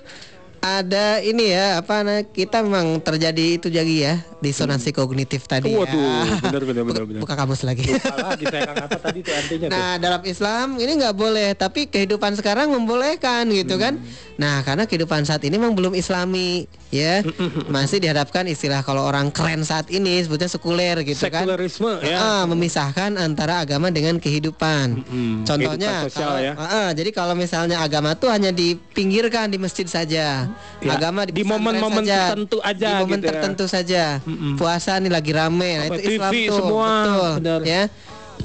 ada 0.58 1.20
ini 1.20 1.52
ya 1.52 1.76
apa 1.78 2.00
nah, 2.00 2.24
kita 2.24 2.64
memang 2.64 2.96
terjadi 2.98 3.60
itu 3.60 3.68
jadi 3.68 3.94
ya 4.02 4.14
disonansi 4.40 4.90
kognitif 4.90 5.44
tadi 5.44 5.68
Waduh, 5.68 5.92
ya. 5.92 6.40
benar, 6.40 6.62
benar, 6.62 6.82
benar, 6.82 6.84
Buka- 6.84 7.04
benar. 7.06 7.20
Buka 7.20 7.34
kamus 7.36 7.60
lagi. 7.62 7.84
Lagi 7.92 8.44
saya 8.46 8.72
apa 8.72 8.96
tadi 8.98 9.20
artinya 9.22 9.66
tuh 9.66 9.72
Nah 9.74 9.92
dalam 9.98 10.22
Islam 10.24 10.66
ini 10.78 10.92
nggak 10.96 11.12
boleh, 11.14 11.52
tapi 11.52 11.84
kehidupan 11.84 12.32
sekarang 12.34 12.72
membolehkan 12.72 13.44
gitu 13.50 13.76
kan. 13.76 14.00
Nah, 14.34 14.66
karena 14.66 14.82
kehidupan 14.82 15.22
saat 15.22 15.46
ini 15.46 15.54
memang 15.54 15.78
belum 15.78 15.94
islami, 15.94 16.66
ya. 16.90 17.22
Masih 17.70 18.02
dihadapkan 18.02 18.42
istilah 18.44 18.82
kalau 18.82 19.06
orang 19.06 19.30
keren 19.30 19.62
saat 19.62 19.86
ini 19.88 20.18
sebutnya 20.20 20.50
sekuler 20.50 21.06
gitu 21.06 21.30
kan. 21.30 21.46
Sekularisme 21.46 22.02
ya. 22.02 22.18
Ah, 22.18 22.42
memisahkan 22.44 23.14
antara 23.14 23.62
agama 23.62 23.94
dengan 23.94 24.18
kehidupan. 24.18 25.06
Mm-mm, 25.06 25.46
Contohnya, 25.46 26.02
kehidupan 26.02 26.10
sosial 26.10 26.26
kalau, 26.34 26.38
ya. 26.42 26.52
Ah, 26.58 26.90
jadi 26.90 27.10
kalau 27.14 27.34
misalnya 27.38 27.78
agama 27.78 28.18
tuh 28.18 28.26
hanya 28.26 28.50
dipinggirkan 28.50 29.54
di 29.54 29.58
masjid 29.62 29.86
saja, 29.86 30.50
Ya, 30.82 30.90
agama 30.90 31.24
di, 31.24 31.46
momen-momen 31.46 32.02
saja, 32.02 32.34
tertentu 32.34 32.58
aja 32.58 32.86
di 32.90 32.92
momen 33.00 33.18
gitu 33.18 33.24
ya. 33.24 33.30
tertentu 33.30 33.64
saja. 33.70 34.04
Mm-mm. 34.26 34.58
Puasa 34.58 34.98
nih 34.98 35.14
lagi 35.14 35.30
rame, 35.30 35.70
nah 35.78 35.86
Apa, 35.88 35.96
itu 35.96 36.10
Islam 36.10 36.32
TV 36.34 36.38
tuh, 36.50 36.56
semua, 36.58 36.90
betul, 36.90 37.30
benar. 37.38 37.60
ya. 37.62 37.82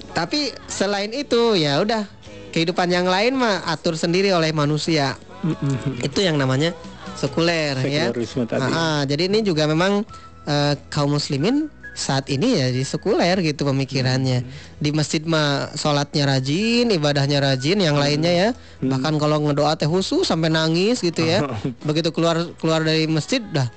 Tapi 0.10 0.40
selain 0.66 1.10
itu 1.12 1.58
ya 1.58 1.82
udah 1.82 2.06
kehidupan 2.50 2.90
yang 2.90 3.06
lain 3.06 3.34
mah 3.34 3.66
atur 3.66 3.94
sendiri 3.94 4.30
oleh 4.30 4.54
manusia. 4.54 5.18
Mm-mm. 5.40 6.04
Itu 6.04 6.20
yang 6.20 6.36
namanya 6.36 6.76
sekuler 7.16 7.80
ya. 7.84 8.12
Tadi. 8.12 8.70
Ah, 8.70 9.02
jadi 9.04 9.28
ini 9.28 9.40
juga 9.42 9.66
memang 9.66 10.04
eh, 10.44 10.74
kaum 10.90 11.16
muslimin 11.16 11.68
saat 11.94 12.32
ini 12.32 12.56
ya 12.56 12.72
di 12.72 12.84
sekuler 12.84 13.36
gitu 13.44 13.68
pemikirannya. 13.68 14.40
Hmm. 14.40 14.52
Di 14.80 14.90
masjid 14.96 15.20
mah 15.20 15.68
sholatnya 15.76 16.32
rajin, 16.32 16.88
ibadahnya 16.90 17.44
rajin, 17.44 17.84
yang 17.84 18.00
Hmm. 18.00 18.04
lainnya 18.08 18.32
ya. 18.32 18.50
Bahkan 18.80 19.20
kalau 19.20 19.44
ngedoa 19.44 19.76
teh 19.76 19.84
khusus 19.84 20.24
sampai 20.24 20.48
nangis 20.48 21.04
gitu 21.04 21.28
ya. 21.28 21.44
Begitu 21.88 22.16
keluar 22.16 22.40
keluar 22.56 22.84
dari 22.84 23.04
masjid 23.04 23.44
dah 23.44 23.68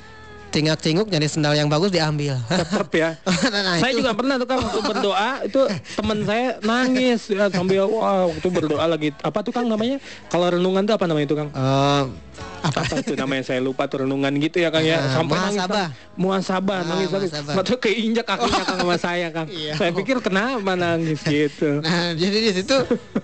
tingak-tinguk 0.53 1.09
nyari 1.09 1.27
sendal 1.27 1.57
yang 1.57 1.73
bagus 1.73 1.89
diambil. 1.89 2.37
Tetep 2.61 2.93
ya. 2.93 3.17
Nah, 3.25 3.81
saya 3.81 3.93
itu. 3.97 4.05
juga 4.05 4.13
pernah 4.13 4.37
tuh 4.37 4.47
kan 4.47 4.59
waktu 4.61 4.81
berdoa 4.85 5.31
itu 5.49 5.61
teman 5.97 6.19
saya 6.29 6.47
nangis 6.61 7.21
ya, 7.33 7.49
sambil 7.49 7.89
wah 7.89 8.29
waktu 8.29 8.49
berdoa 8.53 8.85
lagi 8.85 9.09
apa 9.25 9.39
tuh 9.41 9.53
Kang 9.57 9.67
namanya 9.67 9.97
kalau 10.29 10.53
renungan 10.53 10.85
tuh 10.85 10.95
apa 10.95 11.09
namanya 11.09 11.27
itu 11.27 11.37
Kang 11.37 11.51
Eh, 11.53 12.03
apa? 12.63 12.81
apa 12.81 12.95
itu 12.97 13.15
namanya 13.15 13.43
saya 13.45 13.59
lupa 13.59 13.85
tuh 13.85 14.03
renungan 14.03 14.31
gitu 14.39 14.57
ya 14.59 14.69
Kang 14.69 14.83
ya 14.83 14.97
Ah, 14.97 15.11
sampai. 15.13 15.37
Kang. 15.37 15.91
muasabah 16.15 16.79
Ah, 16.79 16.87
nangis 16.87 17.09
nangis 17.09 17.31
tahu 17.33 17.77
keinjak 17.81 18.25
kakinya 18.25 18.63
Kang 18.63 18.79
sama 18.81 18.97
saya 18.97 19.27
Kang 19.29 19.49
Iya. 19.49 19.73
saya 19.75 19.91
pikir 19.91 20.21
kenapa 20.21 20.73
nangis 20.73 21.21
gitu 21.29 21.81
Nah, 21.81 22.13
jadi 22.13 22.39
di 22.39 22.53
situ 22.55 22.77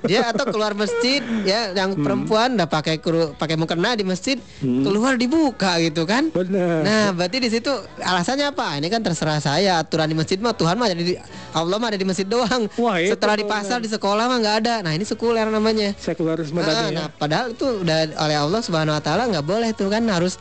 dia 0.03 0.27
atau 0.27 0.45
keluar 0.47 0.73
masjid 0.73 1.21
ya 1.43 1.71
yang 1.73 1.91
Hmm. 1.91 2.03
perempuan 2.03 2.49
udah 2.51 2.67
pakai 2.67 2.99
kru, 2.99 3.33
pakai 3.33 3.55
mukena 3.55 3.93
di 3.93 4.03
masjid, 4.03 4.37
keluar 4.61 5.15
dibuka 5.15 5.79
gitu 5.79 6.03
kan. 6.03 6.29
benar 6.29 6.81
Nah, 6.81 7.07
berarti 7.11 7.39
di 7.39 7.49
situ 7.49 7.71
alasannya 7.99 8.49
apa? 8.49 8.75
Ini 8.75 8.87
kan 8.87 9.01
terserah 9.01 9.39
saya. 9.39 9.79
Aturan 9.79 10.07
di 10.07 10.15
masjid 10.15 10.37
mah 10.37 10.53
Tuhan 10.53 10.75
mah 10.75 10.87
ada 10.87 10.97
di 10.97 11.15
Allah 11.51 11.77
mah 11.77 11.89
ada 11.89 11.97
di 11.97 12.05
masjid 12.05 12.25
doang. 12.25 12.67
Wah, 12.75 12.97
itu 12.97 13.13
Setelah 13.13 13.35
di 13.35 13.45
pasar 13.45 13.79
di 13.79 13.89
sekolah 13.89 14.25
mah 14.25 14.39
nggak 14.39 14.57
ada. 14.59 14.75
Nah, 14.81 14.93
ini 14.93 15.03
sekuler 15.03 15.47
namanya. 15.47 15.93
sekularisme 15.95 16.57
Ah, 16.57 16.65
tadi 16.65 16.85
ya 16.87 16.91
nah, 16.95 17.07
padahal 17.11 17.47
itu 17.51 17.67
udah 17.79 17.99
oleh 18.17 18.37
Allah 18.39 18.61
Subhanahu 18.61 18.95
wa 18.95 19.03
taala 19.03 19.23
nggak 19.31 19.47
boleh 19.47 19.71
tuh 19.77 19.89
kan 19.93 20.05
harus 20.09 20.41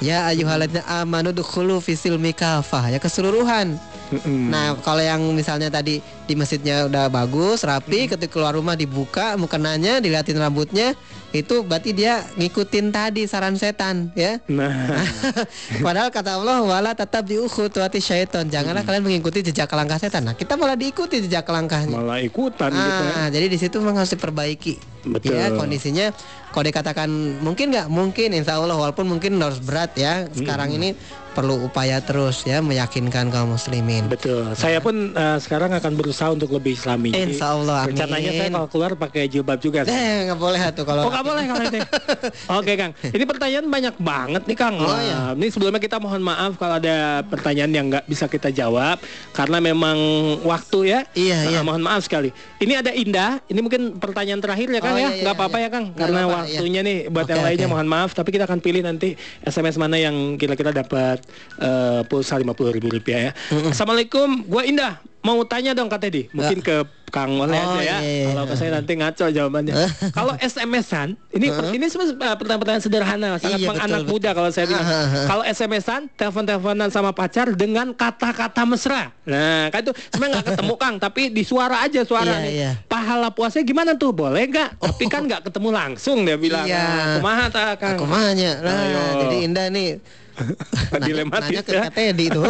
ya 0.00 0.28
ayyuhalladzina 0.32 0.84
amanu 1.00 1.32
dukhulu 1.32 1.80
fisil 1.80 2.16
mikafah 2.16 2.92
ya 2.92 2.98
keseluruhan. 3.00 3.76
Mm-mm. 4.10 4.50
Nah, 4.50 4.74
kalau 4.82 4.98
yang 4.98 5.22
misalnya 5.30 5.70
tadi 5.70 6.02
di 6.02 6.34
masjidnya 6.34 6.90
udah 6.90 7.06
bagus, 7.06 7.62
rapi, 7.62 8.10
ketika 8.10 8.30
keluar 8.30 8.54
rumah 8.54 8.74
dibuka 8.74 9.38
mukenanya, 9.38 10.02
dilihatin 10.02 10.38
rambutnya, 10.38 10.98
itu 11.30 11.62
berarti 11.62 11.94
dia 11.94 12.26
ngikutin 12.34 12.90
tadi 12.90 13.22
saran 13.30 13.54
setan, 13.54 14.10
ya. 14.18 14.42
nah 14.50 14.98
Padahal 15.86 16.10
kata 16.10 16.42
Allah 16.42 16.58
wala 16.66 16.90
tetap 16.90 17.22
diukhutuati 17.22 18.02
syaiton. 18.02 18.50
Janganlah 18.50 18.82
kalian 18.82 19.06
mengikuti 19.06 19.46
jejak 19.46 19.70
langkah 19.70 20.02
setan. 20.02 20.26
Nah, 20.26 20.34
kita 20.34 20.58
malah 20.58 20.74
diikuti 20.74 21.22
jejak 21.22 21.46
langkahnya. 21.46 21.94
malah 21.94 22.18
ikutan 22.18 22.74
gitu 22.74 23.02
ya 23.06 23.14
Ah, 23.14 23.28
jadi 23.30 23.46
di 23.46 23.58
situ 23.62 23.78
memang 23.78 24.02
harus 24.02 24.10
diperbaiki. 24.10 24.74
Betul. 25.06 25.32
Ya, 25.32 25.48
kondisinya 25.54 26.12
kalau 26.50 26.66
dikatakan 26.66 27.08
mungkin 27.40 27.72
nggak 27.72 27.88
mungkin 27.88 28.36
insya 28.36 28.58
Allah 28.58 28.74
walaupun 28.76 29.06
mungkin 29.06 29.38
harus 29.38 29.62
berat 29.62 29.94
ya. 29.94 30.26
Sekarang 30.34 30.74
ini 30.74 30.98
perlu 31.30 31.62
upaya 31.62 31.98
terus 31.98 32.42
ya 32.42 32.58
meyakinkan 32.58 33.28
kaum 33.28 33.54
muslimin. 33.54 34.06
Betul. 34.06 34.52
Saya 34.52 34.78
pun 34.78 35.10
eh, 35.10 35.38
sekarang 35.38 35.70
akan 35.72 35.92
berusaha 35.94 36.28
untuk 36.28 36.50
lebih 36.50 36.74
islami. 36.74 37.10
Insya 37.10 37.54
Allah, 37.54 37.84
amin. 37.84 37.94
Rencananya 37.94 38.30
saya 38.32 38.48
kalau 38.50 38.68
keluar 38.68 38.90
pakai 38.94 39.26
jilbab 39.26 39.58
juga. 39.58 39.84
Eh 39.84 40.26
nggak 40.26 40.36
boleh 40.36 40.60
tuh 40.72 40.84
kalau 40.84 41.02
Oh 41.06 41.10
nggak 41.10 41.26
boleh 41.26 41.44
kalau 41.44 41.62
itu. 41.64 41.78
Oke 42.60 42.72
Kang, 42.74 42.92
ini 43.04 43.24
pertanyaan 43.24 43.66
banyak 43.66 43.94
banget 43.96 44.42
nih 44.44 44.58
Kang. 44.58 44.74
Oh, 44.76 44.98
iya. 44.98 45.32
Ini 45.32 45.46
sebelumnya 45.48 45.78
kita 45.78 45.96
mohon 45.96 46.20
maaf 46.20 46.54
kalau 46.54 46.76
ada 46.76 47.22
pertanyaan 47.24 47.70
yang 47.70 47.86
nggak 47.88 48.04
bisa 48.04 48.26
kita 48.26 48.50
jawab 48.50 48.98
karena 49.30 49.58
memang 49.58 49.96
waktu 50.42 50.78
ya. 50.88 51.00
Iya, 51.12 51.38
Nah, 51.40 51.50
iya. 51.50 51.60
Mohon 51.62 51.82
maaf 51.84 52.02
sekali. 52.04 52.30
Ini 52.58 52.80
ada 52.80 52.90
Indah. 52.90 53.38
Ini 53.46 53.60
mungkin 53.60 53.96
pertanyaan 53.96 54.38
terakhir 54.38 54.68
ya 54.68 54.80
Kang 54.80 54.92
Oh, 54.92 54.98
ya. 54.98 55.00
iya, 55.00 55.10
iya, 55.10 55.22
Nggak 55.22 55.34
apa-apa 55.34 55.56
iya. 55.56 55.64
ya 55.64 55.68
Kang, 55.70 55.84
Nggak 55.86 55.98
karena 56.00 56.20
apa-apa, 56.20 56.36
waktunya 56.42 56.80
iya. 56.80 56.88
nih 56.88 56.98
buat 57.08 57.24
Oke, 57.24 57.32
yang 57.32 57.42
lainnya 57.42 57.66
oke. 57.66 57.72
mohon 57.72 57.88
maaf. 57.88 58.10
Tapi 58.12 58.28
kita 58.30 58.44
akan 58.44 58.58
pilih 58.58 58.82
nanti 58.82 59.08
SMS 59.40 59.76
mana 59.76 59.96
yang 59.96 60.16
kira-kira 60.36 60.70
dapat 60.70 61.19
eh, 61.56 62.00
pulsa 62.04 62.34
lima 62.34 62.52
puluh 62.52 62.70
ribu 62.70 62.88
rupiah 62.88 63.30
ya. 63.30 63.32
Assalamualaikum, 63.70 64.44
gua 64.44 64.62
Indah. 64.62 64.98
Mau 65.20 65.44
tanya 65.44 65.76
dong 65.76 65.86
Kak 65.86 66.00
Teddy. 66.00 66.32
Mungkin 66.32 66.64
ke 66.64 66.80
Kang 67.12 67.36
oleh 67.36 67.52
Oh, 67.52 67.76
aja 67.76 67.82
ya. 67.82 67.98
iya, 67.98 67.98
iya. 68.00 68.26
Kalau 68.30 68.44
ke 68.46 68.54
saya 68.54 68.70
nanti 68.72 68.92
ngaco 68.94 69.26
jawabannya. 69.28 69.74
kalau 70.16 70.32
SMS-an, 70.38 71.12
ini 71.28 71.46
ini 71.74 71.84
sebenarnya 71.84 72.38
pertanyaan-pertanyaan 72.38 72.80
sederhana, 72.80 73.28
sangat 73.36 73.60
Iya, 73.60 73.68
menganak 73.68 74.00
betul, 74.00 74.12
muda 74.16 74.30
kalau 74.32 74.48
saya 74.48 74.64
bilang. 74.64 74.80
Ah. 74.80 75.26
Kalau 75.26 75.42
SMS-an, 75.44 76.08
telepon-teleponan 76.14 76.88
sama 76.88 77.10
pacar 77.10 77.52
dengan 77.52 77.92
kata-kata 77.92 78.62
mesra. 78.64 79.12
Nah, 79.26 79.68
kan 79.68 79.84
itu 79.84 79.92
sebenarnya 80.08 80.32
nggak 80.38 80.46
ketemu 80.48 80.74
Kang, 80.78 80.94
tapi 80.96 81.22
di 81.28 81.42
suara 81.44 81.76
aja 81.84 82.00
suara 82.00 82.30
Iya, 82.30 82.40
nih. 82.40 82.52
iya. 82.56 82.70
Pahala 82.86 83.28
puasanya 83.28 83.64
gimana 83.66 83.90
tuh? 83.94 84.16
Boleh 84.16 84.48
nggak? 84.48 84.80
Tapi 84.80 85.04
kan 85.04 85.28
nggak 85.28 85.52
ketemu 85.52 85.68
langsung 85.68 86.24
dia 86.24 86.40
bilang. 86.40 86.64
Iya. 86.64 86.80
Nah, 86.80 87.06
kumaha 87.18 87.44
ta, 87.50 87.64
Kang? 87.76 87.98
Aku 87.98 88.08
mahnya. 88.08 88.56
Nah, 88.56 88.88
jadi 89.20 89.36
Indah 89.44 89.68
nih 89.68 90.00
nanya, 90.92 91.06
Dilematis 91.06 91.48
nanya 91.48 91.62
ke 91.62 91.72
ya. 91.72 91.82
Teddy 91.92 92.24
itu. 92.32 92.42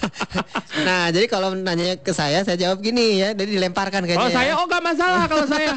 nah, 0.86 1.10
jadi 1.10 1.26
kalau 1.26 1.54
nanya 1.54 1.98
ke 1.98 2.12
saya, 2.14 2.42
saya 2.46 2.56
jawab 2.58 2.82
gini 2.82 3.22
ya. 3.22 3.34
Jadi 3.34 3.58
dilemparkan 3.58 4.06
kayaknya. 4.06 4.26
Oh 4.26 4.30
ya. 4.30 4.36
saya 4.36 4.52
oh 4.58 4.66
nggak 4.66 4.82
masalah 4.82 5.24
kalau 5.26 5.46
saya. 5.46 5.72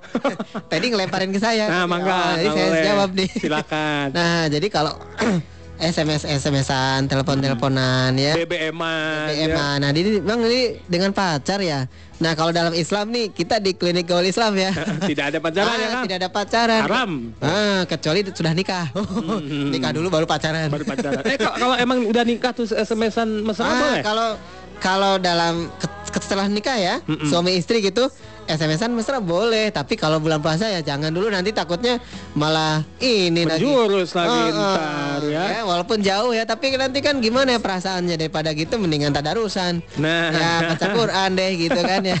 Teddy 0.70 0.86
ngelemparin 0.92 1.30
ke 1.32 1.40
saya. 1.40 1.64
Nah, 1.68 1.84
mangga. 1.88 2.12
Oh, 2.14 2.30
jadi 2.36 2.48
saya 2.50 2.68
boleh. 2.68 2.84
jawab 2.86 3.10
nih. 3.16 3.30
Silakan. 3.36 4.06
Nah, 4.12 4.42
jadi 4.48 4.66
kalau 4.68 4.94
SMS 5.80 6.22
SMS-an, 6.22 7.08
telepon-teleponan 7.08 8.12
ya. 8.12 8.36
BBM-an. 8.36 9.32
ya. 9.32 9.48
BBM. 9.48 9.80
Nah, 9.80 9.88
ini 9.90 10.20
Bang 10.20 10.44
ini 10.44 10.76
dengan 10.84 11.10
pacar 11.10 11.58
ya. 11.58 11.88
Nah, 12.16 12.36
kalau 12.36 12.52
dalam 12.52 12.70
Islam 12.70 13.08
nih 13.08 13.32
kita 13.32 13.56
di 13.56 13.72
klinik 13.72 14.04
gaul 14.04 14.22
Islam 14.22 14.52
ya. 14.54 14.76
Tidak 15.10 15.24
ada 15.26 15.38
pacaran 15.40 15.72
ya 15.72 15.80
Ah, 15.80 15.88
Kang? 15.90 16.04
tidak 16.04 16.16
ada 16.20 16.28
pacaran. 16.28 16.80
Haram. 16.84 17.10
Ah, 17.40 17.80
kecuali 17.84 18.20
sudah 18.28 18.52
nikah. 18.52 18.92
nikah 19.72 19.90
dulu 19.90 20.06
baru 20.06 20.24
pacaran. 20.24 20.68
Baru 20.68 20.84
pacaran. 20.84 21.24
Eh 21.32 21.40
kalau, 21.40 21.72
emang 21.74 22.04
udah 22.04 22.22
nikah 22.22 22.52
terus 22.52 22.70
SMS-an 22.70 23.40
mesra 23.40 23.64
Ah, 23.64 23.72
boleh? 23.72 24.02
kalau 24.04 24.28
kalau 24.76 25.12
dalam 25.16 25.72
setelah 26.10 26.44
nikah 26.44 26.76
ya, 26.76 26.94
suami 27.24 27.54
istri 27.54 27.80
gitu 27.80 28.08
SMS-an 28.50 28.90
mesra 28.90 29.22
boleh, 29.22 29.70
tapi 29.70 29.94
kalau 29.94 30.18
bulan 30.18 30.42
puasa 30.42 30.66
ya 30.66 30.82
jangan 30.82 31.14
dulu 31.14 31.30
nanti 31.30 31.54
takutnya 31.54 32.02
malah 32.34 32.82
ini 32.98 33.46
lagi. 33.46 33.62
Menjurus 33.62 34.10
lagi 34.18 34.28
Ah, 34.30 34.50
ah. 34.50 34.50
ntar 34.50 35.22
ya. 35.30 35.62
walaupun 35.62 36.02
jauh 36.02 36.34
ya, 36.34 36.42
tapi 36.42 36.74
nanti 36.74 36.98
kan 36.98 37.22
gimana 37.22 37.54
ya 37.54 37.60
perasaannya 37.62 38.18
daripada 38.18 38.50
gitu 38.50 38.76
mendingan 38.82 39.14
tadarusan. 39.14 39.80
Nah. 40.02 40.30
Ya 40.34 40.50
baca 40.74 40.86
Quran 40.90 41.30
deh 41.38 41.50
gitu 41.56 41.80
kan 41.80 42.00
ya. 42.02 42.18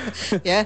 ya, 0.50 0.58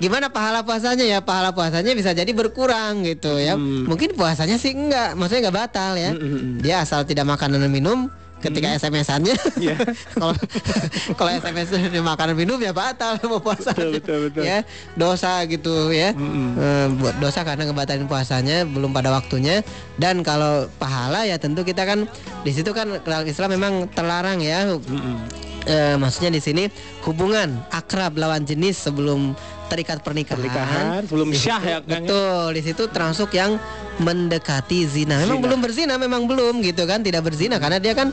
gimana 0.00 0.32
pahala 0.32 0.64
puasanya 0.64 1.04
ya? 1.04 1.18
Pahala 1.20 1.52
puasanya 1.52 1.92
bisa 1.92 2.16
jadi 2.16 2.32
berkurang 2.32 3.04
gitu 3.04 3.36
ya. 3.36 3.54
Hmm. 3.60 3.84
Mungkin 3.84 4.16
puasanya 4.16 4.56
sih 4.56 4.72
enggak, 4.72 5.14
maksudnya 5.18 5.48
enggak 5.48 5.58
batal 5.68 5.92
ya. 6.00 6.10
Mm, 6.16 6.20
mm, 6.22 6.32
mm. 6.40 6.54
Dia 6.64 6.80
asal 6.80 7.04
tidak 7.04 7.28
makan 7.28 7.60
dan 7.60 7.68
minum 7.68 8.08
ketika 8.42 8.74
SMS-annya. 8.76 9.36
Iya. 9.56 9.78
Kalau 10.18 10.34
kalau 11.14 11.30
SMS 11.30 11.70
makanan 12.02 12.34
minum 12.34 12.58
ya 12.58 12.74
batal 12.74 13.16
mau 13.30 13.38
puasa. 13.38 13.70
Betul, 13.72 13.98
betul, 13.98 14.18
betul. 14.28 14.42
Ya, 14.42 14.66
dosa 14.98 15.46
gitu 15.46 15.94
ya. 15.94 16.12
Mm-mm. 16.12 16.58
Eh, 16.58 16.86
buat 16.98 17.16
dosa 17.22 17.46
karena 17.46 17.70
ngebatalin 17.70 18.10
puasanya 18.10 18.66
belum 18.66 18.90
pada 18.90 19.14
waktunya 19.14 19.62
dan 19.96 20.26
kalau 20.26 20.66
pahala 20.76 21.24
ya 21.24 21.38
tentu 21.38 21.62
kita 21.62 21.86
kan 21.86 22.10
di 22.42 22.50
situ 22.50 22.74
kan 22.74 23.00
Islam 23.24 23.50
memang 23.54 23.86
terlarang 23.94 24.42
ya. 24.42 24.66
Mm-mm. 24.66 25.51
Eh, 25.62 25.94
maksudnya 25.94 26.34
di 26.34 26.42
sini 26.42 26.66
hubungan 27.06 27.62
akrab 27.70 28.18
lawan 28.18 28.42
jenis 28.42 28.82
sebelum 28.82 29.30
terikat 29.70 30.02
pernikahan. 30.04 30.36
Pernikahan 30.42 31.00
sebelum 31.08 31.28
syah 31.32 31.62
ya 31.62 31.78
Kang. 31.80 32.04
ya? 32.04 32.04
Betul, 32.04 32.46
di 32.58 32.62
situ 32.66 32.82
termasuk 32.90 33.30
yang 33.32 33.56
mendekati 34.02 34.84
zina. 34.84 35.22
Memang 35.22 35.38
Zina. 35.38 35.44
belum 35.48 35.58
berzina, 35.62 35.94
memang 35.96 36.22
belum 36.26 36.60
gitu 36.66 36.82
kan, 36.84 37.00
tidak 37.00 37.22
berzina 37.24 37.56
karena 37.62 37.78
dia 37.80 37.94
kan 37.94 38.10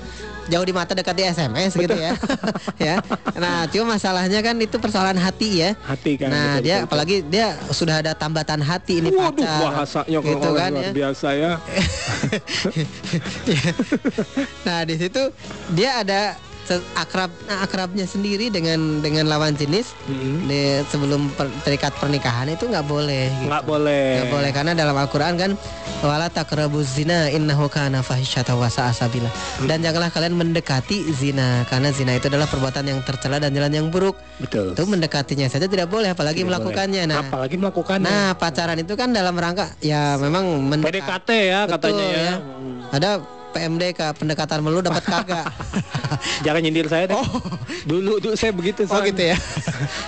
jauh 0.49 0.65
di 0.65 0.73
mata 0.73 0.93
dekat 0.97 1.13
di 1.17 1.23
SMS 1.25 1.73
gitu 1.75 1.93
ya. 1.97 2.13
ya. 2.89 2.95
Nah, 3.37 3.65
cuma 3.69 3.97
masalahnya 3.97 4.39
kan 4.45 4.55
itu 4.61 4.77
persoalan 4.79 5.17
hati 5.19 5.61
ya. 5.67 5.69
Hati 5.83 6.15
kan. 6.15 6.29
Nah, 6.31 6.57
betul, 6.57 6.63
dia 6.63 6.75
betul, 6.79 6.87
apalagi 6.89 7.15
dia 7.27 7.47
sudah 7.73 7.95
ada 8.01 8.13
tambatan 8.15 8.61
hati 8.63 9.01
ini 9.03 9.09
Waduh, 9.11 9.41
pacar. 9.41 9.59
bahasanya 9.61 10.19
kalau 10.21 10.31
gitu 10.31 10.49
kan 10.53 10.71
luar 10.73 10.85
ya. 10.85 10.91
biasa 10.95 11.27
ya. 11.35 11.51
nah, 14.67 14.81
di 14.87 14.95
situ 14.95 15.21
dia 15.75 15.91
ada 16.01 16.21
akrab 16.93 17.31
nah, 17.43 17.61
akrabnya 17.61 18.03
sendiri 18.03 18.47
dengan 18.47 18.77
dengan 18.99 19.25
lawan 19.25 19.53
jenis 19.53 19.97
Mm-mm. 20.05 20.45
di- 20.45 20.57
sebelum 20.85 21.31
per- 21.31 21.49
terikat 21.61 21.93
pernikahan 21.93 22.47
itu 22.47 22.65
nggak 22.65 22.83
boleh. 22.83 23.27
gitu. 23.31 23.47
nggak 23.47 23.63
boleh 23.63 24.07
Nggak 24.15 24.31
boleh 24.31 24.49
karena 24.51 24.71
dalam 24.73 24.93
Al-Qur'an 24.93 25.35
kan 25.35 25.51
wala 25.99 26.27
taqrabuz 26.27 26.87
zina 26.91 27.27
innahu 27.27 27.67
kana 27.67 27.99
fahisyata 27.99 28.53
wa 28.53 28.67
sa'a 28.67 28.91
sabila. 28.91 29.27
Dan 29.61 29.79
janganlah 29.79 30.09
kalian 30.09 30.33
mendekati 30.33 31.03
zina 31.11 31.65
karena 31.65 31.89
zina 31.89 32.13
itu 32.13 32.27
adalah 32.27 32.45
perbuatan 32.45 32.85
yang 32.85 32.99
tercela 33.01 33.37
dan 33.37 33.49
jalan 33.49 33.71
yang 33.71 33.87
buruk. 33.87 34.15
betul 34.37 34.71
Itu 34.71 34.85
mendekatinya 34.85 35.45
saja 35.45 35.65
tidak 35.65 35.87
boleh 35.87 36.09
apalagi 36.09 36.39
Tidak 36.39 36.49
melakukannya. 36.49 37.03
boleh. 37.03 37.11
Nah, 37.11 37.25
apalagi 37.25 37.55
melakukannya 37.55 38.05
nah 38.05 38.27
pacaran 38.33 38.77
itu 38.77 38.93
kan 38.93 39.09
dalam 39.09 39.33
rangka 39.33 39.75
ya 39.79 40.15
memang 40.15 40.45
mendekat. 40.61 41.25
PDKT 41.25 41.29
ya 41.45 41.59
Betul, 41.63 41.73
katanya 41.91 42.05
ya, 42.05 42.19
ya. 42.19 42.35
Ada 42.89 43.09
PMDK 43.49 43.99
pendekatan 44.13 44.59
melu 44.59 44.79
dapat 44.79 45.03
kagak. 45.03 45.45
jangan 46.45 46.59
nyindir 46.59 46.85
saya 46.85 47.05
deh 47.05 47.17
dulu 47.83 48.17
dulu 48.17 48.33
saya 48.33 48.51
begitu 48.51 48.83
oh 48.83 48.89
soalnya. 48.91 49.09
gitu 49.09 49.23
ya. 49.27 49.37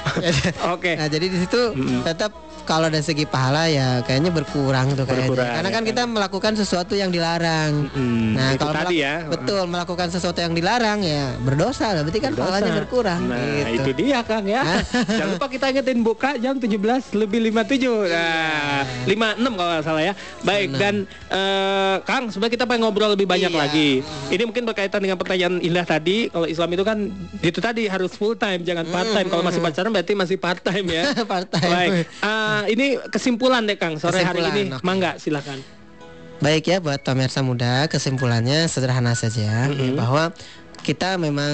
oke 0.73 0.91
Nah, 0.93 1.07
jadi 1.07 1.25
di 1.25 1.37
situ 1.39 1.61
tetap 2.03 2.31
kalau 2.61 2.87
dari 2.87 3.01
segi 3.01 3.25
pahala 3.25 3.65
ya 3.65 3.99
kayaknya 4.01 4.29
berkurang 4.29 4.93
tuh 4.93 5.03
kayaknya. 5.03 5.27
Berkurang, 5.27 5.49
Karena 5.51 5.65
ya 5.65 5.73
kan 5.73 5.81
kan. 5.81 5.89
kita 5.89 6.01
melakukan 6.05 6.53
sesuatu 6.55 6.93
yang 6.93 7.09
dilarang. 7.09 7.89
Mm, 7.89 8.29
Nah, 8.31 8.47
itu 8.53 8.61
kalau 8.61 8.73
tadi 8.77 8.95
ya. 8.97 9.15
betul 9.25 9.61
melakukan 9.65 10.07
sesuatu 10.07 10.39
yang 10.39 10.53
dilarang 10.53 11.01
ya 11.01 11.33
berdosa 11.41 11.89
lah. 11.91 12.05
Berarti 12.05 12.19
kan 12.19 12.31
Berdosa. 12.31 12.45
pahalanya 12.47 12.71
berkurang 12.77 13.21
Nah, 13.25 13.41
gitu. 13.67 13.81
itu 13.81 13.91
dia 13.99 14.19
Kang 14.21 14.45
ya. 14.45 14.61
Jangan 15.09 15.29
lupa 15.31 15.47
kita 15.49 15.65
ingetin 15.69 15.99
buka 16.01 16.37
jam 16.37 16.55
17 16.55 16.77
lebih 17.13 17.39
57. 17.49 17.81
Nah, 18.07 18.81
56 19.03 19.57
kalau 19.57 19.69
nggak 19.71 19.83
salah 19.83 20.03
ya. 20.03 20.13
Baik 20.41 20.69
dan 20.71 20.95
eh, 21.27 21.95
Kang, 22.03 22.29
sebenarnya 22.29 22.53
kita 22.55 22.65
pengen 22.65 22.81
ngobrol 22.83 23.09
lebih 23.11 23.25
banyak 23.31 23.47
Iya. 23.47 23.57
lagi. 23.57 23.89
Ini 24.27 24.43
mungkin 24.43 24.63
berkaitan 24.63 24.99
dengan 24.99 25.15
pertanyaan 25.15 25.57
Indah 25.59 25.83
tadi. 25.83 26.27
Kalau 26.27 26.43
Islam 26.45 26.69
itu 26.69 26.83
kan 26.83 26.97
itu 27.39 27.59
tadi 27.59 27.87
harus 27.87 28.11
full 28.11 28.35
time, 28.35 28.61
jangan 28.61 28.83
part 28.85 29.07
time. 29.09 29.27
Kalau 29.27 29.39
masih 29.41 29.59
pacaran 29.59 29.89
berarti 29.89 30.13
masih 30.13 30.35
part 30.35 30.59
time 30.59 30.87
ya. 30.87 31.03
Part-time. 31.31 31.71
Baik. 31.71 31.91
Eh, 32.03 32.61
ini 32.69 32.85
kesimpulan 33.07 33.63
deh 33.63 33.79
Kang 33.79 33.95
sore 33.95 34.19
hari 34.19 34.43
Kesimpulan, 34.43 34.53
ini. 34.59 34.75
oke. 34.75 34.83
Mangga 34.83 35.11
silakan. 35.15 35.59
Baik 36.37 36.63
ya 36.67 36.77
buat 36.77 36.99
pemirsa 36.99 37.39
muda, 37.39 37.85
kesimpulannya 37.85 38.65
sederhana 38.65 39.13
saja 39.13 39.69
ya, 39.69 39.93
bahwa 39.93 40.33
kita 40.81 41.13
memang 41.15 41.53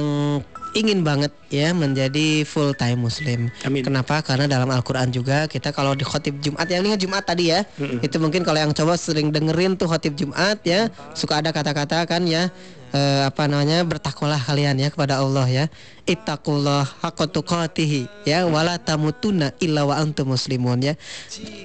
ingin 0.78 1.02
banget 1.02 1.34
ya 1.50 1.74
menjadi 1.74 2.46
full 2.46 2.78
time 2.78 3.02
muslim. 3.02 3.50
Amin. 3.66 3.82
Kenapa? 3.82 4.22
Karena 4.22 4.46
dalam 4.46 4.70
Al-Qur'an 4.70 5.10
juga 5.10 5.50
kita 5.50 5.74
kalau 5.74 5.98
di 5.98 6.06
khotib 6.06 6.38
Jumat 6.40 6.70
yang 6.70 6.86
ini 6.86 6.94
Jumat 7.02 7.26
tadi 7.26 7.50
ya. 7.50 7.66
Mm-mm. 7.82 8.06
Itu 8.06 8.22
mungkin 8.22 8.46
kalau 8.46 8.62
yang 8.62 8.72
coba 8.78 8.94
sering 8.96 9.34
dengerin 9.34 9.74
tuh 9.74 9.90
khotib 9.90 10.14
Jumat 10.14 10.62
ya, 10.62 10.94
suka 11.18 11.42
ada 11.42 11.50
kata-kata 11.50 12.06
kan 12.06 12.24
ya 12.30 12.54
eh, 12.94 13.24
apa 13.28 13.48
namanya 13.48 13.84
bertakwalah 13.84 14.40
kalian 14.40 14.80
ya 14.80 14.90
kepada 14.92 15.20
Allah 15.20 15.48
ya. 15.48 15.66
Ittaqullah 16.08 16.88
haqqa 17.04 17.28
tuqatih 17.28 18.08
ya 18.24 18.48
wala 18.48 18.80
tamutunna 18.80 19.52
illa 19.60 19.84
antum 20.00 20.32
muslimun 20.32 20.80
ya. 20.80 20.94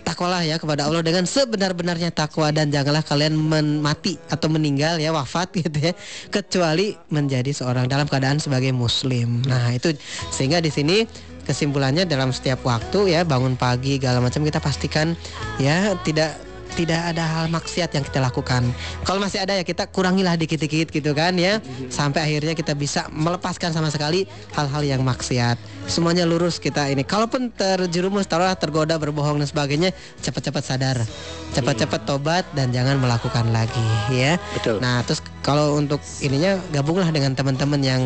Takwalah 0.03 0.43
ya 0.43 0.59
kepada 0.59 0.91
Allah 0.91 1.03
dengan 1.07 1.23
sebenar-benarnya 1.29 2.11
takwa 2.11 2.51
dan 2.51 2.75
janganlah 2.75 3.07
kalian 3.07 3.39
mati 3.79 4.19
atau 4.27 4.51
meninggal 4.51 4.99
ya 4.99 5.15
wafat 5.15 5.55
gitu 5.63 5.79
ya 5.79 5.93
kecuali 6.35 6.99
menjadi 7.15 7.55
seorang 7.55 7.87
dalam 7.87 8.11
keadaan 8.11 8.43
sebagai 8.43 8.75
muslim. 8.75 9.47
Nah, 9.47 9.71
itu 9.71 9.95
sehingga 10.35 10.59
di 10.59 10.75
sini 10.75 11.07
kesimpulannya 11.47 12.07
dalam 12.07 12.31
setiap 12.31 12.63
waktu 12.63 13.19
ya 13.19 13.27
bangun 13.27 13.59
pagi 13.59 13.99
segala 13.99 14.23
macam 14.23 14.47
kita 14.47 14.63
pastikan 14.63 15.19
ya 15.59 15.95
tidak 16.07 16.39
tidak 16.73 17.15
ada 17.15 17.25
hal 17.25 17.47
maksiat 17.53 17.93
yang 17.93 18.05
kita 18.05 18.21
lakukan. 18.21 18.65
Kalau 19.05 19.21
masih 19.21 19.45
ada 19.45 19.57
ya 19.57 19.65
kita 19.65 19.89
kurangilah 19.89 20.37
dikit-dikit 20.37 20.89
gitu 20.89 21.13
kan 21.13 21.37
ya. 21.37 21.61
Sampai 21.93 22.25
akhirnya 22.25 22.57
kita 22.57 22.73
bisa 22.73 23.09
melepaskan 23.13 23.73
sama 23.73 23.93
sekali 23.93 24.25
hal-hal 24.57 24.83
yang 24.85 25.03
maksiat. 25.05 25.57
Semuanya 25.87 26.25
lurus 26.25 26.63
kita 26.63 26.89
ini. 26.89 27.03
Kalaupun 27.03 27.51
terjerumus 27.53 28.25
taruhlah 28.31 28.57
tergoda 28.57 28.97
berbohong 28.97 29.43
dan 29.43 29.49
sebagainya, 29.49 29.91
cepat-cepat 30.23 30.63
sadar. 30.63 30.97
Cepat-cepat 31.53 32.01
tobat 32.09 32.45
dan 32.57 32.73
jangan 32.73 32.97
melakukan 32.97 33.51
lagi 33.53 33.85
ya. 34.09 34.39
Betul. 34.57 34.81
Nah, 34.81 35.05
terus 35.05 35.21
kalau 35.43 35.75
untuk 35.75 35.99
ininya 36.23 36.59
gabunglah 36.71 37.11
dengan 37.11 37.35
teman-teman 37.35 37.83
yang 37.83 38.03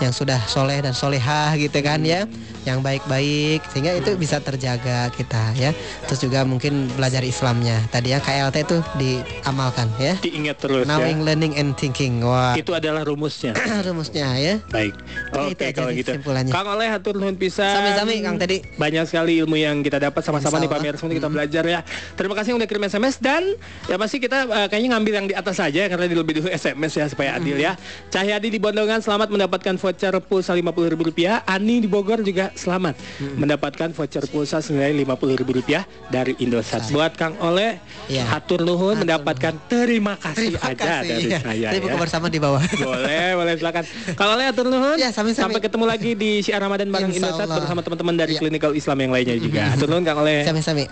yang 0.00 0.10
sudah 0.16 0.40
soleh 0.48 0.80
dan 0.80 0.96
solehah 0.96 1.52
gitu 1.60 1.76
kan 1.84 2.00
ya, 2.02 2.24
yang 2.64 2.80
baik-baik 2.80 3.60
sehingga 3.68 4.00
itu 4.00 4.16
bisa 4.16 4.40
terjaga 4.40 5.12
kita 5.12 5.52
ya. 5.54 5.76
Terus 6.08 6.20
juga 6.24 6.42
mungkin 6.42 6.88
belajar 6.96 7.20
Islamnya. 7.20 7.84
Tadi 7.92 8.16
ya 8.16 8.18
KLT 8.18 8.56
itu 8.64 8.78
diamalkan 8.96 9.92
ya. 10.00 10.16
Diingat 10.24 10.56
terus 10.58 10.88
Knowing, 10.88 11.20
ya. 11.20 11.26
learning, 11.30 11.52
and 11.60 11.76
thinking. 11.76 12.24
Wah, 12.24 12.56
Itu 12.56 12.72
adalah 12.72 13.04
rumusnya. 13.04 13.52
rumusnya 13.86 14.34
ya. 14.40 14.54
Baik. 14.72 14.96
Oke, 15.36 15.68
aja 15.68 15.76
kalau 15.76 15.92
gitu. 15.92 16.10
Kang 16.48 16.68
Oleh 16.72 16.88
hatur 16.88 17.20
nuhun 17.20 17.36
pisan. 17.36 17.68
Sami-sami 17.68 18.24
Kang 18.24 18.40
tadi. 18.40 18.64
Banyak 18.80 19.04
sekali 19.04 19.36
ilmu 19.44 19.60
yang 19.60 19.84
kita 19.84 20.00
dapat 20.00 20.24
sama-sama 20.24 20.56
nih 20.56 20.70
pamer 20.72 20.94
semua 20.96 21.12
kita 21.12 21.28
belajar 21.28 21.64
ya. 21.68 21.80
Terima 22.16 22.32
kasih 22.32 22.56
yang 22.56 22.58
udah 22.64 22.68
kirim 22.68 22.84
SMS 22.88 23.20
dan 23.20 23.52
ya 23.84 24.00
pasti 24.00 24.16
kita 24.16 24.48
eh, 24.48 24.66
kayaknya 24.72 24.96
ngambil 24.96 25.12
yang 25.12 25.26
di 25.28 25.34
atas 25.36 25.60
saja 25.60 25.84
karena 25.92 26.08
di 26.08 26.16
lebih 26.16 26.40
dulu 26.40 26.48
SMS 26.48 26.79
ya 26.86 27.04
supaya 27.04 27.30
adil 27.34 27.56
ya. 27.56 27.76
Cahyadi 28.08 28.48
di 28.48 28.56
Bondongan 28.56 29.00
selamat 29.00 29.28
mendapatkan 29.28 29.76
voucher 29.76 30.14
pulsa 30.22 30.54
Rp50.000. 30.54 31.44
Ani 31.44 31.80
di 31.80 31.88
Bogor 31.90 32.22
juga 32.22 32.48
selamat 32.54 32.96
mendapatkan 33.34 33.90
voucher 33.90 34.24
pulsa 34.26 34.58
senilai 34.58 34.96
Rp50.000 34.96 35.84
dari 36.08 36.32
Indosat. 36.38 36.88
Buat 36.88 37.14
Kang 37.14 37.36
Oleh 37.38 37.76
Iya. 38.06 38.24
hatur 38.26 38.62
nuhun 38.62 38.98
mendapatkan 38.98 39.54
terima 39.66 40.14
kasih 40.14 40.54
Terima 40.54 40.66
aja 40.66 40.74
kasih. 40.74 41.08
dari 41.10 41.26
ya. 41.28 41.38
saya 41.66 41.80
buku 41.80 41.90
ya. 41.90 42.00
bersama 42.00 42.26
di 42.26 42.38
bawah. 42.38 42.62
Boleh, 42.80 43.26
boleh 43.34 43.52
silakan. 43.54 43.84
Kalau 44.14 44.32
oleh 44.34 44.46
atur 44.46 44.66
nuhun. 44.66 44.96
Ya, 44.96 45.10
sami-sami. 45.10 45.50
Sampai 45.50 45.60
ketemu 45.60 45.84
lagi 45.84 46.14
di 46.14 46.40
Syiar 46.40 46.60
Ramadan 46.60 46.88
bareng 46.88 47.10
Insya 47.10 47.26
Indosat 47.26 47.44
Allah. 47.44 47.56
bersama 47.58 47.80
teman-teman 47.80 48.14
dari 48.14 48.32
Ya. 48.32 48.40
Clinical 48.40 48.72
Islam 48.72 48.96
yang 49.00 49.10
lainnya 49.10 49.36
juga. 49.36 49.62
Atur 49.74 49.88
nuhun 49.88 50.04
Kang 50.04 50.18
Oleh. 50.20 50.42
Sami-sami. 50.42 50.84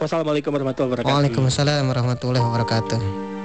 Wassalamualaikum 0.00 0.48
warahmatullahi 0.48 0.90
wabarakatuh. 0.90 1.12
Waalaikumsalam 1.12 1.84
warahmatullahi 1.84 2.42
wabarakatuh. 2.42 3.35